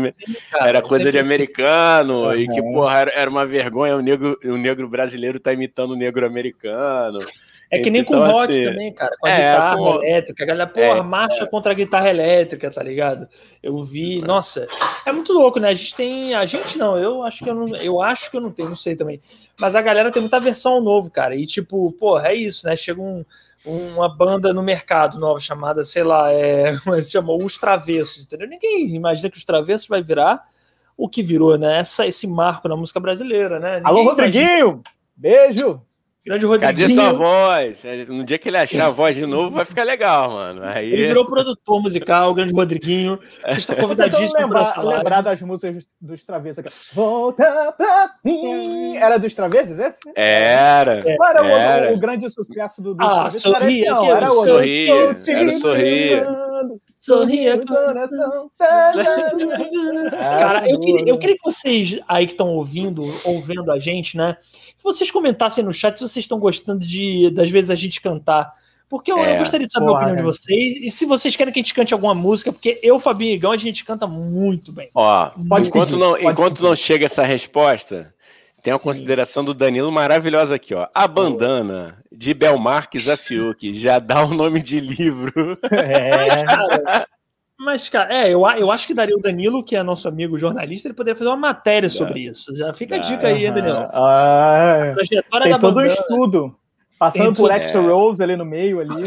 [0.50, 2.34] cara, era coisa de americano uhum.
[2.34, 5.96] e que porra era, era, uma vergonha o negro o negro brasileiro tá imitando o
[5.96, 7.18] negro americano.
[7.70, 9.94] É que nem então, com o rock assim, também, cara, com a é, guitarra com...
[9.96, 10.42] elétrica.
[10.42, 11.46] A galera, porra, é, marcha é.
[11.46, 13.28] contra a guitarra elétrica, tá ligado?
[13.62, 14.66] Eu vi, nossa,
[15.04, 15.68] é muito louco, né?
[15.68, 16.34] A gente tem.
[16.34, 17.76] A gente não, eu acho que eu não.
[17.76, 19.20] Eu acho que eu não tenho, não sei também.
[19.60, 21.36] Mas a galera tem muita versão novo, cara.
[21.36, 22.74] E tipo, porra, é isso, né?
[22.74, 23.22] Chega um,
[23.66, 27.42] uma banda no mercado nova chamada, sei lá, é, como é se chamou?
[27.44, 28.48] Os Travessos, entendeu?
[28.48, 30.42] Ninguém imagina que os Travessos vai virar
[30.96, 31.78] o que virou, né?
[31.78, 33.76] Essa, esse marco na música brasileira, né?
[33.76, 34.46] Ninguém Alô, Rodriguinho!
[34.48, 34.82] Imagina...
[35.14, 35.87] Beijo!
[36.26, 36.88] Grande Rodriguinho.
[36.88, 37.82] Cadê sua voz?
[38.08, 40.62] No dia que ele achar a voz de novo, vai ficar legal, mano.
[40.64, 40.92] Aí...
[40.92, 43.18] Ele virou produtor musical, o grande Rodriguinho.
[43.42, 46.64] Vocês estão convidadíssimos lembrar, para lembrar das músicas dos Travessos.
[46.92, 48.96] Volta pra mim!
[48.96, 50.00] Era dos Travessos esse?
[50.14, 51.02] Era.
[51.06, 51.92] Era, era.
[51.92, 53.90] O, o, grande sucesso do, do Ah, sorria.
[53.90, 54.94] Era o sorria.
[54.94, 56.26] Era o sorria.
[56.98, 58.50] Sorria coração.
[58.58, 64.36] Cara, eu queria, eu queria que vocês aí que estão ouvindo, ouvindo a gente, né?
[64.76, 68.52] Que vocês comentassem no chat se vocês estão gostando de, das vezes, a gente cantar.
[68.88, 70.82] Porque eu, é, eu gostaria de saber porra, a opinião de vocês.
[70.82, 73.52] E se vocês querem que a gente cante alguma música, porque eu, Fabinho e Igão,
[73.52, 74.90] a gente canta muito bem.
[74.94, 78.12] Ó, pode enquanto, não, enquanto não chega essa resposta,
[78.62, 78.84] tem uma Sim.
[78.84, 80.88] consideração do Danilo maravilhosa aqui, ó.
[80.94, 85.58] A bandana de Belmarques a Fiuk já dá o nome de livro.
[85.70, 86.44] É.
[86.44, 87.06] cara,
[87.58, 90.86] mas, cara, é, eu, eu acho que daria o Danilo, que é nosso amigo jornalista,
[90.86, 92.54] ele poderia fazer uma matéria sobre isso.
[92.54, 93.88] Já fica a dica aí, Danilo.
[93.92, 94.94] Ah,
[95.42, 96.56] tem todo um estudo.
[96.98, 99.04] Passando por Extra Rose ali no meio ali.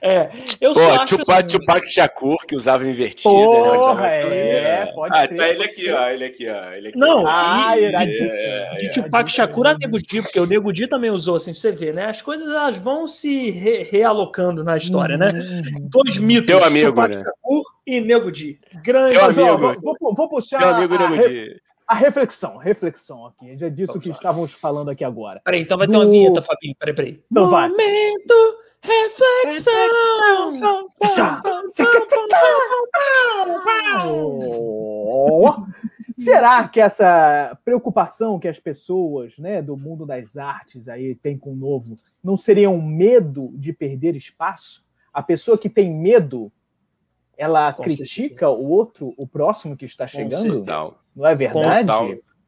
[0.00, 0.30] É,
[0.60, 3.28] eu Pô, só Tupac, assim, Tupac Shakur, que usava invertido.
[3.28, 6.72] Porra, é, pode ah, tá ele aqui, ó, ele aqui, ó.
[6.72, 10.72] Ele aqui, Não, ah, e, é, de Tupac Shakur a Nego Di, porque o Nego
[10.72, 12.06] Di também usou, assim, pra você ver, né?
[12.06, 15.28] As coisas elas vão se re realocando na história, né?
[15.34, 15.88] Uhum.
[15.90, 17.22] Dois mitos, Teu amigo, Tupac né?
[17.24, 18.60] Shakur e Nego Di.
[18.84, 19.14] Grande.
[19.14, 19.66] Teu amigo.
[19.66, 20.60] Ó, vou, vou, puxar...
[20.60, 21.60] Teu amigo Nego Di
[21.90, 23.58] a reflexão, reflexão aqui.
[23.58, 25.40] Já disso que estávamos falando aqui agora.
[25.44, 26.76] Peraí, então vai ter uma vinheta, Fabinho.
[26.78, 27.20] Peraí, peraí.
[27.28, 27.68] Então vai.
[27.68, 28.34] Momento,
[28.80, 29.72] reflexão.
[36.16, 41.54] Será que essa preocupação que as pessoas né, do mundo das artes aí têm com
[41.54, 44.84] o novo não seria um medo de perder espaço?
[45.12, 46.52] A pessoa que tem medo,
[47.36, 48.48] ela com critica certeza.
[48.48, 50.62] o outro, o próximo que está chegando?
[51.14, 51.86] Não é verdade?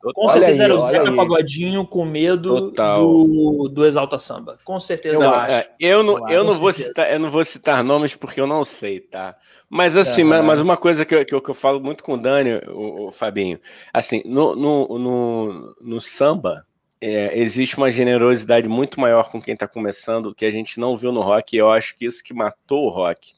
[0.02, 4.58] Com, com certeza aí, era o Zeca Pagodinho com medo do, do Exalta Samba.
[4.64, 5.18] Com certeza.
[5.18, 5.52] Não, eu, acho.
[5.52, 8.64] É, eu não, eu, não vou citar, eu não vou citar nomes porque eu não
[8.64, 9.36] sei, tá?
[9.70, 12.14] Mas assim, mas, mas, uma coisa que eu, que eu, que, eu, falo muito com
[12.14, 13.58] o Dani, o, o Fabinho,
[13.92, 16.66] assim, no, no, no, no samba,
[17.00, 21.10] é, existe uma generosidade muito maior com quem está começando que a gente não viu
[21.10, 23.32] no rock, e eu acho que isso que matou o rock.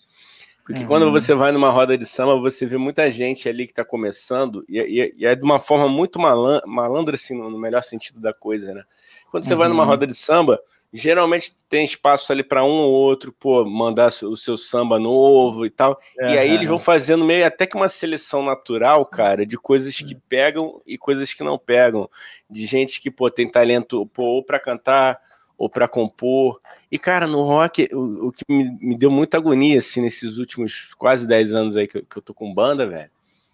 [0.64, 0.86] Porque uhum.
[0.86, 4.64] quando você vai numa roda de samba, você vê muita gente ali que está começando,
[4.66, 8.32] e, e, e, é de uma forma muito malan malandra, assim, no, melhor sentido da
[8.32, 8.82] coisa, né?
[9.30, 9.58] Quando você uhum.
[9.58, 9.90] vai numa uhum.
[9.90, 10.58] roda de samba,
[10.90, 15.70] geralmente tem espaço ali para um ou outro, pô, mandar o seu samba novo e
[15.70, 16.00] tal.
[16.18, 16.28] Uhum.
[16.28, 20.14] E aí eles vão fazendo meio até que uma seleção natural, cara, de coisas que
[20.14, 22.08] pegam e coisas que não pegam.
[22.48, 25.18] De gente que, pô, tem talento, pô, ou para cantar
[25.56, 26.60] ou para compor.
[26.90, 30.94] E, cara, no rock, o, o que me, me, deu muita agonia, assim, nesses últimos
[30.98, 33.10] quase 10 anos aí que, que eu tô com banda, velho,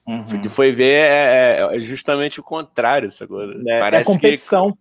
[0.06, 0.26] uhum.
[0.26, 3.42] foi, foi ver é, é, é, justamente o contrário, sacou?
[3.42, 4.72] É, é Parece é competição.
[4.72, 4.78] Que,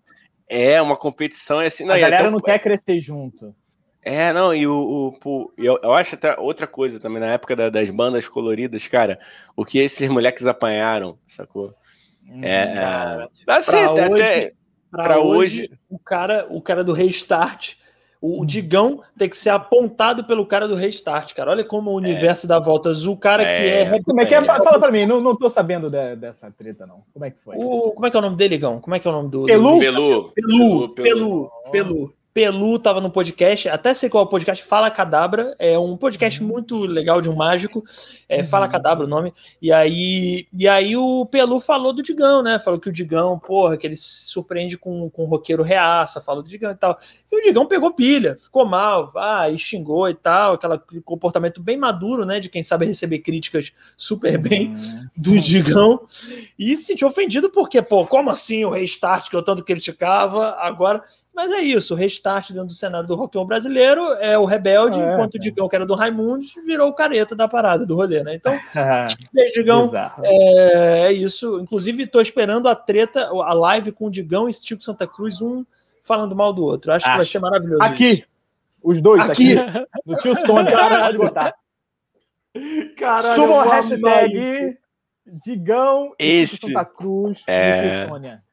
[0.50, 1.86] é, uma competição, é assim...
[1.86, 3.54] Não, a galera até, não quer crescer junto.
[4.02, 7.70] É, não, e o, o, eu, eu acho até outra coisa também, na época da,
[7.70, 9.20] das bandas coloridas, cara,
[9.56, 11.76] o que esses moleques apanharam, sacou?
[12.26, 14.54] Hum, é, assim, até, hoje,
[14.92, 17.76] para hoje, hoje, o cara, o cara do restart,
[18.22, 21.52] o, o, Digão tem que ser apontado pelo cara do restart, cara.
[21.52, 22.50] Olha como o universo é.
[22.50, 23.06] dá voltas.
[23.06, 23.46] O cara é.
[23.58, 24.04] que é.
[24.04, 24.42] Como é que é?
[24.42, 27.04] Fala para mim, não, não tô sabendo de, dessa treta, não.
[27.14, 27.56] Como é que foi?
[27.58, 28.80] O, como é que é o nome dele, Digão?
[28.82, 29.44] Como é que é o nome do.
[29.46, 29.80] Pelu?
[29.80, 30.32] Pelu.
[30.32, 30.32] Pelu.
[30.34, 30.90] Pelu.
[30.90, 30.96] Pelu.
[30.96, 31.52] Pelu.
[31.72, 36.42] Pelu estava no podcast, até sei qual é o podcast, Fala Cadabra, é um podcast
[36.42, 36.48] uhum.
[36.48, 37.84] muito legal de um mágico,
[38.28, 38.46] é, uhum.
[38.46, 42.80] Fala Cadabra o nome, e aí, e aí o Pelu falou do Digão, né, falou
[42.80, 46.50] que o Digão, porra, que ele se surpreende com, com o roqueiro reaça, falou do
[46.50, 46.98] Digão e tal,
[47.32, 51.78] e o Digão pegou pilha, ficou mal, ah, e xingou e tal, aquele comportamento bem
[51.78, 55.08] maduro, né, de quem sabe receber críticas super bem uhum.
[55.16, 56.08] do Digão,
[56.58, 61.04] e se sentiu ofendido porque, pô, como assim o restart que eu tanto criticava, agora
[61.40, 65.14] mas é isso, o restart dentro do cenário do rock brasileiro é o rebelde, é,
[65.14, 68.36] enquanto o Digão, que era do Raimundo, virou o careta da parada do rolê, né?
[68.36, 68.60] Então,
[69.32, 69.90] beijo, Digão.
[70.22, 71.62] É, é, isso.
[71.62, 75.66] Inclusive, estou esperando a treta, a live com o Digão e Chico Santa Cruz, um
[76.04, 76.92] falando mal do outro.
[76.92, 77.14] Acho, Acho.
[77.14, 77.84] que vai ser maravilhoso.
[77.84, 78.24] Aqui, isso.
[78.84, 79.58] os dois aqui.
[79.58, 79.88] aqui.
[80.06, 81.54] No tio Stone, pode botar.
[83.00, 84.78] Caralho, Sumo hashtag
[85.26, 87.72] Digão e Santa Cruz é...
[87.72, 88.44] no tio Sônia.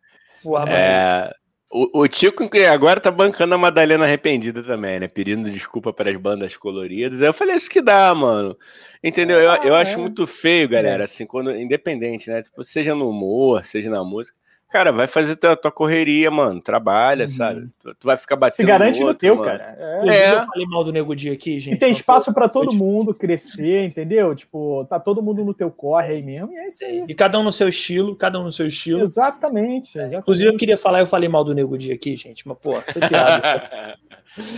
[0.68, 1.34] É...
[1.68, 5.08] O, o Tico agora tá bancando a Madalena arrependida também, né?
[5.08, 7.20] Pedindo desculpa para as bandas coloridas.
[7.20, 8.56] Eu falei, isso que dá, mano.
[9.02, 9.40] Entendeu?
[9.40, 9.96] Eu, eu acho é.
[9.96, 12.42] muito feio, galera, assim, quando independente, né?
[12.42, 14.36] Tipo, seja no humor, seja na música.
[14.68, 16.60] Cara, vai fazer tua, tua correria, mano.
[16.60, 17.28] Trabalha, uhum.
[17.28, 17.68] sabe?
[17.80, 18.56] Tu, tu, vai ficar batendo.
[18.56, 19.58] Se garante no, outro, no teu, mano.
[19.58, 19.76] cara.
[19.78, 20.08] É.
[20.08, 20.34] é.
[20.34, 21.76] Eu falei mal do Nego Dia aqui, gente.
[21.76, 24.34] E tem espaço para todo mundo crescer, entendeu?
[24.34, 27.04] Tipo, tá todo mundo no teu corre aí mesmo, e é isso aí.
[27.08, 29.02] E cada um no seu estilo, cada um no seu estilo.
[29.02, 29.96] Exatamente.
[29.96, 30.20] exatamente.
[30.20, 33.08] Inclusive, eu queria falar, eu falei mal do Nego Dia aqui, gente, mas, pô, foi
[33.08, 33.96] piada.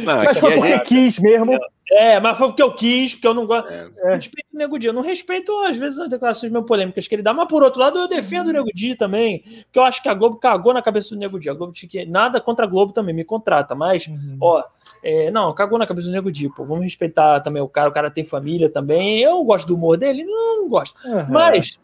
[0.04, 0.84] Não, mas foi porque gente...
[0.84, 1.58] quis mesmo.
[1.90, 3.70] É, mas foi porque eu quis, porque eu não gosto.
[3.72, 3.88] É.
[3.98, 4.78] Eu respeito o Nego.
[4.82, 7.80] Eu não respeito, às vezes, as declarações meio polêmicas que ele dá, mas por outro
[7.80, 9.40] lado, eu defendo o Nego também.
[9.64, 11.38] Porque eu acho que a Globo cagou na cabeça do Nego.
[11.38, 12.04] A Globo tinha que.
[12.04, 14.36] Nada contra a Globo também, me contrata, mas, uhum.
[14.40, 14.62] ó,
[15.02, 16.64] é, não, cagou na cabeça do Nego pô.
[16.64, 19.20] Vamos respeitar também o cara, o cara tem família também.
[19.20, 20.96] Eu gosto do humor dele, não, não gosto.
[21.06, 21.26] Uhum.
[21.30, 21.78] Mas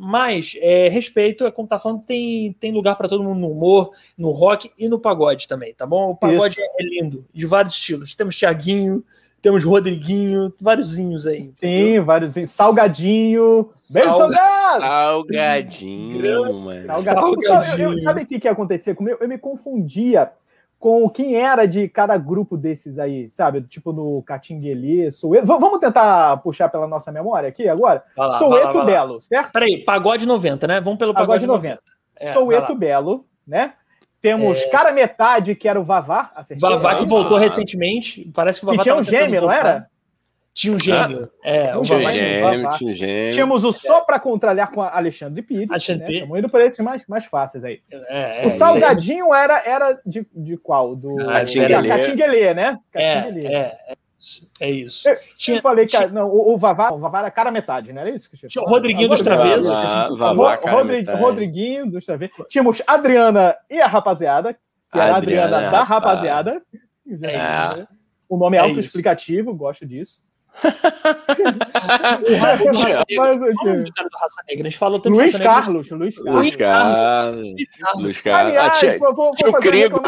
[0.00, 3.90] mas é, respeito, é como tá falando, tem, tem lugar para todo mundo no humor,
[4.16, 6.10] no rock e no pagode também, tá bom?
[6.10, 6.70] O pagode Isso.
[6.78, 8.14] é lindo, de vários estilos.
[8.14, 9.04] Temos Tiaguinho,
[9.40, 11.42] temos Rodriguinho, váriosinhos aí.
[11.42, 12.04] Sim, entendeu?
[12.04, 12.34] vários.
[12.50, 13.70] Salgadinho.
[13.90, 14.80] Beijo, Salgadinho!
[14.80, 16.86] Salgadinho, mano.
[16.86, 17.42] Salgadinho.
[17.42, 18.00] Salgadinho.
[18.00, 19.18] Sabe o que, que ia acontecer comigo?
[19.20, 20.30] Eu me confundia
[20.78, 23.62] com quem era de cada grupo desses aí, sabe?
[23.62, 25.46] Tipo no Catinguelê, Soueto.
[25.46, 28.04] Vamos tentar puxar pela nossa memória aqui agora?
[28.16, 29.52] Lá, Soueto Belo, certo?
[29.52, 30.80] Peraí, pagode 90, né?
[30.80, 31.68] Vamos pelo pagode, pagode 90.
[31.74, 31.82] 90.
[32.20, 33.74] É, Soueto Belo, né?
[34.20, 34.68] Temos é...
[34.68, 36.32] cara metade, que era o Vavá.
[36.58, 37.40] Vavá que voltou ah.
[37.40, 38.30] recentemente.
[38.34, 39.86] Parece que o Vavá e tinha um gêmeo, não era?
[40.58, 41.30] Tinha um gêmeo.
[41.44, 43.32] Ah, é, um gêmeo, gêmeo, tinha um gêmeo.
[43.32, 45.70] Tínhamos o Só para Contralhar com Alexandre Pires.
[45.70, 46.06] Alexandre né?
[46.06, 46.22] Pires.
[46.22, 47.80] Estamos indo para esses mais, mais fáceis aí.
[48.08, 50.96] É, o Salgadinho era, era de, de qual?
[50.96, 52.76] Do Catinguelê, né?
[52.90, 53.46] Catinguelê.
[53.46, 53.78] É,
[54.60, 55.08] é, é isso.
[55.08, 56.08] Eu, tinha, eu falei que tinha...
[56.08, 58.28] não, o, o, Vavá, o Vavá era cara metade, não era isso?
[58.30, 59.72] Que tinha o Rodriguinho dos Travessos.
[61.16, 62.46] Rodriguinho dos Travessos.
[62.48, 66.62] Tínhamos Adriana e a rapaziada, que era a Adriana, Adriana da rapaziada.
[67.22, 67.86] É.
[68.28, 70.27] O nome é, é autoexplicativo, gosto disso.
[74.48, 76.34] A gente falou Luiz Carlos, Luiz Carlos.
[76.34, 77.46] Luiz Carlos.
[77.96, 78.56] Luiz Carlos.
[78.56, 80.00] Aliás, ah, vou, vou o Crigo.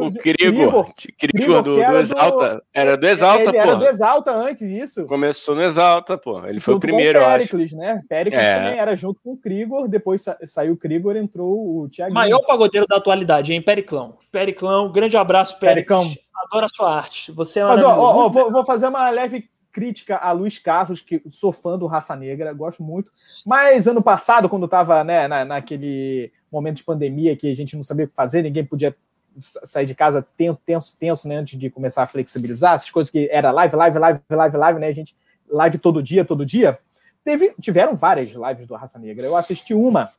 [0.00, 0.94] O Crigo.
[1.18, 2.62] Crigo do, do Exalta.
[2.72, 3.58] Era do Exalta, pô.
[3.58, 5.06] Era do Exalta antes disso.
[5.06, 6.44] Começou no Exalta, pô.
[6.46, 7.48] Ele foi o primeiro, eu acho.
[7.48, 8.02] Pericles, né?
[8.08, 8.56] Pericles é.
[8.56, 9.88] também era junto com o Krigor.
[9.88, 12.12] Depois saiu o Krigor, entrou o Thiago.
[12.12, 13.62] Maior pagodeiro da atualidade, hein?
[13.62, 14.16] Periclão.
[14.30, 16.12] Periclão, grande abraço, Pericão.
[16.44, 17.32] Adoro a sua arte.
[17.32, 19.48] Você é Mas, ó, ó, vou, vou fazer uma leve
[19.78, 23.12] crítica a Luiz Carlos, que sou fã do Raça Negra, gosto muito.
[23.46, 27.84] Mas ano passado, quando estava né, na, naquele momento de pandemia que a gente não
[27.84, 28.96] sabia o que fazer, ninguém podia
[29.40, 33.28] sair de casa tenso, tenso, tenso, né, antes de começar a flexibilizar, essas coisas que
[33.30, 35.16] era live, live, live, live, live, né, a gente
[35.48, 36.76] live todo dia, todo dia.
[37.24, 39.26] Teve, tiveram várias lives do Raça Negra.
[39.26, 40.10] Eu assisti uma.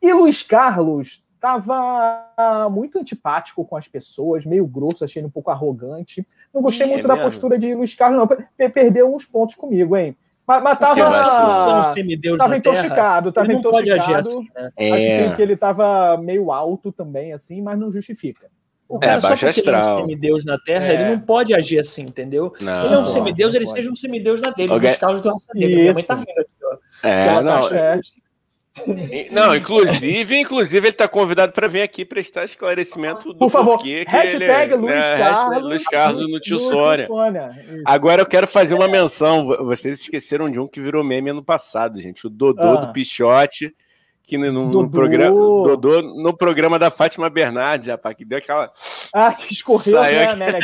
[0.00, 5.50] E Luiz Carlos estava muito antipático com as pessoas, meio grosso, achei ele um pouco
[5.50, 6.26] arrogante.
[6.56, 7.22] Não gostei é muito mesmo?
[7.22, 8.70] da postura de Luiz Carlos, não.
[8.70, 10.16] Perdeu uns pontos comigo, hein?
[10.46, 11.10] Mas, mas tava,
[12.38, 14.14] tava intoxicado, tava intoxicado.
[14.14, 14.70] Assim, né?
[14.74, 15.26] é.
[15.26, 18.46] Acho que ele tava meio alto também, assim, mas não justifica.
[18.88, 19.82] O cara, é, só porque astral.
[19.82, 20.94] ele é um semideus na Terra, é.
[20.94, 22.54] ele não pode agir assim, entendeu?
[22.58, 24.72] Não, ele é um semideus, ele seja um semideus na dele.
[24.72, 24.92] Okay.
[24.92, 25.76] Os carros do raça negra.
[25.76, 27.06] Minha mãe tá rindo aqui, ó.
[27.06, 28.00] É, não, é.
[29.30, 34.04] Não, inclusive, inclusive ele está convidado para vir aqui prestar esclarecimento do Por favor, porquê
[34.04, 37.08] que hashtag ele, Luiz, né, Carlos, Luiz Carlos no Tio Sônia.
[37.84, 39.46] Agora eu quero fazer uma menção.
[39.64, 42.26] Vocês esqueceram de um que virou meme ano passado, gente.
[42.26, 42.76] O Dodô ah.
[42.76, 43.74] do Pichote
[44.26, 48.72] que no, no, programa Dodô, no programa da Fátima Bernardi, rapaz, que deu aquela.
[49.14, 50.60] Ah, que escorreu né, né, né?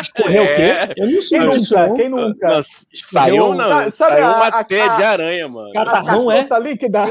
[0.00, 0.52] Escorreu é...
[0.52, 0.94] o quê?
[0.96, 2.48] Eu não sei quem nunca, quem nunca?
[2.48, 2.62] Não,
[2.94, 3.68] saiu, não.
[3.68, 5.72] Tá, saiu uma a, teia de aranha, mano.
[5.72, 6.44] Catarrão é?
[6.44, 7.06] Tá ali que dá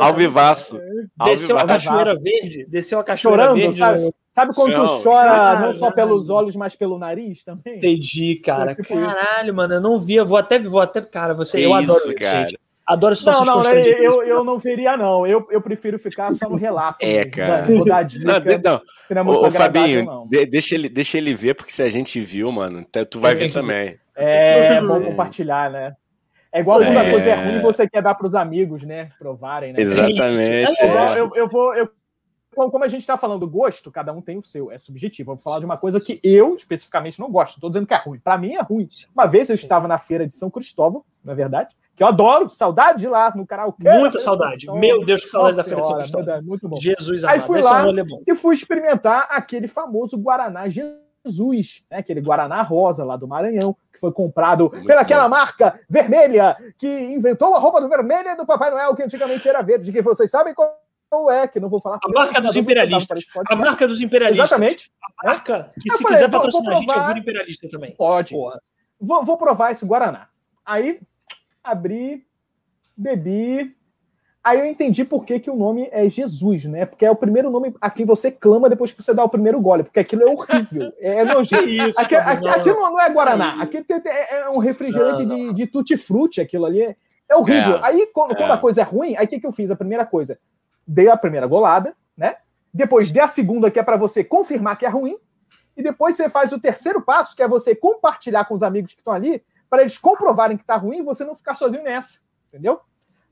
[0.00, 0.80] Alvivaço.
[1.24, 3.78] Desceu a cachoeira verde, desceu a cachoeira Chorando, verde.
[3.78, 4.14] Sabe?
[4.34, 7.76] Sabe quando não, tu chora não só pelos olhos, mas pelo nariz também?
[7.76, 8.74] Entendi, cara.
[8.74, 10.24] Caralho, mano, eu não via.
[10.24, 12.48] Vou até, vou até, cara, você, eu isso, adoro cara.
[12.48, 12.58] Gente.
[12.86, 15.26] Adoro situações Não, não, né, eu, eu não veria, não.
[15.26, 16.98] Eu, eu prefiro ficar só no relato.
[17.00, 17.64] É, cara.
[17.66, 18.40] Vou dar dica.
[18.40, 19.42] Não, não.
[19.42, 20.26] Ô, Fabinho, não.
[20.26, 23.98] deixa, ele, deixa ele ver, porque se a gente viu, mano, tu vai ver também.
[24.16, 25.94] É, é bom compartilhar, né?
[26.52, 27.08] É igual quando é...
[27.08, 29.10] a coisa é ruim você quer dar para os amigos, né?
[29.18, 29.80] Provarem, né?
[29.80, 30.40] Exatamente.
[30.82, 31.18] É.
[31.18, 31.74] Eu, eu, vou.
[31.74, 31.88] Eu,
[32.54, 35.30] como a gente está falando do gosto, cada um tem o seu, é subjetivo.
[35.30, 37.54] Eu vou falar de uma coisa que eu especificamente não gosto.
[37.54, 38.18] Estou dizendo que é ruim.
[38.18, 38.86] Para mim é ruim.
[39.14, 42.48] Uma vez eu estava na feira de São Cristóvão, na é verdade, que eu adoro,
[42.48, 43.88] saudade de lá no karaokê.
[43.90, 44.66] Muita saudade.
[44.72, 46.42] Meu Deus, que saudade Nossa da Feira senhora, de São Cristóvão.
[46.42, 46.76] Muito bom.
[46.80, 47.92] Jesus Aí fui lá é
[48.26, 51.98] e fui experimentar aquele famoso Guaraná Jesus, né?
[51.98, 55.30] aquele Guaraná Rosa lá do Maranhão, que foi comprado Muito pelaquela bom.
[55.30, 59.92] marca vermelha que inventou a roupa do vermelho do Papai Noel, que antigamente era verde,
[59.92, 61.98] que vocês sabem qual é, que não vou falar.
[62.02, 63.24] A marca dos imperialistas.
[63.50, 64.50] A marca dos imperialistas.
[64.50, 64.90] Exatamente.
[65.20, 67.94] A marca que, se falei, quiser patrocinar a gente, eu viro imperialista também.
[67.94, 68.34] Pode.
[68.98, 70.28] Vou, vou provar esse Guaraná.
[70.64, 71.00] Aí
[71.62, 72.26] abri,
[72.96, 73.76] bebi.
[74.44, 76.84] Aí eu entendi por que, que o nome é Jesus, né?
[76.84, 79.60] Porque é o primeiro nome a quem você clama depois que você dá o primeiro
[79.60, 80.92] gole, porque aquilo é horrível.
[80.98, 81.64] É nojento.
[81.64, 82.52] Isso, aqui, aqui, não.
[82.52, 85.48] aqui não, é Guaraná, aqui tem, é um refrigerante não, não.
[85.48, 86.82] de, de tutti-frutti, aquilo ali.
[86.82, 86.96] É,
[87.28, 87.76] é horrível.
[87.76, 88.60] É, aí, quando, quando, a é.
[88.60, 89.70] coisa é ruim, aí o que, que eu fiz?
[89.70, 90.36] A primeira coisa,
[90.84, 92.36] dei a primeira golada, né?
[92.74, 95.16] Depois dei a segunda, que é para você confirmar que é ruim.
[95.76, 99.00] E depois você faz o terceiro passo, que é você compartilhar com os amigos que
[99.00, 99.42] estão ali,
[99.72, 102.18] para eles comprovarem que tá ruim e você não ficar sozinho nessa.
[102.48, 102.78] Entendeu?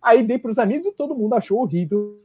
[0.01, 2.19] Aí dei para os amigos e todo mundo achou horrível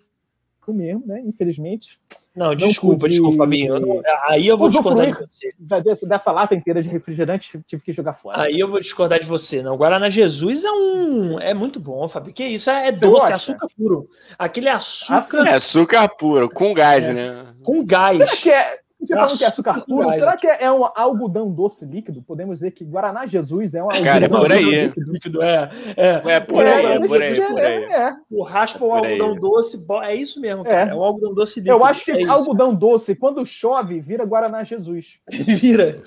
[0.70, 1.22] mesmo, né?
[1.26, 2.00] Infelizmente.
[2.34, 3.12] Não, não desculpa, pude...
[3.12, 3.78] desculpa, Fabinho.
[3.78, 4.02] Não...
[4.30, 5.54] Aí eu vou discordar de você.
[5.60, 8.44] Dessa, dessa, lata inteira de refrigerante, tive que jogar fora.
[8.44, 9.62] Aí eu vou discordar de você.
[9.62, 11.38] Não, Guaraná Jesus é um.
[11.38, 12.34] É muito bom, Fabinho.
[12.34, 12.70] Que isso?
[12.70, 13.32] É, é doce, é gosta?
[13.32, 14.10] é açúcar puro.
[14.40, 15.46] Aquele açúcar.
[15.46, 17.14] É açúcar puro, com gás, é.
[17.14, 17.54] né?
[17.62, 18.18] Com gás.
[18.18, 18.80] Será que é.
[19.06, 22.22] Você falando que é açúcar puro, será que é um algodão doce líquido?
[22.22, 24.94] Podemos dizer que Guaraná Jesus é um algodão Cara, é por aí.
[24.98, 25.42] líquido.
[25.42, 26.34] É, é.
[26.34, 27.40] é por aí, é, é por aí.
[27.40, 27.84] É, por aí.
[27.84, 30.90] É, O raspa o algodão doce, é isso mesmo, cara.
[30.90, 31.76] É, é um algodão doce líquido.
[31.78, 32.78] Eu acho que é algodão isso.
[32.78, 35.20] doce, quando chove, vira Guaraná Jesus.
[35.30, 36.00] vira.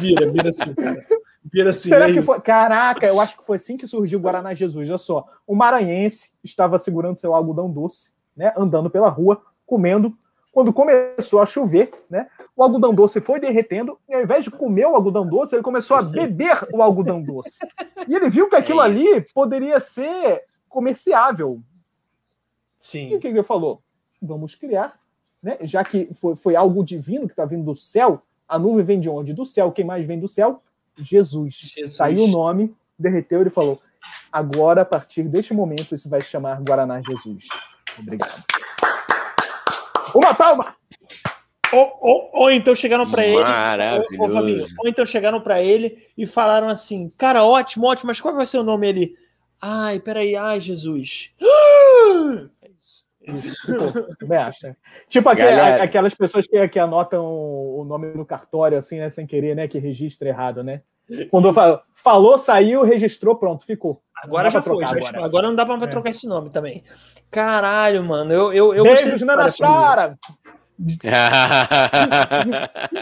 [0.00, 1.06] vira, vira assim, cara.
[1.52, 1.88] Vira assim.
[1.88, 2.40] Será que foi?
[2.40, 4.88] Caraca, eu acho que foi assim que surgiu o Guaraná Jesus.
[4.88, 10.16] Olha só, o maranhense estava segurando seu algodão doce, né, andando pela rua, comendo
[10.56, 14.86] quando começou a chover, né, o algodão doce foi derretendo, e ao invés de comer
[14.86, 17.58] o algodão doce, ele começou a beber o algodão doce.
[18.08, 21.60] E ele viu que aquilo ali poderia ser comerciável.
[22.78, 23.10] Sim.
[23.10, 23.82] E o que ele falou?
[24.22, 24.98] Vamos criar,
[25.42, 25.58] né?
[25.60, 29.10] Já que foi, foi algo divino que está vindo do céu, a nuvem vem de
[29.10, 29.34] onde?
[29.34, 29.70] Do céu.
[29.70, 30.62] Quem mais vem do céu?
[30.96, 31.54] Jesus.
[31.54, 31.96] Jesus.
[31.96, 33.78] Saiu o nome, derreteu, ele falou:
[34.32, 37.46] agora, a partir deste momento, isso vai se chamar Guaraná Jesus.
[37.98, 38.42] Obrigado.
[40.16, 40.74] Uma palma!
[41.72, 43.42] Ou, ou, ou então chegaram para ele.
[44.18, 44.30] Ou,
[44.78, 48.58] ou, então chegaram para ele e falaram assim: Cara, ótimo, ótimo, mas qual vai ser
[48.58, 48.88] o nome?
[48.88, 49.16] Ele.
[49.60, 51.32] Ai, peraí, ai, Jesus.
[52.62, 53.04] É isso.
[53.26, 54.26] Isso, tipo.
[55.08, 59.66] Tipo aquelas pessoas que, que anotam o nome no cartório, assim, né, sem querer, né?
[59.66, 60.82] Que registra errado, né?
[61.30, 64.02] Quando falo, falou, saiu, registrou, pronto, ficou.
[64.26, 64.84] Agora já foi.
[64.84, 65.24] Já agora.
[65.24, 65.46] agora.
[65.46, 65.86] não dá pra é.
[65.86, 66.82] trocar esse nome também.
[67.30, 68.32] Caralho, mano.
[68.32, 70.18] Eu, eu, eu Beijos na Chara!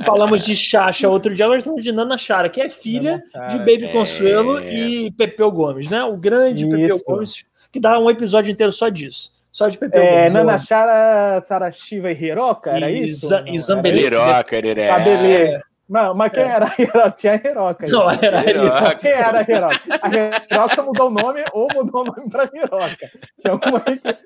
[0.06, 3.20] Falamos de Chacha outro dia, nós estamos de Nana Chara, que é filha
[3.50, 3.92] de Baby é...
[3.92, 6.04] Consuelo e Pepeu Gomes, né?
[6.04, 6.76] O grande Isso.
[6.76, 9.32] Pepeu Gomes, que dá um episódio inteiro só disso.
[9.50, 10.32] Só de Pepeu é, Gomes.
[10.32, 13.28] Nana Chara, Sarashiva e Hiroka, era e isso?
[13.46, 14.06] E Zambelê.
[14.06, 15.60] Hiroka, Cabelê.
[15.88, 16.46] Não, mas quem é.
[16.46, 17.10] era a Hiroka?
[17.12, 17.86] Tinha a Hiroka.
[17.86, 18.94] Não, era a Hiroka.
[18.96, 19.80] Quem era a Hiroka?
[20.02, 23.10] A Hiroka mudou o nome ou mudou o nome para Hiroka.
[23.40, 24.16] Tinha alguma aí que...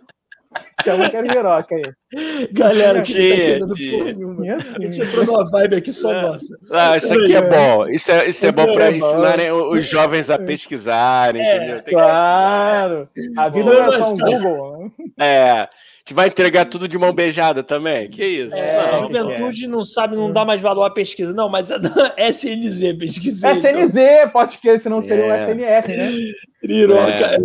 [0.83, 2.49] Tinha uma que era Hiroka aí.
[2.53, 3.67] Galera, tinha.
[3.75, 4.57] Tinha.
[4.57, 6.23] A gente entrou numa vibe aqui só é.
[6.23, 6.59] nossa.
[6.71, 7.89] Ah, isso aqui é bom.
[7.89, 11.83] Isso é, isso é bom para é ensinarem os jovens a pesquisarem, é, entendeu?
[11.83, 13.09] Tem claro.
[13.37, 14.93] A vida não é só um Google.
[15.19, 15.69] É
[16.09, 18.09] gente vai entregar tudo de mão beijada também?
[18.09, 18.57] Que isso?
[18.57, 19.69] É, não, a juventude é.
[19.69, 21.33] não sabe, não dá mais valor à pesquisa.
[21.33, 23.51] Não, mas é da SNZ, pesquisei.
[23.51, 24.31] SNZ, então.
[24.31, 25.45] pode que senão seria o é.
[25.45, 26.11] SNR, né?
[26.65, 27.39] Riroca, é.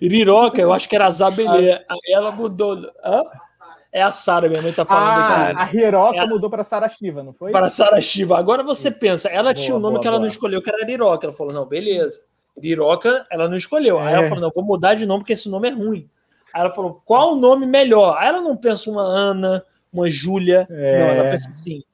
[0.00, 1.74] Riroca, eu acho que era a Zabelê.
[1.74, 1.94] Ah.
[2.08, 2.78] Ela mudou.
[3.04, 3.22] Hã?
[3.92, 5.78] É a Sara, minha mãe tá falando ah, aqui.
[5.78, 6.26] A Hiroka ela...
[6.26, 7.50] mudou para Sara Shiva, não foi?
[7.50, 8.38] Para Sara Shiva.
[8.38, 8.98] Agora você Isso.
[8.98, 10.26] pensa, ela boa, tinha um nome boa, que ela boa.
[10.26, 11.26] não escolheu, que era Hiroka.
[11.26, 12.20] Ela falou: não, beleza.
[12.60, 14.00] Hiroka, ela não escolheu.
[14.00, 14.08] É.
[14.08, 14.28] Aí ela é.
[14.28, 16.08] falou: não, vou mudar de nome porque esse nome é ruim.
[16.56, 18.16] Aí ela falou: qual o nome melhor?
[18.18, 19.62] Aí ela não pensa uma Ana,
[19.92, 20.66] uma Júlia.
[20.70, 20.98] É.
[20.98, 21.84] Não, ela pensa assim: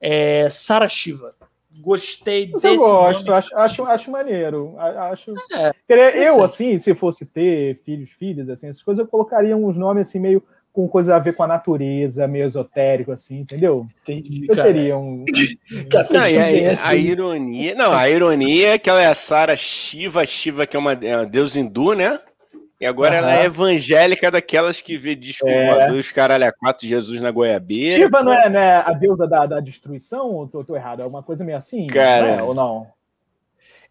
[0.00, 1.34] é, Sara Shiva.
[1.80, 2.68] Gostei Mas desse.
[2.68, 3.38] Eu gosto, nome.
[3.38, 4.76] acho, acho, acho maneiro.
[4.78, 5.34] Acho...
[5.50, 10.08] É, eu, assim, se fosse ter filhos, filhas, assim, essas coisas, eu colocaria uns nomes
[10.08, 10.40] assim, meio
[10.72, 13.86] com coisa a ver com a natureza, meio esotérico, assim, entendeu?
[14.02, 14.68] Entendi, eu cara.
[14.68, 15.24] teria um.
[16.10, 17.74] não, a, a, ironia.
[17.74, 21.16] Não, a ironia é que ela é a Sara Shiva, Shiva, que é uma, é
[21.16, 22.20] uma deusa hindu, né?
[22.82, 23.18] E agora uhum.
[23.18, 25.92] ela é evangélica daquelas que vê disco é.
[25.92, 27.94] os caralho a quatro Jesus na goiabeira.
[27.94, 30.30] Shiva não é, né, a deusa da, da destruição?
[30.30, 31.00] Ou tô, tô errado?
[31.00, 31.86] É uma coisa meio assim?
[31.86, 32.86] Cara, não ou não?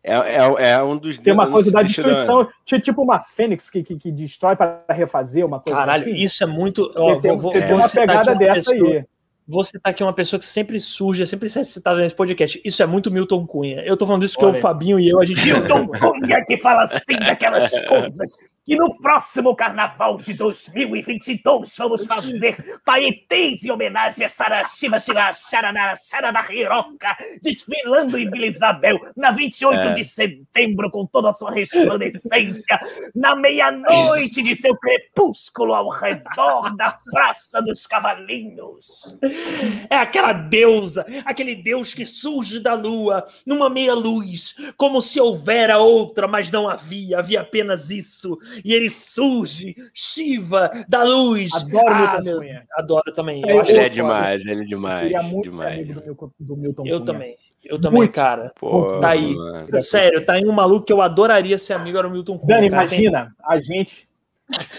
[0.03, 3.95] É, é, é, um dos Tem uma coisa da destruição, tipo uma fênix que, que,
[3.95, 6.15] que destrói para refazer, uma coisa Caralho, assim.
[6.15, 6.91] isso é muito.
[6.93, 9.05] Ó, tem, vou, tem, uma pegada dessa pessoa, aí.
[9.47, 12.61] Vou citar aqui uma pessoa que sempre surge, sempre é citada nesse podcast.
[12.65, 13.83] Isso é muito Milton Cunha.
[13.85, 14.57] Eu tô falando isso porque Olha.
[14.57, 15.45] o Fabinho e eu, a gente.
[15.45, 18.37] Milton Cunha que fala assim daquelas coisas
[18.71, 25.33] que no próximo carnaval de 2022 vamos fazer paetês em homenagem a Sara Shiva Shiva
[25.33, 29.93] Sharanara Sharana Hiroka, desfilando em Vila Isabel na 28 é.
[29.95, 32.79] de setembro com toda a sua resplandecência,
[33.13, 39.17] na meia-noite de seu crepúsculo ao redor da Praça dos Cavalinhos.
[39.89, 46.25] É aquela deusa, aquele deus que surge da lua numa meia-luz, como se houvera outra,
[46.25, 51.53] mas não havia, havia apenas isso e ele surge, Shiva, da luz.
[51.53, 52.67] Adoro ah, Milton Cunha.
[52.73, 53.41] Adoro também.
[53.47, 55.05] Eu ele é demais, ele é demais.
[55.05, 55.79] Ele é muito demais.
[55.79, 57.05] amigo do, meu, do Milton Eu Cunha.
[57.05, 57.37] também.
[57.63, 58.13] Eu também, muito.
[58.13, 58.51] cara.
[58.59, 59.35] Pô, tá aí.
[59.35, 59.81] Mano.
[59.81, 62.55] Sério, tá aí um maluco que eu adoraria ser amigo, era o Milton Cunha.
[62.57, 62.83] Dani, cara.
[62.83, 64.09] imagina a gente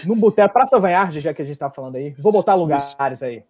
[0.05, 2.11] no boteco, Praça Vanhard, já que a gente tá falando aí.
[2.19, 3.43] Vou botar lugares aí.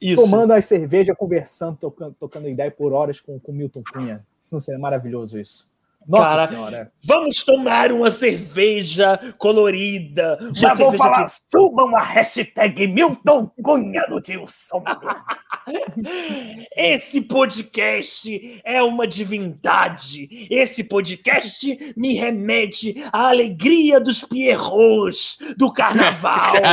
[0.00, 0.22] Isso.
[0.22, 4.24] Tomando as cervejas, conversando, tocando, tocando ideia por horas com o Milton Cunha.
[4.40, 5.68] Isso não seria maravilhoso isso.
[6.06, 6.92] Nossa Cara, senhora.
[7.04, 10.38] Vamos tomar uma cerveja colorida.
[10.54, 11.32] Já vou falar, que...
[11.50, 14.82] subam a hashtag Milton Cunha no Tilson.
[16.74, 20.48] Esse podcast é uma divindade.
[20.50, 26.54] Esse podcast me remete à alegria dos Pierrots do carnaval.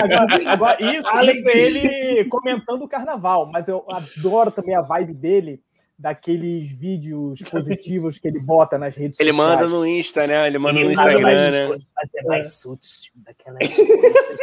[0.00, 5.14] Agora, agora, isso, isso é ele comentando o carnaval, mas eu adoro também a vibe
[5.14, 5.60] dele
[6.00, 9.50] daqueles vídeos positivos que ele bota nas redes ele sociais.
[9.50, 10.46] Ele manda no Insta, né?
[10.46, 11.68] Ele manda ele no Instagram, mais, né?
[11.68, 14.40] Mas é mais sutil, daquelas coisas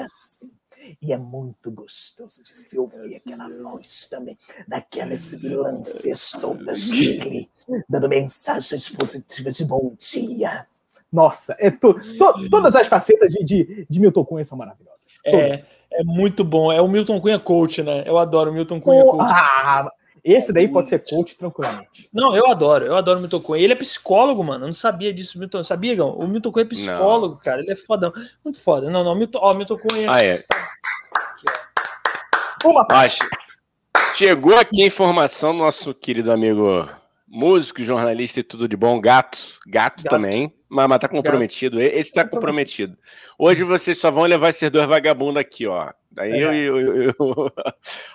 [0.00, 0.50] assim.
[1.00, 7.48] E é muito gostoso de se ouvir aquela voz também, daquelas lances todas dele,
[7.88, 10.66] dando mensagens positivas de bom dia.
[11.12, 15.06] Nossa, é to, to, todas as facetas de, de, de Milton Cunha são maravilhosas.
[15.24, 15.54] É,
[15.92, 16.72] é muito bom.
[16.72, 18.02] É o Milton Cunha coach, né?
[18.06, 19.30] Eu adoro o Milton Cunha oh, coach.
[19.30, 19.90] Ah,
[20.24, 22.08] esse daí pode ser coach tranquilamente.
[22.10, 23.62] Não, eu adoro, eu adoro o Milton Cunha.
[23.62, 24.64] Ele é psicólogo, mano.
[24.64, 25.62] Eu não sabia disso, Milton.
[25.62, 26.14] Sabia, Gão?
[26.14, 27.42] O Milton Cunha é psicólogo, não.
[27.42, 27.60] cara.
[27.60, 28.10] Ele é fodão.
[28.42, 28.88] Muito foda.
[28.88, 30.10] Não, não, Milton, ó, Milton Cunha.
[30.10, 30.42] Ah, é.
[31.14, 31.44] Aqui,
[32.64, 32.70] ó.
[32.70, 33.18] Uma parte.
[34.14, 36.88] Chegou aqui a informação do nosso querido amigo
[37.34, 40.08] músico, jornalista e tudo de bom, gato, gato, gato.
[40.08, 41.78] também, mas, mas tá comprometido.
[41.78, 41.90] Gato.
[41.92, 42.96] Esse tá comprometido.
[43.36, 45.90] Hoje vocês só vão levar esses dois vagabundos aqui, ó.
[46.12, 46.44] Daí é.
[46.44, 47.14] eu, eu, eu,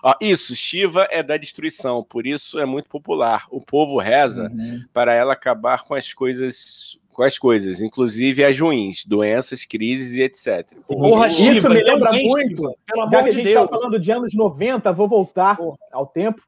[0.02, 3.46] Ó, isso, Shiva é da destruição, por isso é muito popular.
[3.52, 4.86] O povo reza uhum.
[4.94, 10.22] para ela acabar com as coisas com as coisas, inclusive as ruins, doenças, crises e
[10.22, 10.66] etc.
[10.88, 12.74] Porra, isso me lembra muito.
[12.88, 15.78] Pelo amor Já que a gente está falando de anos 90, vou voltar Porra.
[15.92, 16.42] ao tempo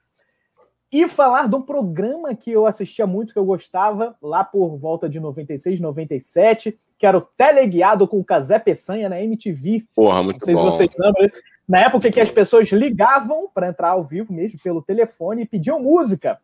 [0.92, 5.08] e falar de um programa que eu assistia muito, que eu gostava, lá por volta
[5.08, 9.86] de 96, 97, que era o Teleguiado com o Casé Peçanha na MTV.
[9.96, 10.70] Porra, muito Não sei bom.
[10.70, 11.30] se vocês lembram.
[11.68, 15.82] Na época que as pessoas ligavam para entrar ao vivo mesmo pelo telefone e pediam
[15.82, 16.38] música.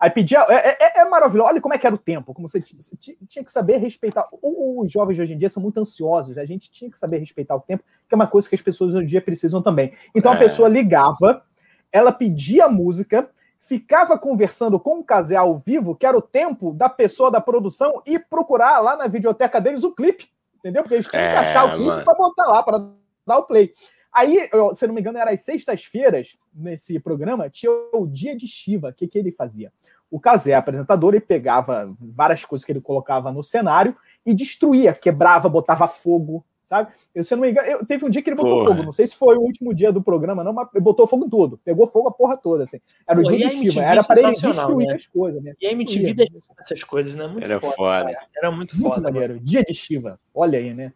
[0.00, 0.40] Aí pedia.
[0.48, 1.50] É, é, é, maravilhoso.
[1.50, 2.32] Olha como é que era o tempo.
[2.32, 4.26] Como você tinha que saber respeitar.
[4.40, 6.38] Os jovens de hoje em dia são muito ansiosos.
[6.38, 8.94] A gente tinha que saber respeitar o tempo, que é uma coisa que as pessoas
[8.94, 9.92] hoje em dia precisam também.
[10.14, 10.38] Então a é.
[10.38, 11.44] pessoa ligava,
[11.92, 13.28] ela pedia música,
[13.60, 18.02] ficava conversando com o Casé ao vivo, que era o tempo da pessoa da produção,
[18.06, 20.28] e procurar lá na videoteca deles o clipe.
[20.58, 20.82] Entendeu?
[20.82, 22.88] Porque eles tinham que é, achar o clipe para botar lá, para
[23.26, 23.72] dar o play.
[24.12, 28.48] Aí, eu, se não me engano, era às sextas-feiras, nesse programa, tinha o dia de
[28.48, 28.88] Shiva.
[28.88, 29.72] O que, que ele fazia?
[30.10, 33.96] O Casé, apresentador, ele pegava várias coisas que ele colocava no cenário
[34.26, 36.92] e destruía, quebrava, botava fogo, sabe?
[37.12, 38.68] Eu, se não me engano, eu, teve um dia que ele botou porra.
[38.68, 41.28] fogo, não sei se foi o último dia do programa, não, mas botou fogo em
[41.28, 42.78] tudo, pegou fogo a porra toda, assim.
[43.08, 44.94] Era o dia de Shiva, era para ele destruir né?
[44.94, 45.54] as coisas, né?
[45.60, 47.26] E a MTV deixou essas coisas, né?
[47.26, 47.74] Muito era foda.
[47.74, 48.16] foda.
[48.36, 49.10] Era muito, muito foda.
[49.10, 49.40] Maneiro.
[49.40, 50.92] Dia de Shiva, olha aí, né?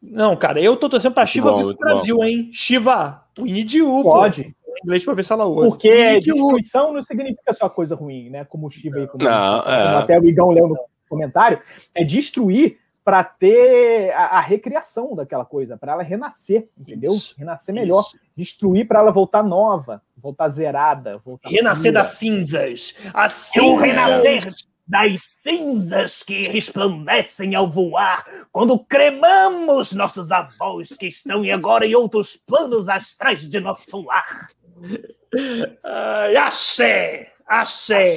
[0.00, 2.24] Não, cara, eu tô torcendo pra Shiva vir pro Brasil, bom.
[2.24, 2.48] hein?
[2.52, 4.44] Shiva, Winnie Pode.
[4.44, 4.50] Pô.
[4.76, 5.70] Em inglês pra ver se ela ouve.
[5.70, 8.44] Porque destruição não significa só coisa ruim, né?
[8.44, 9.96] Como o Shiva aí, como, não, como é.
[9.96, 10.76] até o Igão leu no
[11.08, 11.60] comentário,
[11.94, 17.14] é destruir para ter a, a, recriação daquela coisa, para ela renascer, entendeu?
[17.14, 18.18] Isso, renascer melhor, isso.
[18.36, 22.02] destruir para ela voltar nova, voltar zerada, voltar renascer pura.
[22.02, 22.96] das cinzas.
[23.14, 31.86] As cinzas das cinzas que resplandecem ao voar, quando cremamos nossos avós que estão agora
[31.86, 34.48] em outros planos astrais de nosso lar.
[35.84, 37.32] Ai, axé!
[37.46, 38.16] Axé!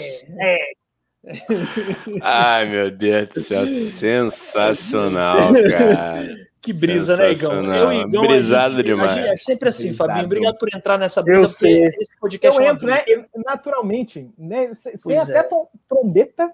[2.21, 5.37] Ai, meu Deus do céu, sensacional,
[5.69, 6.49] cara.
[6.61, 7.73] Que brisa, né, Igão?
[7.73, 8.21] Eu Igão.
[8.21, 9.15] Brisado gente, demais.
[9.15, 10.09] é sempre assim, Brisado.
[10.09, 10.25] Fabinho.
[10.25, 11.39] Obrigado por entrar nessa brisa.
[11.39, 11.85] Eu sei.
[11.85, 13.05] Esse podcast eu é entro, né?
[13.45, 14.69] Naturalmente, né?
[14.73, 15.49] Sem até é.
[15.87, 16.51] trombeta,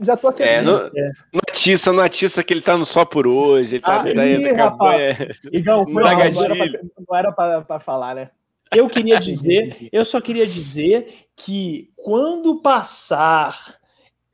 [0.00, 0.42] já tô aqui.
[0.42, 1.10] É, no, é.
[1.32, 3.76] no atiça, no atiça que ele tá no só por hoje.
[3.76, 6.14] Ele tá, ah, daí, acabou, é, Igão, foi mal,
[7.08, 8.30] não era para falar, né?
[8.74, 13.76] Eu queria dizer, eu só queria dizer que quando passar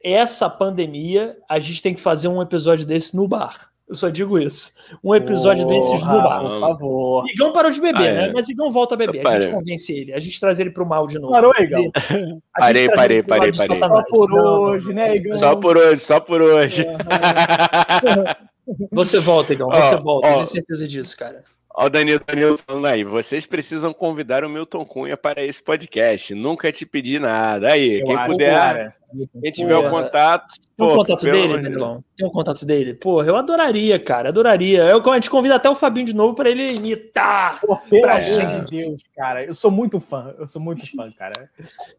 [0.03, 3.71] essa pandemia, a gente tem que fazer um episódio desse no bar.
[3.91, 4.73] Eu só digo isso.
[5.03, 6.41] Um episódio Porra, desses no bar.
[6.41, 7.25] Por favor.
[7.29, 8.29] Igão parou de beber, ah, né?
[8.29, 8.33] É.
[8.33, 9.27] Mas Igão volta a beber.
[9.27, 10.13] A gente convence ele.
[10.13, 11.33] A gente traz ele pro mal de novo.
[11.33, 11.91] Parou, Igão?
[12.57, 13.81] Parei, parei, parei, parei.
[13.81, 15.37] Só por hoje, né, Igão?
[15.37, 16.87] Só por hoje, só por hoje.
[18.93, 19.69] Você volta, Igão.
[19.69, 20.29] Você oh, volta.
[20.29, 20.33] Oh.
[20.35, 21.43] Tenho certeza disso, cara.
[21.75, 26.35] Ó, o Danilo, Danilo falando aí, vocês precisam convidar o Milton Cunha para esse podcast.
[26.35, 27.73] Nunca te pedi nada.
[27.73, 29.00] Aí, eu quem puder.
[29.43, 30.55] Quem tiver o contato.
[30.77, 32.05] Tem o contato dele, Danilão?
[32.17, 32.95] Tem o contato dele?
[32.95, 34.85] Porra, eu adoraria, cara, adoraria.
[34.85, 37.61] Eu, a gente convida até o Fabinho de novo para ele imitar.
[37.61, 39.45] Pô, pelo amor de Deus, cara.
[39.45, 41.51] Eu sou muito fã, eu sou muito fã, cara.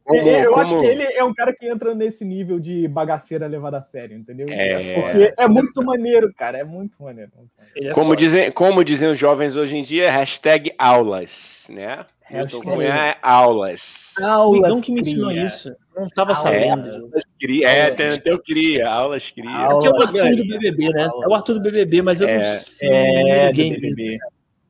[0.03, 0.61] Como, eu como...
[0.61, 4.17] acho que ele é um cara que entra nesse nível de bagaceira levada a sério,
[4.17, 4.47] entendeu?
[4.49, 7.31] É, Porque é muito maneiro, cara, é muito maneiro.
[7.75, 12.05] É como, dizem, como dizem os jovens hoje em dia, hashtag aulas, né?
[12.31, 14.13] Milton Cunha é aulas.
[14.21, 14.69] Aulas.
[14.69, 15.75] Não que me ensinou isso.
[15.95, 16.89] Não estava sabendo.
[16.89, 17.67] Aulas cria.
[17.67, 17.95] É,
[18.25, 18.89] eu queria.
[18.89, 19.49] Aulas cria.
[19.49, 21.03] Aulas, é o Arthur do BBB, né?
[21.03, 22.89] É o Arthur do BBB, mas eu é, não sei.
[22.89, 24.17] É, BBB.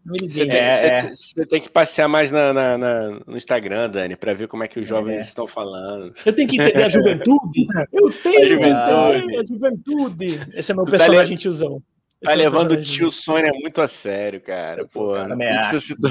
[0.03, 4.33] Você tem, é, você, tem, que passear mais na, na, na, no Instagram, Dani, para
[4.33, 5.21] ver como é que os jovens é.
[5.21, 6.11] estão falando.
[6.25, 7.67] Eu tenho que entender a juventude.
[7.93, 9.37] Eu tenho a juventude.
[9.37, 10.41] A juventude.
[10.55, 11.83] Esse é meu tu personagem tá tiozão.
[12.23, 14.87] Tá levando o tio Sônia muito a sério, cara.
[14.87, 15.93] Pô, cara, não precisa se...
[15.93, 16.07] eu tô,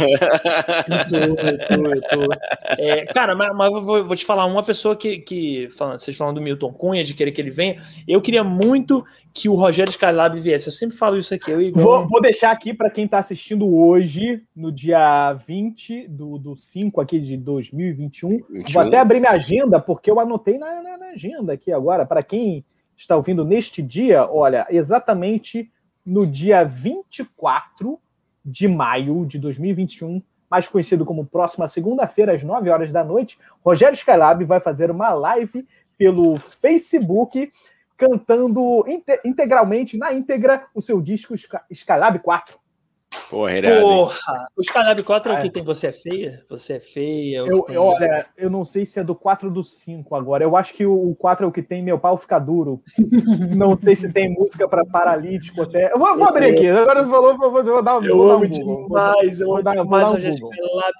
[1.16, 2.34] eu tô, eu tô.
[2.78, 6.16] É, cara, mas, mas eu vou, vou, te falar, uma pessoa que, que falando, vocês
[6.16, 9.90] falando do Milton Cunha, de querer que ele venha, eu queria muito que o Rogério
[9.90, 10.66] Skylab viesse.
[10.66, 11.48] Eu sempre falo isso aqui.
[11.48, 12.00] Eu igual...
[12.00, 17.00] vou, vou deixar aqui para quem está assistindo hoje, no dia 20 do, do 5
[17.00, 18.30] aqui de 2021.
[18.48, 18.72] 21.
[18.72, 22.04] Vou até abrir minha agenda, porque eu anotei na, na, na agenda aqui agora.
[22.04, 22.64] Para quem
[22.96, 25.70] está ouvindo neste dia, olha, exatamente
[26.04, 27.98] no dia 24
[28.44, 33.94] de maio de 2021, mais conhecido como próxima segunda-feira, às 9 horas da noite, Rogério
[33.94, 35.66] Skylab vai fazer uma live
[35.96, 37.52] pelo Facebook
[37.96, 38.84] cantando
[39.22, 41.34] integralmente, na íntegra, o seu disco
[41.70, 42.58] Skylab 4.
[43.28, 44.48] Porra, irado, Porra.
[44.56, 45.42] O Skylab 4 é o é.
[45.42, 46.44] que tem Você é Feia?
[46.48, 47.38] Você é Feia?
[47.38, 50.44] É eu, eu, olha, eu não sei se é do 4 ou do 5 agora.
[50.44, 52.82] Eu acho que o 4 é o que tem Meu Pau Fica Duro.
[53.56, 55.92] não sei se tem música para paralítico até.
[55.92, 56.68] Eu vou, vou abrir aqui.
[56.68, 59.40] Agora falou, vou, vou, dar, eu vou amo um demais.
[59.40, 60.40] Eu amo demais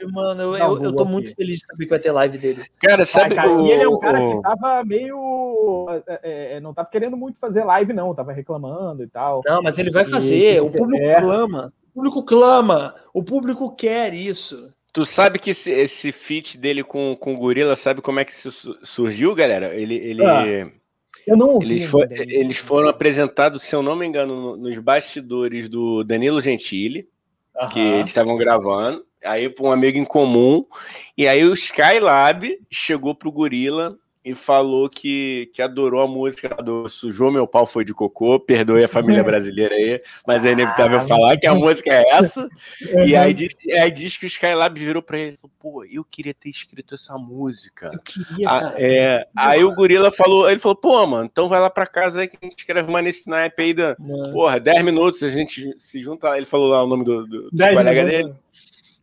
[0.02, 0.42] o mano.
[0.42, 1.12] Eu, eu, eu tô aqui.
[1.12, 2.64] muito feliz de saber que vai ter live dele.
[2.80, 3.36] Cara, sabe...
[3.36, 4.36] Cara, o, e ele é um cara o...
[4.36, 5.86] que tava meio...
[6.06, 8.14] É, é, não tava querendo muito fazer live, não.
[8.14, 9.42] Tava reclamando e tal.
[9.44, 10.56] Não, mas ele vai fazer.
[10.56, 11.20] E, o público é.
[11.20, 11.72] clama.
[11.90, 14.72] O público clama, o público quer isso.
[14.92, 18.32] Tu sabe que esse, esse feat dele com, com o Gorila, sabe como é que
[18.32, 19.74] isso surgiu, galera?
[19.74, 19.96] Ele.
[19.96, 20.24] ele...
[20.24, 20.70] Ah,
[21.26, 21.66] eu não ouvi.
[21.66, 27.08] Eles, for, eles foram apresentados, se eu não me engano, nos bastidores do Danilo Gentili,
[27.72, 29.04] que eles estavam gravando.
[29.22, 30.64] Aí, para um amigo em comum.
[31.16, 36.88] E aí, o Skylab chegou pro Gorila e falou que, que adorou a música do
[36.88, 41.06] Sujou Meu Pau Foi de Cocô, perdoe a família brasileira aí, mas é inevitável ah,
[41.06, 42.48] falar que a música é essa.
[43.06, 46.04] E aí diz, aí diz que o Skylab virou pra ele e falou, pô, eu
[46.04, 47.90] queria ter escrito essa música.
[47.92, 48.74] Eu queria, ah, cara.
[48.78, 52.28] É, aí o Gorila falou, ele falou, pô, mano, então vai lá pra casa aí
[52.28, 53.96] que a gente escreve uma nesse naipe aí da,
[54.32, 57.58] porra, 10 minutos, a gente se junta, ele falou lá o nome do, do, do
[57.58, 58.34] colega dele.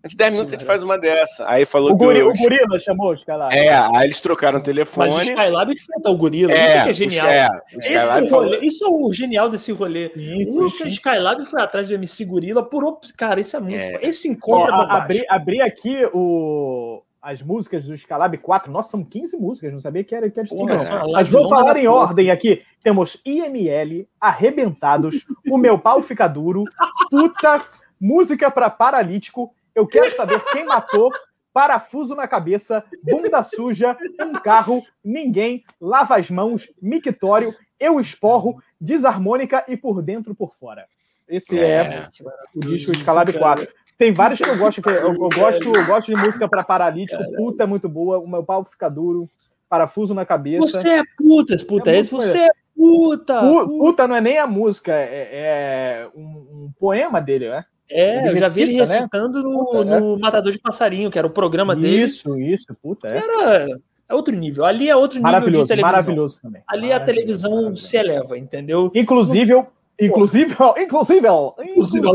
[0.07, 1.45] Antes de 10 minutos a gente faz uma dessa.
[1.49, 3.53] Aí falou o, guri, o Gorila chamou o Skylab.
[3.53, 5.09] É, aí eles trocaram o telefone.
[5.09, 6.53] Mas o Skylab enfrentou o Gorila.
[6.53, 7.27] É, isso que é genial.
[7.27, 10.11] É, Esse rolê, isso é o genial desse rolê.
[10.15, 12.99] Isso, o Skylab foi atrás do MC Gorila por.
[13.17, 13.75] Cara, isso é muito.
[13.75, 13.99] É.
[14.01, 18.71] Esse encontro Ó, é abri, abri aqui o, as músicas do Skylab 4.
[18.71, 21.11] Nossa, são 15 músicas, não sabia que era, que era Porra, não.
[21.11, 22.63] Mas vou falar em ordem aqui.
[22.81, 26.63] Temos IML, Arrebentados, O Meu Pau Fica Duro,
[27.09, 27.61] Puta,
[27.99, 31.11] Música para Paralítico, eu quero saber quem matou,
[31.53, 39.63] parafuso na cabeça, bunda suja, um carro, ninguém, lava as mãos, mictório, eu esporro, desarmônica
[39.67, 40.87] e por dentro por fora.
[41.27, 42.09] Esse é, é
[42.55, 43.67] o disco Scalab 4.
[43.99, 47.23] Tem vários que eu gosto, que eu, eu gosto, eu gosto de música para paralítico,
[47.35, 49.29] puta é muito boa, o meu pau fica duro,
[49.69, 50.79] parafuso na cabeça.
[50.79, 53.41] Você é puta, puta, é esse você é puta.
[53.67, 57.63] Puta não é nem a música, é, é um, um poema dele, né?
[57.89, 58.80] É, ele eu já vi ele né?
[58.80, 59.49] recitando né?
[59.49, 60.19] no, puta, no é.
[60.19, 62.03] Matador de Passarinho, que era o programa dele.
[62.03, 63.07] Isso, isso, puta.
[63.07, 63.18] É.
[63.18, 64.64] Era é outro nível.
[64.64, 65.81] Ali é outro nível de televisão.
[65.81, 66.61] Maravilhoso também.
[66.68, 68.89] Ali a televisão se eleva, entendeu?
[68.95, 69.68] Inclusive, eu,
[69.99, 71.27] inclusive, inclusive,
[71.59, 72.07] inclusive,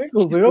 [0.00, 0.46] inclusive,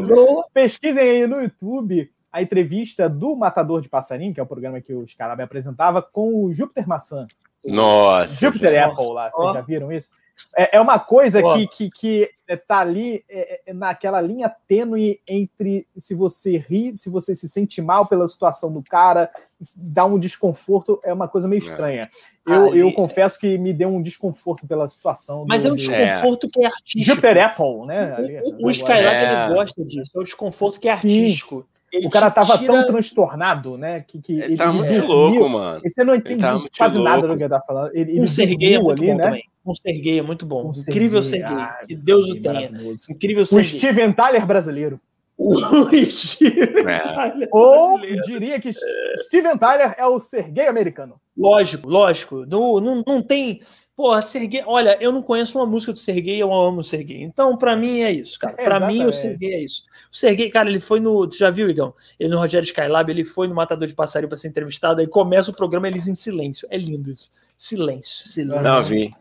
[0.53, 4.93] pesquisem aí no YouTube a entrevista do Matador de Passarinho, que é o programa que
[4.93, 7.27] os caras me apresentava, com o Júpiter Maçã.
[7.65, 8.39] Nossa.
[8.39, 10.09] Júpiter Apple lá, vocês já viram isso?
[10.55, 12.31] É, é uma coisa que, que, que
[12.67, 17.81] tá ali é, é, naquela linha tênue entre se você ri, se você se sente
[17.81, 19.29] mal pela situação do cara,
[19.75, 21.65] dá um desconforto, é uma coisa meio é.
[21.65, 22.09] estranha.
[22.45, 25.45] Eu, eu confesso que me deu um desconforto pela situação.
[25.47, 27.05] Mas do, é um desconforto que é artístico.
[27.05, 28.15] Jupiter Apple, né?
[28.15, 31.67] Ali, o, o Skylab ele gosta disso, é o desconforto que é artístico.
[31.91, 32.73] Ele o cara tava tira...
[32.73, 34.01] tão transtornado, né?
[34.01, 35.81] Que, que ele, ele tá muito louco, mano.
[35.81, 36.43] Você não entende
[36.77, 37.09] quase louco.
[37.09, 37.91] nada do que ele tá falando.
[37.93, 39.23] Ele, ele um Serguei é muito ali, bom né?
[39.23, 39.43] também.
[39.65, 40.67] Um Serguei é muito bom.
[40.67, 41.57] Um Incrível Serguei.
[41.57, 42.71] Ah, que Deus o tenha.
[43.09, 43.65] Incrível Serguei.
[43.65, 44.99] O Steven Tyler brasileiro.
[45.39, 47.47] é.
[47.51, 48.71] Ou diria que
[49.19, 51.15] Steven Tyler é o Sergei americano.
[51.37, 52.45] Lógico, lógico.
[52.47, 53.61] Não, não, não tem.
[53.97, 54.61] Porra, Sergei.
[54.63, 57.23] Olha, eu não conheço uma música do Sergei, eu amo o Sergei.
[57.23, 58.53] Então, para mim, é isso, cara.
[58.53, 59.81] Para mim, o Sergei é isso.
[60.13, 61.25] O Sergei, cara, ele foi no.
[61.25, 61.95] Tu já viu, Igão?
[62.19, 65.49] Ele no Rogério Skylab, ele foi no Matador de Passarinho para ser entrevistado, aí começa
[65.49, 66.67] o programa eles em silêncio.
[66.69, 67.31] É lindo isso.
[67.57, 68.61] Silêncio, silêncio.
[68.61, 69.15] Não vi.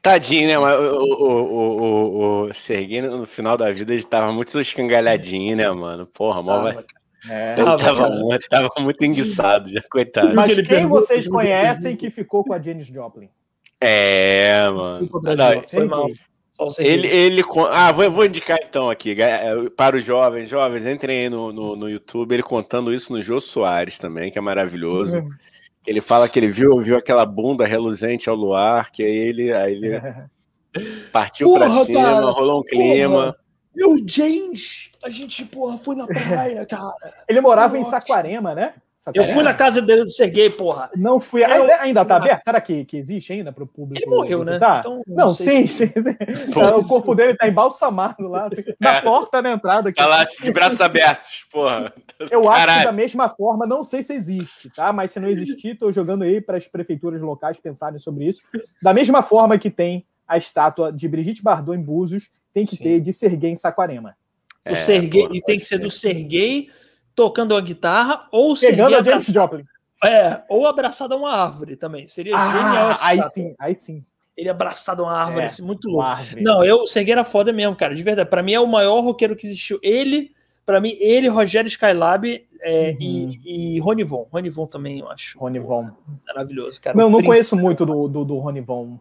[0.00, 0.58] Tadinho, né?
[0.58, 5.54] Mas o, o, o, o, o Serguei, no final da vida, ele tava muito escangalhadinho,
[5.54, 6.06] né, mano?
[6.06, 6.82] Porra, mal vai.
[7.28, 10.34] É, tava, tava, muito, tava muito enguiçado já, coitado.
[10.34, 13.28] Mas quem vocês conhecem que ficou com a Janis Joplin?
[13.82, 15.08] É, mano.
[15.22, 16.08] Não, foi mal.
[16.78, 17.42] Ele, ele.
[17.70, 20.48] Ah, vou, vou indicar então aqui, é, para os jovens.
[20.48, 24.38] Jovens, entrem aí no, no, no YouTube, ele contando isso no Jô Soares também, que
[24.38, 25.16] é maravilhoso.
[25.16, 25.30] Uhum.
[25.86, 29.72] Ele fala que ele viu, viu aquela bunda reluzente ao luar, que aí ele, aí
[29.72, 30.00] ele
[31.10, 33.36] partiu para cima, cara, rolou um clima.
[33.74, 36.94] Meu James, a gente, porra, foi na praia, cara.
[37.28, 38.74] Ele morava em Saquarema, né?
[39.12, 40.88] Eu fui na casa dele do Serguei, porra.
[40.94, 41.42] Não fui.
[41.42, 41.64] Eu...
[41.80, 42.44] Ainda tá aberto?
[42.44, 44.00] Será que, que existe ainda para o público?
[44.00, 44.56] Ele morreu, né?
[44.56, 46.16] Então, não, não sim, sim, sim.
[46.76, 49.00] O corpo dele tá embalsamado lá, assim, na é.
[49.00, 49.88] porta, na entrada.
[49.88, 49.98] Aqui.
[49.98, 51.92] Tá lá de braços abertos, porra.
[52.30, 52.70] Eu Caralho.
[52.70, 54.92] acho que da mesma forma, não sei se existe, tá?
[54.92, 58.42] Mas se não existir, tô jogando aí para as prefeituras locais pensarem sobre isso.
[58.80, 62.84] Da mesma forma que tem a estátua de Brigitte Bardot em Búzios, tem que sim.
[62.84, 64.16] ter de Serguei em Saquarema.
[64.64, 66.70] O é, Serguei, e tem que ser do Serguei
[67.14, 69.64] tocando a guitarra ou Pegando a James Joplin.
[70.04, 72.08] É, ou abraçado a uma árvore também.
[72.08, 74.04] Seria ah, genial essa Aí sim, aí sim.
[74.36, 76.08] Ele abraçado a uma árvore, é, assim, muito louco.
[76.40, 78.28] Não, eu, o Serguei era foda mesmo, cara, de verdade.
[78.28, 79.78] Pra mim é o maior roqueiro que existiu.
[79.82, 80.32] Ele,
[80.64, 82.96] pra mim, ele, Rogério Skylab é, uhum.
[82.98, 84.26] e, e Rony Von.
[84.32, 85.38] Rony Von também, eu acho.
[85.38, 85.90] Rony Von.
[86.26, 86.96] Maravilhoso, cara.
[86.96, 88.98] Não, não conheço muito do, do, do Rony Von.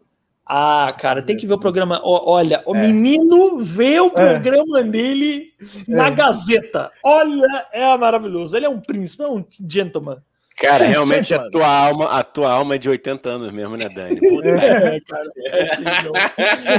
[0.54, 2.02] Ah, cara, tem que ver o programa.
[2.04, 2.82] Olha, o é.
[2.82, 4.10] menino vê o é.
[4.10, 4.84] programa é.
[4.84, 5.54] dele
[5.88, 6.12] na é.
[6.12, 6.92] Gazeta.
[7.02, 8.58] Olha, é maravilhoso.
[8.58, 10.18] Ele é um príncipe, é um gentleman.
[10.58, 14.20] Cara, realmente a tua alma, a tua alma é de 80 anos mesmo, né, Dani?
[14.52, 15.84] É, cara, é assim,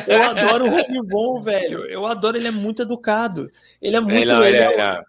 [0.06, 1.86] eu adoro o Rony velho.
[1.86, 3.50] Eu adoro, ele é muito educado.
[3.80, 4.16] Ele é muito.
[4.16, 5.02] Ele, não, ele, ele é,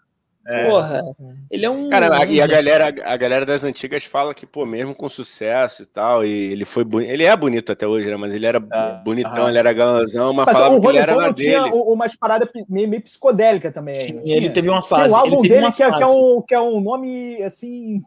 [0.45, 0.69] é.
[0.69, 1.01] Porra,
[1.49, 1.89] ele é um.
[1.89, 5.85] Cara, e a galera, a galera das antigas fala que, pô, mesmo com sucesso e
[5.85, 7.09] tal, e ele foi bonito.
[7.09, 8.17] Ele é bonito até hoje, né?
[8.17, 11.33] Mas ele era ah, bonitão, ele era galãzão, mas, mas falava que ele era na
[11.33, 11.75] tinha dele.
[11.75, 14.21] umas paradas meio, meio psicodélica também.
[14.25, 15.13] Ele teve uma fase.
[15.13, 18.01] Tem um álbum dele que é, que, é um, que é um nome assim.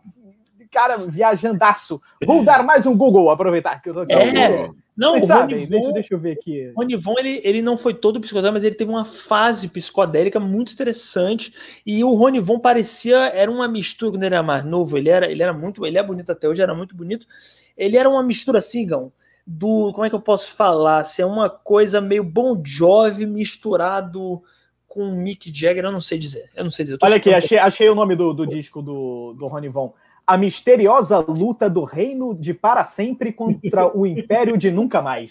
[0.70, 2.02] Cara, viajandaço.
[2.26, 4.12] Vou dar mais um Google, aproveitar que eu tô aqui.
[4.12, 4.68] É.
[4.96, 6.72] Não, Vocês o sabem, Von, deixa, deixa, eu ver aqui.
[6.74, 10.72] O Ronivon, ele, ele não foi todo psicodélico, mas ele teve uma fase psicodélica muito
[10.72, 11.52] interessante.
[11.84, 15.42] E o Ronivon parecia, era uma mistura, quando ele era mais novo, ele era, ele
[15.42, 17.26] era muito, ele é bonito até hoje, era muito bonito.
[17.76, 19.12] Ele era uma mistura assim, Gão,
[19.46, 21.04] do, como é que eu posso falar?
[21.04, 24.42] Se é uma coisa meio Bon Jovi misturado
[24.88, 26.48] com Mick Jagger, eu não sei dizer.
[26.56, 26.96] Eu não sei dizer.
[27.02, 29.92] Olha aqui, achei, achei o nome do, do disco do, do Ronivon
[30.26, 35.30] a misteriosa luta do reino de para sempre contra o império de nunca mais.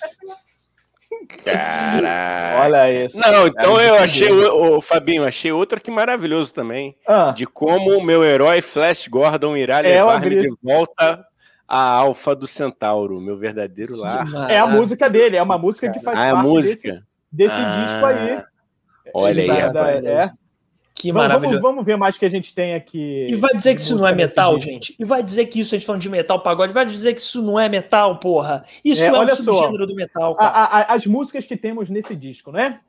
[1.43, 2.63] Caraca.
[2.63, 3.19] Olha isso.
[3.19, 6.95] Não, então eu achei, o, o Fabinho, achei outro que maravilhoso também.
[7.07, 7.31] Ah.
[7.31, 11.25] De como o meu herói Flash Gordon irá é, levar-me de volta
[11.67, 14.25] a Alfa do Centauro, meu verdadeiro lar.
[14.49, 17.05] É a música dele, é uma música que faz ah, é parte música?
[17.31, 17.85] desse, desse ah.
[17.85, 18.43] disco aí.
[19.13, 20.31] Olha aí, da, é,
[21.05, 21.61] que vamos, maravilhoso.
[21.61, 23.27] Vamos, vamos, ver mais que a gente tem aqui.
[23.29, 24.95] E vai dizer que isso não é metal, gente?
[24.97, 27.41] E vai dizer que isso, a gente falando de metal, pagode, vai dizer que isso
[27.41, 28.63] não é metal, porra?
[28.83, 32.51] Isso é, é um subgênero do metal, a, a, as músicas que temos nesse disco,
[32.51, 32.79] né?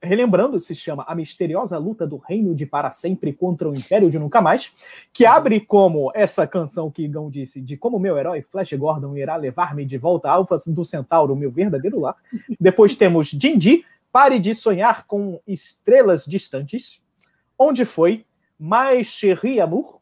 [0.00, 4.16] Relembrando, se chama A Misteriosa Luta do Reino de Para Sempre contra o Império de
[4.16, 4.72] Nunca Mais,
[5.12, 9.34] que abre como essa canção que Igão disse, de como meu herói Flash Gordon irá
[9.34, 12.14] levar-me de volta a Alfa do Centauro, meu verdadeiro lar.
[12.60, 17.00] Depois temos Dindi, Pare de Sonhar com Estrelas Distantes,
[17.58, 18.24] Onde foi?
[18.58, 20.00] Mais Chéri Amour?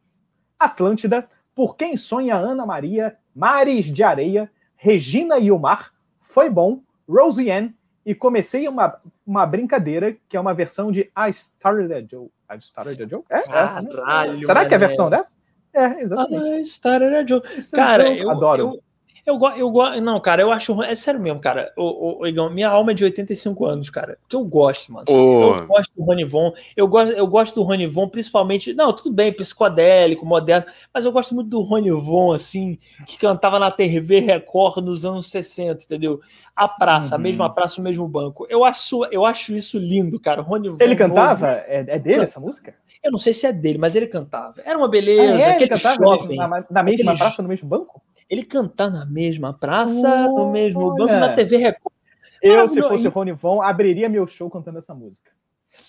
[0.59, 6.81] Atlântida, Por Quem Sonha Ana Maria, Mares de Areia, Regina e o Mar, Foi Bom,
[7.09, 7.75] Roseanne,
[8.05, 12.33] e comecei uma, uma brincadeira que é uma versão de I Started a Joke.
[12.51, 13.27] I Started a Joke?
[13.29, 13.43] É?
[13.43, 15.33] Caralho, Será que é a versão dessa?
[15.73, 16.59] É, exatamente.
[16.59, 17.71] I Started a Joke.
[17.73, 18.63] Cara, eu, adoro.
[18.63, 18.83] Eu,
[19.27, 20.01] eu gosto, eu gosto.
[20.01, 20.81] Não, cara, eu acho.
[20.85, 21.73] É sério mesmo, cara.
[21.77, 24.19] O, o, Igão, minha alma é de 85 anos, cara.
[24.23, 25.05] Porque eu gosto, mano.
[25.09, 25.57] Oh.
[25.57, 26.53] Eu gosto do Rony Von.
[26.77, 28.73] Eu gosto, eu gosto do Rony Von, principalmente.
[28.73, 30.67] Não, tudo bem, psicodélico, moderno.
[30.95, 35.29] Mas eu gosto muito do Rony Von, assim, que cantava na TV Record nos anos
[35.29, 36.21] 60, entendeu?
[36.55, 37.21] A praça, uhum.
[37.21, 38.47] a mesma praça, o mesmo banco.
[38.49, 40.41] Eu acho, eu acho isso lindo, cara.
[40.41, 40.77] Rony Von.
[40.79, 41.49] Ele cantava?
[41.49, 42.75] É, é dele essa música?
[43.03, 44.63] Eu não sei se é dele, mas ele cantava.
[44.65, 45.35] Era uma beleza.
[45.35, 45.57] Ah, é?
[45.57, 47.19] Ele cantava jovem, na, na mesma aquele...
[47.19, 48.01] praça, no mesmo banco?
[48.29, 51.95] Ele cantar na mesma praça, no mesmo banco, na TV Record.
[52.43, 55.31] Eu, se fosse o Rony Von, abriria meu show cantando essa música.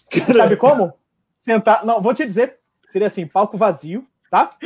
[0.09, 0.33] Caramba.
[0.33, 0.93] Sabe como?
[1.47, 1.85] sentar.
[1.85, 2.57] Não, vou te dizer,
[2.89, 4.57] seria assim, palco vazio, tá?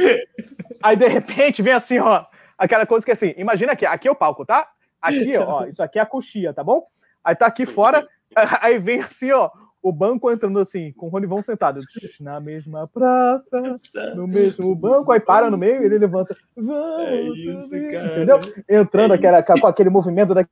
[0.81, 2.25] Aí de repente vem assim, ó,
[2.57, 4.67] aquela coisa que assim, imagina aqui, aqui é o palco, tá?
[4.99, 6.87] Aqui, ó, isso aqui é a coxia, tá bom?
[7.23, 9.51] Aí tá aqui fora, aí vem assim, ó,
[9.81, 11.79] o banco entrando assim, com o Ronivon sentado
[12.19, 13.79] na mesma praça,
[14.15, 16.35] no mesmo banco, aí para no meio e ele levanta.
[16.55, 18.39] Vamos, é isso, entendeu?
[18.69, 20.45] Entrando é aquela, com aquele movimento da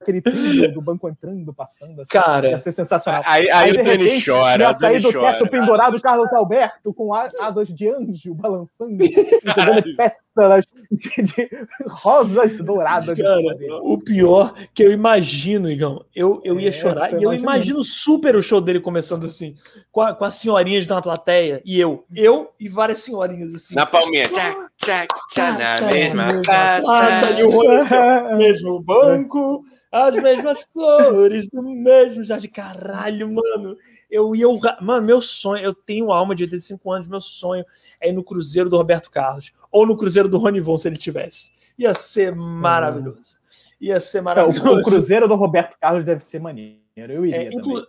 [0.00, 2.00] aquele trilho do banco entrando, passando.
[2.00, 3.22] Assim, cara, ia ser sensacional.
[3.26, 4.62] Aí, aí, aí o Dani chora.
[4.62, 11.22] Ia sair do teto pendurado Carlos Alberto com asas de anjo balançando, entendendo pétalas de,
[11.22, 11.50] de,
[11.86, 13.18] rosas douradas.
[13.18, 13.40] Cara,
[13.82, 18.34] o pior que eu imagino, Igão, eu, eu ia é, chorar e eu imagino super
[18.36, 19.54] o show dele começando assim,
[19.92, 23.74] com, a, com as senhorinhas na plateia e eu, eu e várias senhorinhas assim.
[23.74, 27.30] Na palminha, tchac, tchac, tchac, na mesma praça.
[27.38, 32.48] E o mesmo banco as mesmas flores do mesmo jardim.
[32.48, 33.76] Caralho, mano.
[34.10, 34.46] Eu ia.
[34.80, 37.64] Mano, meu sonho, eu tenho alma de 85 anos, meu sonho
[38.00, 39.52] é ir no Cruzeiro do Roberto Carlos.
[39.70, 41.50] Ou no Cruzeiro do Rony Von, se ele tivesse.
[41.78, 43.36] Ia ser maravilhoso.
[43.80, 44.68] Ia ser maravilhoso.
[44.68, 46.78] É, o, o Cruzeiro do Roberto Carlos deve ser maneiro.
[46.96, 47.48] Eu iria.
[47.48, 47.84] É, inclu...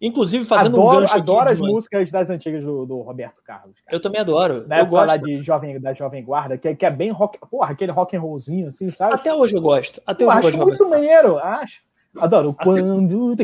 [0.00, 3.76] Inclusive, fazendo adoro, um gancho Adoro as músicas das antigas do, do Roberto Carlos.
[3.84, 3.96] Cara.
[3.96, 4.66] Eu também adoro.
[4.66, 5.24] Na eu época gosto.
[5.24, 7.38] de jovem, da Jovem Guarda, que, é, que é bem rock.
[7.50, 9.14] Porra, aquele rock and rollzinho, assim, sabe?
[9.14, 10.02] Até hoje eu gosto.
[10.06, 11.82] Até Pô, hoje acho eu gosto muito maneiro, acho.
[12.18, 12.54] Adoro.
[12.54, 13.36] Quando.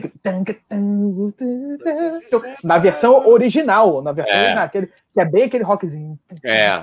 [2.65, 4.03] Na versão original.
[4.03, 4.41] Na versão é.
[4.41, 6.19] original, aquele, que é bem aquele rockzinho.
[6.43, 6.67] É.
[6.67, 6.83] é.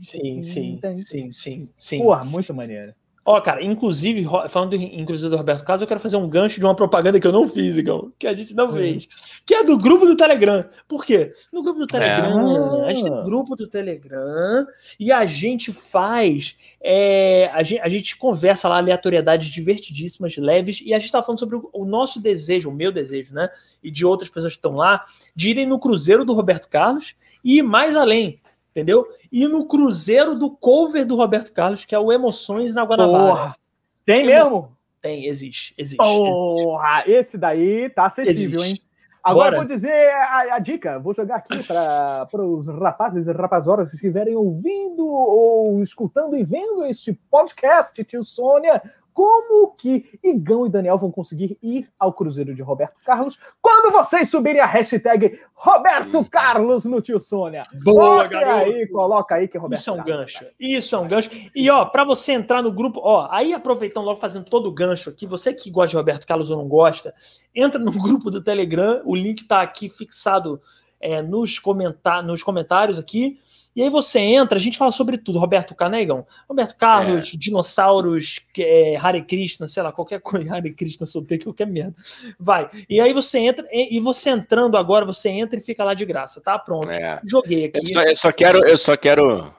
[0.00, 0.80] Sim, sim, sim.
[0.96, 1.98] Sim, sim, sim.
[2.02, 2.92] Porra, muito maneiro.
[3.24, 6.66] Ó, cara, inclusive, falando em Cruzeiro do Roberto Carlos, eu quero fazer um gancho de
[6.66, 9.06] uma propaganda que eu não fiz, Igão, que a gente não fez,
[9.46, 10.64] que é do grupo do Telegram.
[10.88, 11.32] Por quê?
[11.52, 12.90] No grupo do Telegram, é.
[12.90, 14.66] a gente tem um grupo do Telegram
[14.98, 20.92] e a gente faz, é, a, gente, a, gente, conversa lá aleatoriedades divertidíssimas, leves, e
[20.92, 23.48] a gente está falando sobre o, o, nosso desejo, o meu desejo, né,
[23.84, 25.04] e de outras pessoas que estão lá,
[25.34, 28.41] de irem no Cruzeiro do Roberto Carlos e ir mais além
[28.72, 29.06] entendeu?
[29.30, 33.26] E no Cruzeiro do cover do Roberto Carlos, que é o Emoções na Guanabara.
[33.26, 33.56] Porra.
[34.04, 34.76] Tem mesmo?
[35.00, 35.96] Tem, existe, existe.
[35.96, 37.12] Porra, existe.
[37.12, 38.82] esse daí tá acessível, existe.
[38.82, 38.92] hein?
[39.22, 39.56] Agora Bora.
[39.58, 44.34] vou dizer a, a, dica, vou jogar aqui para os rapazes e rapazoras que estiverem
[44.34, 48.82] ouvindo ou escutando e vendo este podcast, tio Sônia,
[49.12, 54.30] como que Igão e Daniel vão conseguir ir ao Cruzeiro de Roberto Carlos quando vocês
[54.30, 57.62] subirem a hashtag Roberto Carlos no Tio Sônia.
[57.82, 58.70] Boa, garoto.
[58.70, 60.38] aí, coloca aí que é Roberto Isso é um Carlos, gancho.
[60.38, 60.52] Cara.
[60.58, 61.30] Isso é um gancho.
[61.54, 65.10] E ó, para você entrar no grupo, ó, aí aproveitando logo fazendo todo o gancho
[65.10, 67.14] aqui, você que gosta de Roberto Carlos ou não gosta,
[67.54, 70.60] entra no grupo do Telegram, o link tá aqui fixado
[71.02, 73.38] é, nos, comentar, nos comentários aqui.
[73.74, 77.38] E aí você entra, a gente fala sobre tudo, Roberto Canegão, Roberto Carlos, é.
[77.38, 81.94] dinossauros, é, Hare Krishna, sei lá, qualquer coisa, Hare Krishna, solteiro, qualquer merda.
[82.38, 82.68] Vai.
[82.88, 86.40] E aí você entra, e, você entrando agora, você entra e fica lá de graça,
[86.40, 86.58] tá?
[86.58, 86.90] Pronto.
[86.90, 87.18] É.
[87.24, 87.80] Joguei aqui.
[87.80, 89.54] Eu só, eu só, quero, eu só quero.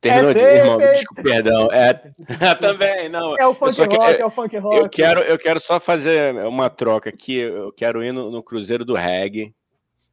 [0.00, 1.68] Terminou é de irmão, desculpa, perdão.
[1.70, 1.92] É,
[2.58, 3.36] também, não.
[3.38, 4.76] É o funk rock, é o funk rock.
[4.76, 7.36] Eu quero, eu quero só fazer uma troca aqui.
[7.36, 9.54] Eu quero ir no, no Cruzeiro do Reggae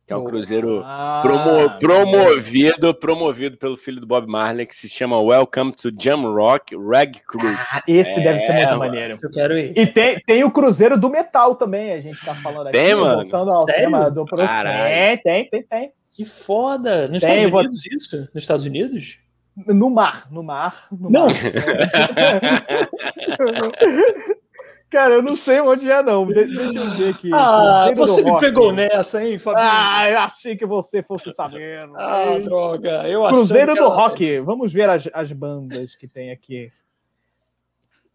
[0.10, 4.90] que é um cruzeiro ah, promo promovido, promovido pelo filho do Bob Marley, que se
[4.90, 7.60] chama Welcome to Jam Rock Rag Cruise.
[7.72, 9.19] Ah, esse é, deve ser muito maneiro.
[9.22, 9.77] Eu quero ir.
[9.77, 12.80] E tem, tem o cruzeiro do metal também, a gente tá falando aqui.
[12.80, 13.36] Tem, mano?
[13.36, 13.84] Ao Sério?
[13.84, 15.91] tema do Tem, tem, tem, tem.
[16.11, 17.07] Que foda.
[17.07, 17.98] Nos tem, Estados Unidos vou...
[17.98, 18.18] isso?
[18.34, 19.19] Nos Estados Unidos?
[19.68, 20.88] No mar, no mar.
[20.91, 21.27] No não.
[21.27, 21.36] Mar.
[24.90, 26.26] Cara, eu não sei onde é, não.
[26.26, 27.30] De deixa eu ver aqui.
[27.32, 28.44] Ah, você me rock.
[28.44, 29.68] pegou nessa, hein, Fabinho?
[29.70, 31.95] Ah, eu achei que você fosse sabendo.
[31.95, 33.07] ah, droga.
[33.07, 34.40] Eu Cruzeiro do Rock.
[34.40, 36.72] Vamos ver as, as bandas que tem aqui.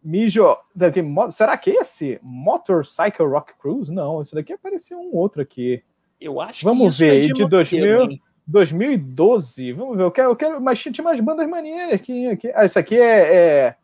[0.02, 0.56] Mijo.
[0.74, 2.18] Daqui, será que esse?
[2.20, 3.92] Motorcycle Rock Cruise?
[3.92, 5.80] Não, esse daqui apareceu um outro aqui.
[6.20, 9.72] Eu acho Vamos que ver, é de, de 2000, 2012.
[9.72, 10.60] Vamos ver, eu quero, eu quero.
[10.60, 12.26] Mas tinha umas bandas maneiras aqui.
[12.26, 12.51] aqui.
[12.52, 13.36] Ah, isso aqui é...
[13.36, 13.76] é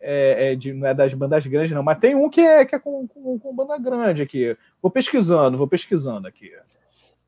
[0.00, 2.74] é, é de, não é das bandas grandes, não, mas tem um que é, que
[2.74, 4.56] é com, com, com, banda grande aqui.
[4.80, 6.50] Vou pesquisando, vou pesquisando aqui.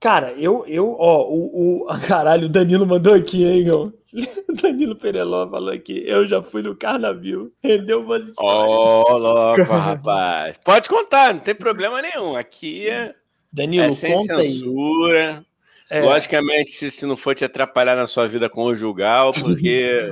[0.01, 3.85] Cara, eu, eu, ó, o, o caralho, o Danilo mandou aqui, hein, ó.
[3.85, 3.93] O
[4.61, 8.69] Danilo Pereló falou aqui, eu já fui no Carnavio, rendeu umas histórias.
[8.69, 10.57] Ô, oh, louco, rapaz.
[10.65, 12.37] Pode contar, não tem problema nenhum.
[12.37, 13.15] Aqui é,
[13.53, 15.39] Danilo, é sem conta censura.
[15.39, 15.53] Aí.
[15.99, 16.01] É.
[16.01, 20.11] Logicamente, se, se não for te atrapalhar na sua vida conjugal, porque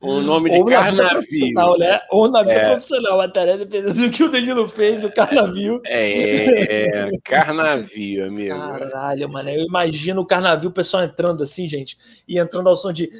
[0.00, 1.78] o nome de Carnavio.
[1.78, 2.00] Né?
[2.10, 2.70] Ou na vida é.
[2.70, 5.80] profissional, até dependendo do que o Danilo fez no Carnavio.
[5.84, 8.56] É, é, Carnavio, amigo.
[8.56, 9.50] Caralho, mano.
[9.50, 13.10] Eu imagino o Carnavio, o pessoal entrando assim, gente, e entrando ao som de.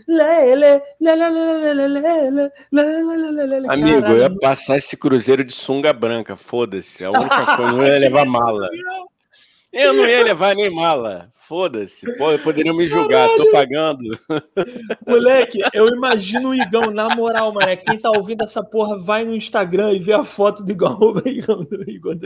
[3.68, 7.04] Amigo, eu ia passar esse cruzeiro de sunga branca, foda-se.
[7.04, 8.68] A única coisa, não ia levar mala.
[9.72, 11.32] Eu não ia levar nem mala.
[11.50, 12.06] Foda-se.
[12.44, 13.44] Poderiam me julgar, Caralho.
[13.44, 14.04] tô pagando.
[15.04, 17.76] Moleque, eu imagino o Igão, na moral, mano.
[17.76, 21.64] Quem tá ouvindo essa porra, vai no Instagram e vê a foto do Igão, Igão
[21.64, 22.16] do Igão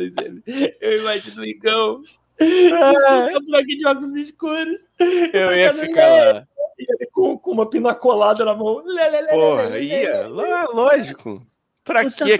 [0.78, 2.02] Eu imagino o Igão.
[2.38, 3.58] Ah.
[3.58, 4.86] aqui de óculos escuros.
[5.32, 6.46] Eu ia ficar lá.
[7.12, 8.82] Com, com uma pinacolada na mão.
[9.30, 10.26] Porra, ia.
[10.26, 11.46] Lógico.
[11.84, 12.38] Pra quê?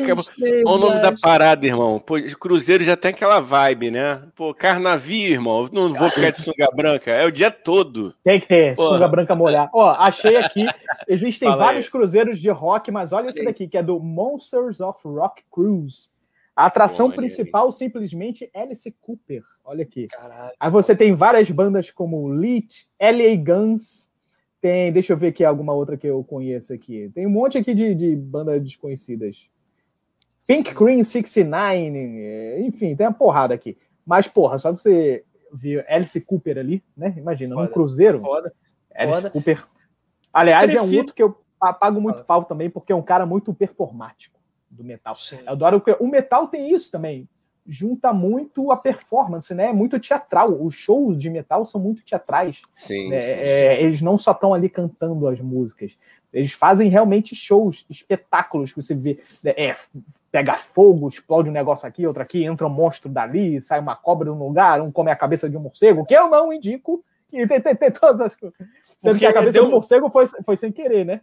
[0.66, 2.00] Olha o nome da parada, irmão.
[2.00, 4.22] Pô, Cruzeiro já tem aquela vibe, né?
[4.34, 5.68] Pô, carnavi, irmão.
[5.70, 7.10] Não vou ficar de sunga branca.
[7.10, 8.14] É o dia todo.
[8.24, 8.88] Tem que ter, Pô.
[8.88, 9.68] sunga branca molhar.
[9.74, 10.66] Ó, achei aqui.
[11.06, 11.90] Existem Fala vários aí.
[11.90, 16.08] cruzeiros de rock, mas olha esse daqui, que é do Monsters of Rock Cruise.
[16.56, 19.42] A atração principal, simplesmente Alice Cooper.
[19.62, 20.06] Olha aqui.
[20.06, 20.52] Caralho.
[20.58, 24.10] Aí você tem várias bandas como Leet, LA Guns,
[24.64, 27.10] tem, deixa eu ver aqui alguma outra que eu conheço aqui.
[27.14, 29.46] Tem um monte aqui de, de bandas desconhecidas.
[30.46, 33.76] Pink Cream 69, enfim, tem uma porrada aqui.
[34.06, 35.22] Mas, porra, só você
[35.52, 37.12] viu Alice Cooper ali, né?
[37.14, 38.22] Imagina, foda, um cruzeiro.
[38.22, 38.54] Foda.
[38.94, 39.30] Alice foda.
[39.30, 39.66] Cooper.
[40.32, 40.82] Aliás, Prefiro...
[40.82, 42.26] é um outro que eu pago muito foda.
[42.26, 45.14] pau também, porque é um cara muito performático do metal.
[45.14, 45.40] Sim.
[45.44, 47.28] Eu adoro que o metal tem isso também
[47.66, 49.66] junta muito a performance, né?
[49.66, 50.52] É muito teatral.
[50.62, 52.60] Os shows de metal são muito teatrais.
[52.74, 53.20] Sim, né?
[53.20, 53.34] sim, sim.
[53.36, 55.92] É, eles não só estão ali cantando as músicas,
[56.32, 59.20] eles fazem realmente shows, espetáculos que você vê.
[59.42, 59.54] Né?
[59.56, 59.76] É,
[60.30, 64.28] pega fogo, explode um negócio aqui, outro aqui, entra um monstro dali, sai uma cobra
[64.28, 67.04] num lugar, um come a cabeça de um morcego, que eu não indico.
[67.32, 68.58] E tem, tem, tem todas as coisas.
[68.98, 69.66] Sendo que a cabeça deu...
[69.66, 71.20] do morcego foi, foi sem querer, né?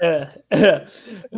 [0.00, 0.86] É, é.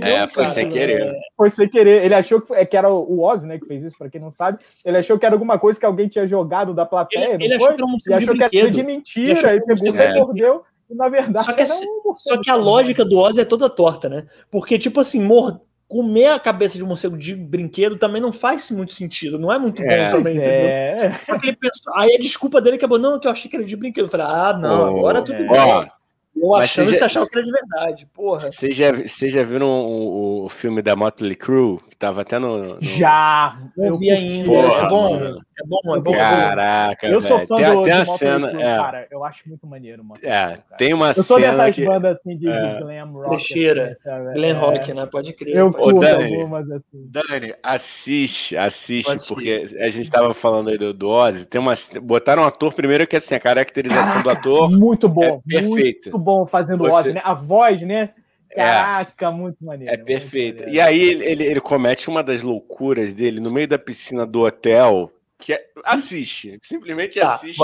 [0.01, 1.03] é foi sem querer.
[1.03, 2.05] É, foi sem querer.
[2.05, 4.31] Ele achou que, é, que era o Ozzy, né, que fez isso, para quem não
[4.31, 4.59] sabe.
[4.85, 7.35] Ele achou que era alguma coisa que alguém tinha jogado da plateia.
[7.35, 10.15] Ele, ele achou que era um ele achou que era de mentira, e pegou e
[10.15, 10.63] mordeu.
[10.89, 14.09] E, na verdade, só que, um só que a lógica do Ozzy é toda torta,
[14.09, 14.27] né?
[14.51, 18.71] Porque, tipo assim, mor comer a cabeça de um morcego de brinquedo também não faz
[18.71, 21.15] muito sentido, não é muito bom é, também, é.
[21.61, 23.77] Pensou, aí a desculpa dele que é bom, não, que eu achei que era de
[23.77, 24.07] brinquedo.
[24.07, 25.49] Eu falei, ah, não, oh, agora tudo é.
[25.49, 25.91] bem.
[26.35, 28.51] Eu achando que você achava que era de verdade, porra.
[28.51, 31.79] Vocês já, você já viram o, o, filme da Motley Crue?
[31.91, 32.75] Que tava até no.
[32.75, 32.79] no...
[32.81, 33.59] Já!
[33.77, 34.47] Eu vi ainda.
[34.47, 36.13] Porra, é bom, é bom, é bom.
[36.13, 38.77] Caraca, Eu sou fã tem, do, tem do cena, Crue, é.
[38.77, 39.07] cara.
[39.11, 41.85] Eu acho muito maneiro, Motley É, Crue, tem uma Eu sou dessas que...
[41.85, 42.75] bandas assim de, é.
[42.75, 43.29] de glam rock.
[43.29, 43.93] Trecheira.
[43.93, 45.07] Assim, glam rock, né?
[45.07, 45.57] Pode crer.
[45.57, 47.11] Eu curto Dani, algumas assim.
[47.11, 51.47] Dani, assiste, assiste, porque a gente tava falando aí do, do Ozzy.
[51.47, 54.71] Tem uma, botaram um ator primeiro que assim, a caracterização Caraca, do ator.
[54.71, 55.43] Muito bom.
[55.49, 56.22] É perfeito.
[56.23, 57.21] Bom fazendo Ozzy né?
[57.25, 58.11] A voz, né?
[58.51, 58.57] É.
[58.57, 59.93] Caraca, é, muito maneiro.
[59.93, 60.69] É perfeito.
[60.69, 64.43] E aí ele, ele, ele, comete uma das loucuras dele no meio da piscina do
[64.43, 67.61] hotel, que é, assiste, simplesmente tá, assiste.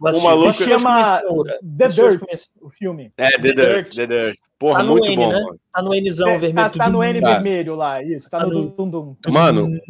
[0.00, 1.20] O maluco se chama
[1.76, 2.22] The Dirt,
[2.60, 3.12] o filme.
[3.16, 4.38] É, The, The Dirt, Dirt, The Dirt.
[4.58, 5.32] Porra, tá muito N, bom.
[5.32, 5.58] Né?
[5.72, 6.70] Tá no Nzão é, vermelho.
[6.70, 8.30] Tá, tá no N vermelho lá, isso.
[8.30, 9.16] Tá, tá no, no...
[9.28, 9.80] Mano,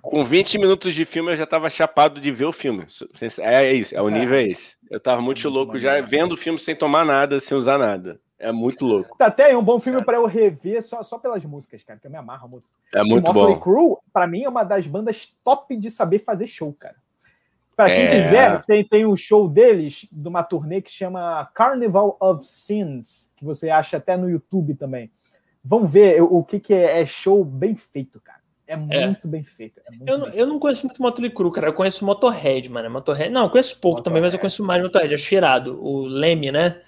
[0.00, 2.86] com 20 minutos de filme eu já tava chapado de ver o filme.
[3.40, 4.76] É, é isso, é o nível é esse.
[4.92, 8.20] Eu tava muito louco já vendo o filme sem tomar nada, sem usar nada.
[8.38, 9.16] É muito louco.
[9.16, 12.10] Tá até um bom filme para eu rever só, só pelas músicas, cara, que eu
[12.10, 12.66] me amarro muito.
[12.94, 13.58] É muito o bom.
[13.58, 16.96] Crew, para mim, é uma das bandas top de saber fazer show, cara.
[17.74, 18.10] Para quem é...
[18.10, 23.46] quiser, tem, tem um show deles, de uma turnê que chama Carnival of Sins, que
[23.46, 25.10] você acha até no YouTube também.
[25.64, 28.41] Vamos ver o que, que é, é show bem feito, cara.
[28.66, 29.28] É, é muito é.
[29.28, 29.80] bem feito.
[29.86, 31.68] É muito eu, não, eu não conheço muito Motley Crue, cara.
[31.68, 32.90] Eu conheço Motorhead, mano.
[32.90, 33.30] Motorhead.
[33.30, 34.04] Não, eu conheço pouco Motorhead.
[34.04, 35.14] também, mas eu conheço mais Motorhead.
[35.14, 35.82] Acho cheirado.
[35.84, 36.80] O Leme, né?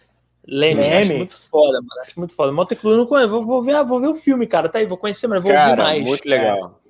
[0.46, 0.96] Leme, Leme.
[0.96, 2.00] acho muito foda, mano.
[2.02, 2.52] Acho muito foda.
[2.52, 3.30] Motley Crue eu não conheço.
[3.30, 4.68] Vou, vou, ver, vou ver o filme, cara.
[4.68, 6.04] Tá aí, vou conhecer, mas vou cara, ouvir mais.
[6.04, 6.80] Muito legal.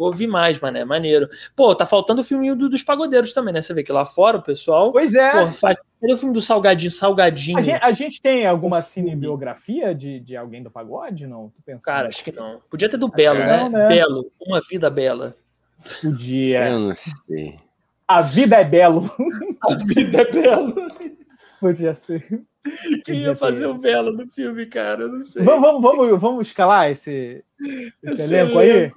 [0.00, 0.78] Vou ouvir mais, mano.
[0.78, 1.28] É maneiro.
[1.54, 3.60] Pô, tá faltando o filminho do, dos pagodeiros também, né?
[3.60, 4.90] Você vê que lá fora o pessoal.
[4.90, 5.30] Pois é.
[5.30, 5.76] Porra, faz...
[6.00, 6.90] Cadê o filme do Salgadinho?
[6.90, 7.58] Salgadinho.
[7.58, 11.26] A gente, a gente tem alguma cinebiografia de, de alguém do pagode?
[11.26, 11.52] Não?
[11.82, 12.62] Cara, acho que não.
[12.70, 13.56] Podia ter do acho Belo, né?
[13.58, 13.88] Não, né?
[13.88, 14.32] Belo.
[14.40, 15.36] Uma vida bela.
[16.00, 16.70] Podia.
[16.70, 17.58] Eu não sei.
[18.08, 19.04] A vida é belo.
[19.60, 20.74] A vida é belo.
[21.60, 22.42] Podia ser.
[23.04, 25.02] Quem ia fazer o belo do filme, cara?
[25.02, 25.42] Eu não sei.
[25.42, 27.44] Vamos, vamos, vamos, vamos escalar esse,
[28.02, 28.90] esse elenco aí?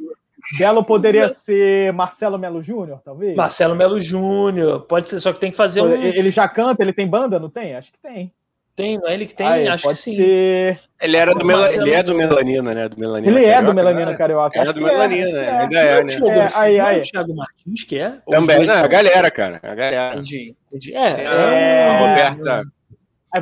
[0.57, 3.35] Belo poderia ser Marcelo Melo Júnior, talvez?
[3.35, 5.91] Marcelo Melo Júnior, pode ser, só que tem que fazer um.
[5.93, 7.75] Ele já canta, ele tem banda, não tem?
[7.75, 8.33] Acho que tem.
[8.75, 9.67] Tem, não é ele que tem?
[9.67, 10.15] Ah, Acho pode que sim.
[10.15, 10.79] Ser...
[10.99, 11.63] Ele, era do Mel...
[11.63, 12.89] ele é do Melanina, né?
[12.89, 14.17] Do Melanina ele Carioca, é do Melanina né?
[14.17, 14.59] Carioca.
[14.59, 15.51] Era do Melanina, é, é.
[15.51, 16.13] ainda é, né?
[16.13, 16.99] É, aí, aí.
[16.99, 18.17] O Thiago Martins, que é?
[18.27, 19.59] Também, não, a galera, cara.
[19.61, 20.13] A galera.
[20.15, 20.95] Entendi, entendi.
[20.95, 22.63] É, é, a Roberta.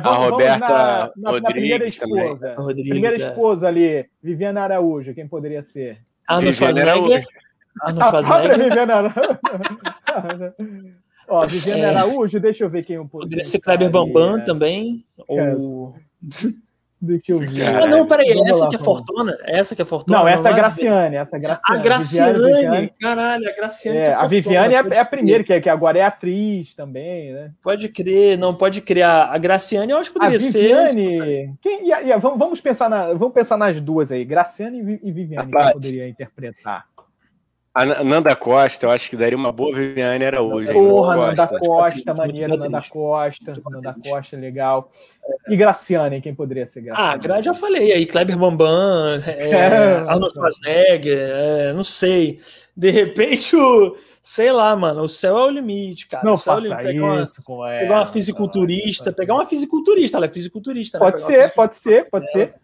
[0.02, 2.54] Vamos, a Roberta na, na, Rodrigues na primeira esposa.
[2.56, 3.18] Rodrigues, primeira é.
[3.18, 5.98] esposa ali, Viviana Araújo, quem poderia ser?
[6.36, 7.24] Arnold Schwarzenegger.
[7.80, 8.58] Arnold Schwarzenegger.
[8.58, 9.38] Viviana Araújo.
[11.28, 13.60] Ó, Viviana Araújo, deixa eu ver quem eu poderia ser.
[13.60, 15.04] Kleber Bambam também.
[15.28, 15.94] Ou.
[17.04, 17.66] Deixa eu ver.
[17.66, 19.36] Ah, não, peraí, Vamos essa lá, que é Fortuna?
[19.42, 20.18] Essa que é Fortuna?
[20.18, 21.80] Não, essa é a Graciane, essa é a Graciane.
[21.80, 22.92] A Graciane, Viviane, Viviane.
[23.00, 23.98] caralho, a Graciane.
[23.98, 27.50] É, é a Viviane é, é, a primeira, que, que agora é atriz também, né?
[27.60, 29.32] Pode crer, não pode criar.
[29.32, 31.50] A Graciane eu acho que poderia a Viviane, ser.
[31.60, 35.50] Quem, e, e, vamos, vamos, pensar na, vamos pensar nas duas aí, Graciane e Viviane,
[35.50, 36.86] que poderia interpretar.
[37.74, 40.70] A Nanda Costa, eu acho que daria uma boa Viviane era hoje.
[40.70, 44.90] Porra, Nanda Costa, Costa maneiro, Nanda Costa, Nanda Costa, legal.
[45.48, 47.26] E Graciane, quem poderia ser Graciane?
[47.32, 52.40] Ah, já falei aí, Kleber Bambam, é, é, Arnold Schwarzenegger, é, não sei.
[52.76, 56.24] De repente, o, sei lá, mano, o céu é o limite, cara.
[56.26, 57.80] Não o céu é faça é uma, isso com ela.
[57.80, 60.98] Pegar uma fisiculturista, pegar uma fisiculturista, ela é fisiculturista.
[60.98, 61.04] Né?
[61.06, 62.54] Pode ser, pode ser, pode ser.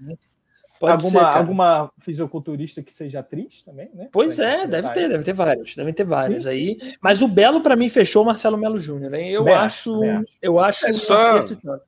[0.78, 4.08] Pode alguma, ser, alguma fisiculturista que seja atriz também, né?
[4.12, 6.74] Pois é, deve ter, deve ter várias, devem ter várias sim, aí.
[6.74, 9.28] Sim, sim, Mas o Belo para mim fechou o Marcelo Melo Júnior, né?
[9.28, 10.00] Eu acho,
[10.40, 11.16] eu acho é só...
[11.16, 11.87] acerto tanto.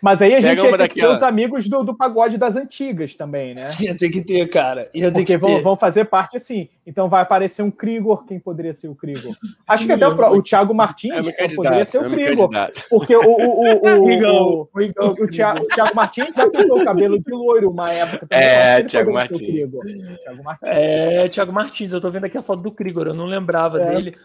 [0.00, 3.14] Mas aí a gente ia ter que ter os amigos do, do pagode das antigas
[3.14, 3.68] também, né?
[3.80, 4.88] Ia ter que ter, cara.
[4.94, 5.62] Ia ter Porque vão, ter.
[5.62, 6.68] vão fazer parte assim.
[6.86, 8.24] Então vai aparecer um Krigor.
[8.24, 9.36] Quem poderia ser o Krigor?
[9.66, 12.50] Acho que até o, o Thiago Martins é poderia ser o é Krigor.
[12.88, 16.84] Porque o, o, o, o, o, o, o, Thiago, o Thiago Martins já pintou o
[16.84, 18.26] cabelo de loiro uma época.
[18.26, 18.46] Também.
[18.46, 19.40] É, Thiago Martins.
[19.40, 20.70] Thiago Martins.
[20.70, 21.92] É, Thiago Martins.
[21.92, 23.08] Eu tô vendo aqui a foto do Krigor.
[23.08, 24.16] Eu não lembrava é, dele.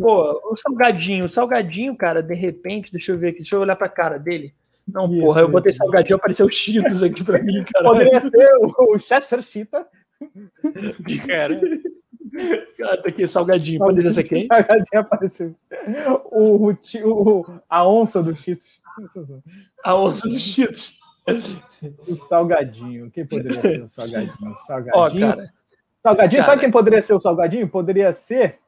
[0.00, 1.24] Pô, o Salgadinho.
[1.24, 3.38] O Salgadinho, cara, de repente, deixa eu ver aqui.
[3.38, 4.52] Deixa eu olhar pra cara dele.
[4.86, 5.78] Não, isso, porra, eu botei isso.
[5.78, 7.84] salgadinho, apareceu Cheetos aqui pra mim, cara.
[7.84, 9.86] Poderia ser o, o Chester Cheetah.
[11.26, 11.60] Cara.
[12.76, 13.78] Cara, tá aqui, salgadinho.
[13.78, 14.46] Poderia ser quem?
[14.48, 15.54] Salgadinho apareceu.
[16.30, 18.80] O, o, o, a onça do Cheetos.
[19.84, 20.98] A onça do Cheetos.
[22.08, 23.10] O salgadinho.
[23.10, 24.56] Quem poderia ser o salgadinho?
[24.56, 25.28] Salgadinho.
[25.28, 25.52] Ó, cara.
[26.02, 26.52] Salgadinho, cara.
[26.52, 27.68] sabe quem poderia ser o salgadinho?
[27.68, 28.58] Poderia ser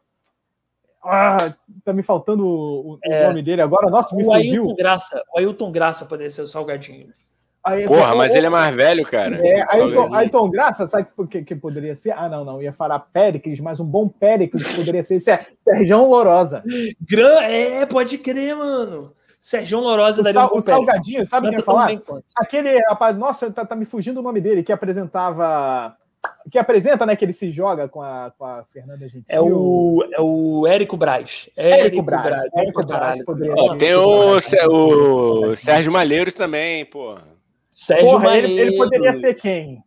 [1.07, 1.55] ah,
[1.85, 3.91] tá me faltando o, é, nome dele agora.
[3.91, 4.63] Nossa, me o fugiu.
[4.65, 5.23] Ailton Graça.
[5.35, 7.09] O Ailton Graça poderia ser o Salgadinho.
[7.89, 9.45] Porra, mas ele é mais velho, cara.
[9.45, 12.13] É, Ailton, Ailton Graça, sabe o que, que poderia ser?
[12.13, 12.63] Ah, não, não.
[12.63, 15.19] Ia falar Péricles, mas um bom Péricles poderia ser
[15.59, 16.63] Sergião Lorosa.
[17.01, 17.41] Gran...
[17.43, 19.13] É, pode crer, mano.
[19.41, 21.91] Sergião Lorosa daria sal, um O Salgadinho, sabe o que ia falar?
[22.37, 25.97] Aquele rapaz, nossa, tá, tá me fugindo o nome dele, que apresentava
[26.51, 27.17] que apresenta, né?
[27.17, 29.25] Que ele se joga com a, com a Fernanda Gentil.
[29.29, 31.49] É o, é o Érico Braz.
[31.57, 32.25] Érico, Braz.
[32.25, 32.51] Braz.
[32.55, 33.21] Érico Braz.
[33.57, 37.17] Oh, tem o, o Sérgio Malheiros também, pô.
[37.71, 38.51] Sérgio Porra, Malheiros.
[38.51, 39.83] Ele, ele poderia ser quem?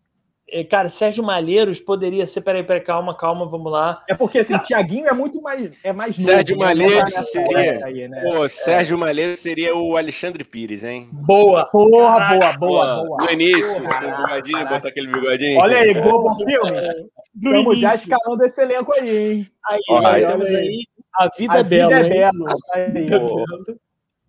[0.51, 2.41] É, cara, Sérgio Malheiros poderia ser.
[2.41, 4.03] Peraí, peraí, calma, calma, vamos lá.
[4.07, 5.77] É porque assim, Tiaguinho é muito mais.
[5.83, 6.73] É mais Sérgio novo, né?
[6.75, 7.21] Malheiros né?
[7.21, 7.85] seria.
[7.85, 8.21] Aí, né?
[8.21, 8.49] Pô, é.
[8.49, 11.09] Sérgio Malheiros seria o Alexandre Pires, hein?
[11.11, 11.65] Boa!
[11.65, 13.17] Porra, boa, boa, boa.
[13.25, 15.59] No início, bigodinho, botar aquele bigodinho.
[15.59, 16.87] Olha aí, Globo Filmes.
[17.35, 19.51] Estamos já escalando esse elenco aí, hein?
[19.69, 20.85] Aí, Olha, temos aí.
[21.15, 22.03] A vida a é bela.
[22.03, 22.31] Vida
[22.75, 23.35] é bela.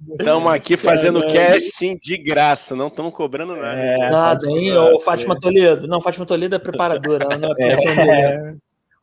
[0.08, 3.80] Estamos aqui fazendo casting de graça, não estamos cobrando nada.
[3.80, 4.76] É, nada, hein?
[4.76, 5.86] Ô, Fátima Toledo.
[5.86, 7.72] Não, Fátima Toledo é preparadora, ela não é,
[8.48, 8.54] é.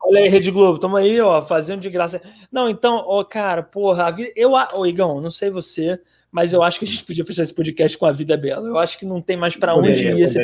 [0.01, 2.21] Olha aí, Rede Globo, estamos aí, ó, fazendo de graça.
[2.51, 4.31] Não, então, ó, cara, porra, a vida.
[4.35, 5.99] Eu, ô, Igão, não sei você,
[6.31, 8.67] mas eu acho que a gente podia fechar esse podcast com a vida bela.
[8.67, 10.39] Eu acho que não tem mais para onde ir esse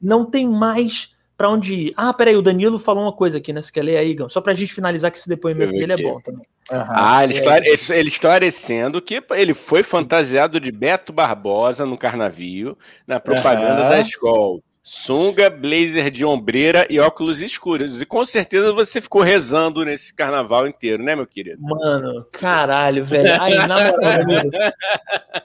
[0.00, 1.94] Não tem mais para onde ir.
[1.96, 3.60] Ah, peraí, o Danilo falou uma coisa aqui, né?
[3.60, 4.28] Você quer ler aí, Igão?
[4.28, 6.46] Só para a gente finalizar que esse depoimento dele é bom também.
[6.70, 6.84] Uhum.
[6.88, 7.66] Ah, ele, esclare...
[7.90, 12.76] ele, esclarecendo que ele foi fantasiado de Beto Barbosa no Carnavio,
[13.06, 13.88] na propaganda uhum.
[13.90, 14.58] da escola.
[14.88, 18.00] Sunga, blazer de ombreira e óculos escuros.
[18.00, 21.60] E com certeza você ficou rezando nesse carnaval inteiro, né, meu querido?
[21.60, 23.42] Mano, caralho, velho.
[23.42, 24.20] Aí, na moral,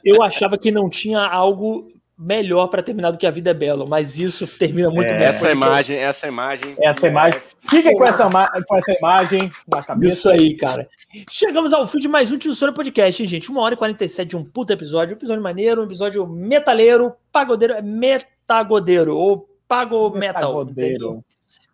[0.06, 1.92] eu achava que não tinha algo
[2.22, 5.28] melhor para terminar do que a vida é bela, mas isso termina muito é, bem.
[5.28, 6.76] Essa imagem, essa imagem.
[6.80, 7.40] Essa imagem.
[7.68, 8.30] Fiquem com essa,
[8.68, 10.14] com essa imagem na cabeça.
[10.14, 10.88] Isso aí, cara.
[11.30, 13.50] Chegamos ao fim de mais um Tio Sônia Podcast, hein, gente.
[13.50, 15.16] Uma hora e 47 de um puta episódio.
[15.16, 20.62] Um episódio maneiro, um episódio metaleiro, pagodeiro, é metagodeiro, ou pago metal.
[20.62, 21.24] Entendeu?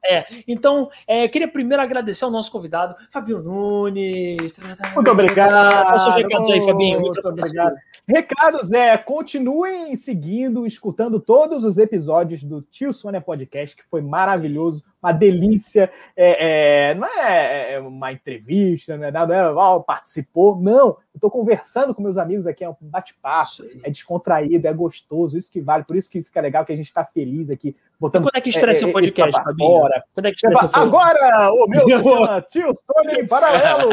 [0.10, 4.54] É, então, é, queria primeiro agradecer ao nosso convidado, Fabio Nunes.
[4.96, 5.86] Muito obrigado.
[5.88, 7.02] Quais seus recados aí, Fabinho?
[7.02, 7.76] Muito obrigado.
[8.10, 14.82] Recados é, continuem seguindo, escutando todos os episódios do Tio Sônia Podcast, que foi maravilhoso,
[15.04, 15.92] uma delícia.
[16.16, 20.56] É, é, não é, é uma entrevista, não é nada, é, oh, participou.
[20.56, 25.38] Não, eu estou conversando com meus amigos aqui, é um bate-papo, é descontraído, é gostoso,
[25.38, 28.26] isso que vale, por isso que fica legal que a gente está feliz aqui Botando,
[28.26, 29.90] quando é que estreia é, seu podcast, Fabinho?
[30.14, 33.90] Quando é que estreia seu Agora, o meu chama Tio Sônia em Paralelo,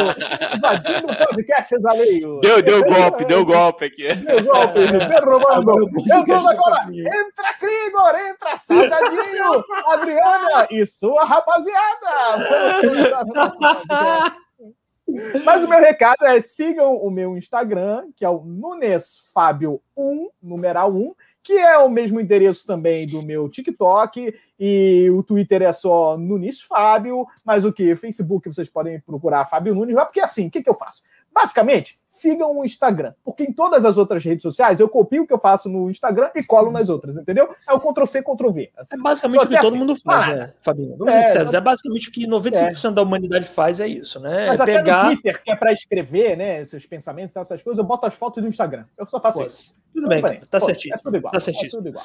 [0.55, 2.39] invadindo o podcast Exaleio.
[2.41, 4.15] Deu, deu golpe, deu golpe aqui.
[4.15, 5.89] Deu golpe, derrubando.
[6.01, 12.47] Entrando agora, entra Krigor, entra Salgadinho, Adriana e sua rapaziada.
[15.45, 20.29] Mas o meu recado é sigam o meu Instagram, que é o Nunes Fábio 1,
[20.43, 21.15] numeral 1,
[21.45, 26.63] que é o mesmo endereço também do meu TikTok, e o Twitter é só Nunes
[26.63, 27.95] Fábio, mas o que?
[27.97, 31.03] Facebook vocês podem procurar Fábio Nunes, porque assim, o que, que eu faço?
[31.31, 35.35] Basicamente, sigam o Instagram, porque em todas as outras redes sociais eu copio o que
[35.35, 37.55] eu faço no Instagram e colo nas outras, entendeu?
[37.69, 38.71] É o Ctrl-C, Ctrl-V.
[38.77, 38.95] Assim.
[38.95, 40.97] É basicamente o que todo assim, mundo faz, ah, né, Fabinho?
[40.97, 42.95] Vamos é, ser sérios, é basicamente o que 95% é.
[42.95, 44.47] da humanidade faz, é isso, né?
[44.47, 45.05] Mas é até pegar...
[45.05, 48.15] no Twitter, que é para escrever, né, seus pensamentos e essas coisas, eu boto as
[48.15, 48.85] fotos do Instagram.
[48.97, 49.75] Eu só faço Pô, isso.
[49.95, 50.95] Tudo, bem, bem, tá certinho.
[50.95, 51.33] É tudo igual.
[51.33, 51.67] Tá certinho.
[51.67, 52.05] É tudo igual.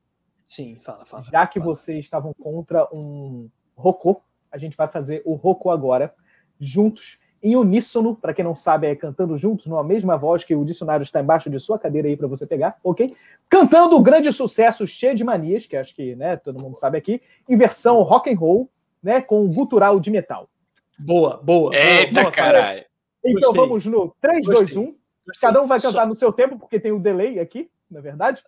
[0.47, 1.23] Sim, fala, fala.
[1.25, 1.75] Já que fala.
[1.75, 6.13] vocês estavam contra um Rocô, a gente vai fazer o Rocô agora,
[6.59, 10.65] juntos, em uníssono, para quem não sabe, é cantando juntos, numa mesma voz que o
[10.65, 13.15] dicionário está embaixo de sua cadeira aí para você pegar, ok?
[13.49, 17.21] Cantando o grande sucesso Cheio de Manias, que acho que né, todo mundo sabe aqui,
[17.47, 18.69] em versão rock and roll,
[19.01, 20.49] né, com gutural de metal.
[20.97, 21.73] Boa, boa.
[21.73, 22.83] Eita, boa, caralho.
[23.23, 23.61] Então Gostei.
[23.61, 24.75] vamos no 3, Gostei.
[24.75, 24.95] 2, 1.
[25.39, 26.07] Cada um vai cantar Só...
[26.07, 28.43] no seu tempo, porque tem o um delay aqui, na verdade.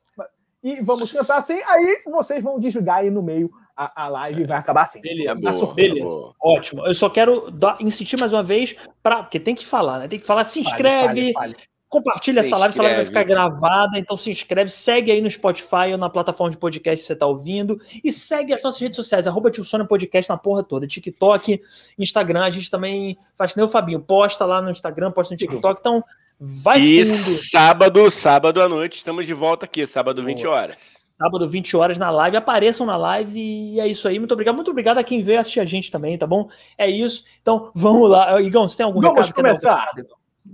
[0.64, 3.50] E vamos cantar assim, aí vocês vão desligar aí no meio
[3.82, 5.02] a, a live vai acabar assim.
[5.02, 6.04] Beleza, boa, beleza.
[6.04, 6.36] Boa.
[6.40, 6.86] ótimo.
[6.86, 10.08] Eu só quero dar, insistir mais uma vez, pra, porque tem que falar, né?
[10.08, 11.56] Tem que falar, se inscreve, fale, fale, fale.
[11.90, 15.30] compartilha se essa live, essa live vai ficar gravada, então se inscreve, segue aí no
[15.30, 18.96] Spotify ou na plataforma de podcast que você está ouvindo, e segue as nossas redes
[18.96, 21.62] sociais, arroba Tio Sônia Podcast na porra toda, TikTok,
[21.98, 25.80] Instagram, a gente também faz nem o Fabinho, posta lá no Instagram, posta no TikTok,
[25.80, 26.04] então
[26.40, 27.36] vai E fundo.
[27.38, 32.10] sábado, sábado à noite, estamos de volta aqui, sábado 20 horas sábado, 20 horas na
[32.10, 32.38] live.
[32.38, 34.18] Apareçam na live e é isso aí.
[34.18, 34.56] Muito obrigado.
[34.56, 36.50] Muito obrigado a quem veio assistir a gente também, tá bom?
[36.78, 37.24] É isso.
[37.42, 38.42] Então, vamos lá.
[38.42, 39.36] Igão, você tem algum vamos recado?
[39.36, 39.88] Vamos começar.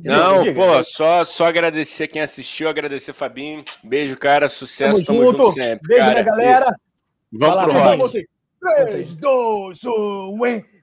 [0.03, 3.63] Não, pô, só, só agradecer quem assistiu, agradecer Fabinho.
[3.83, 5.51] Beijo, cara, sucesso, tamo, tamo junto.
[5.53, 5.87] sempre.
[5.87, 6.23] Beijo, cara.
[6.23, 6.75] galera.
[7.31, 8.27] Vamos lá, pro rock.
[8.59, 10.76] 3, 2, 1, Venha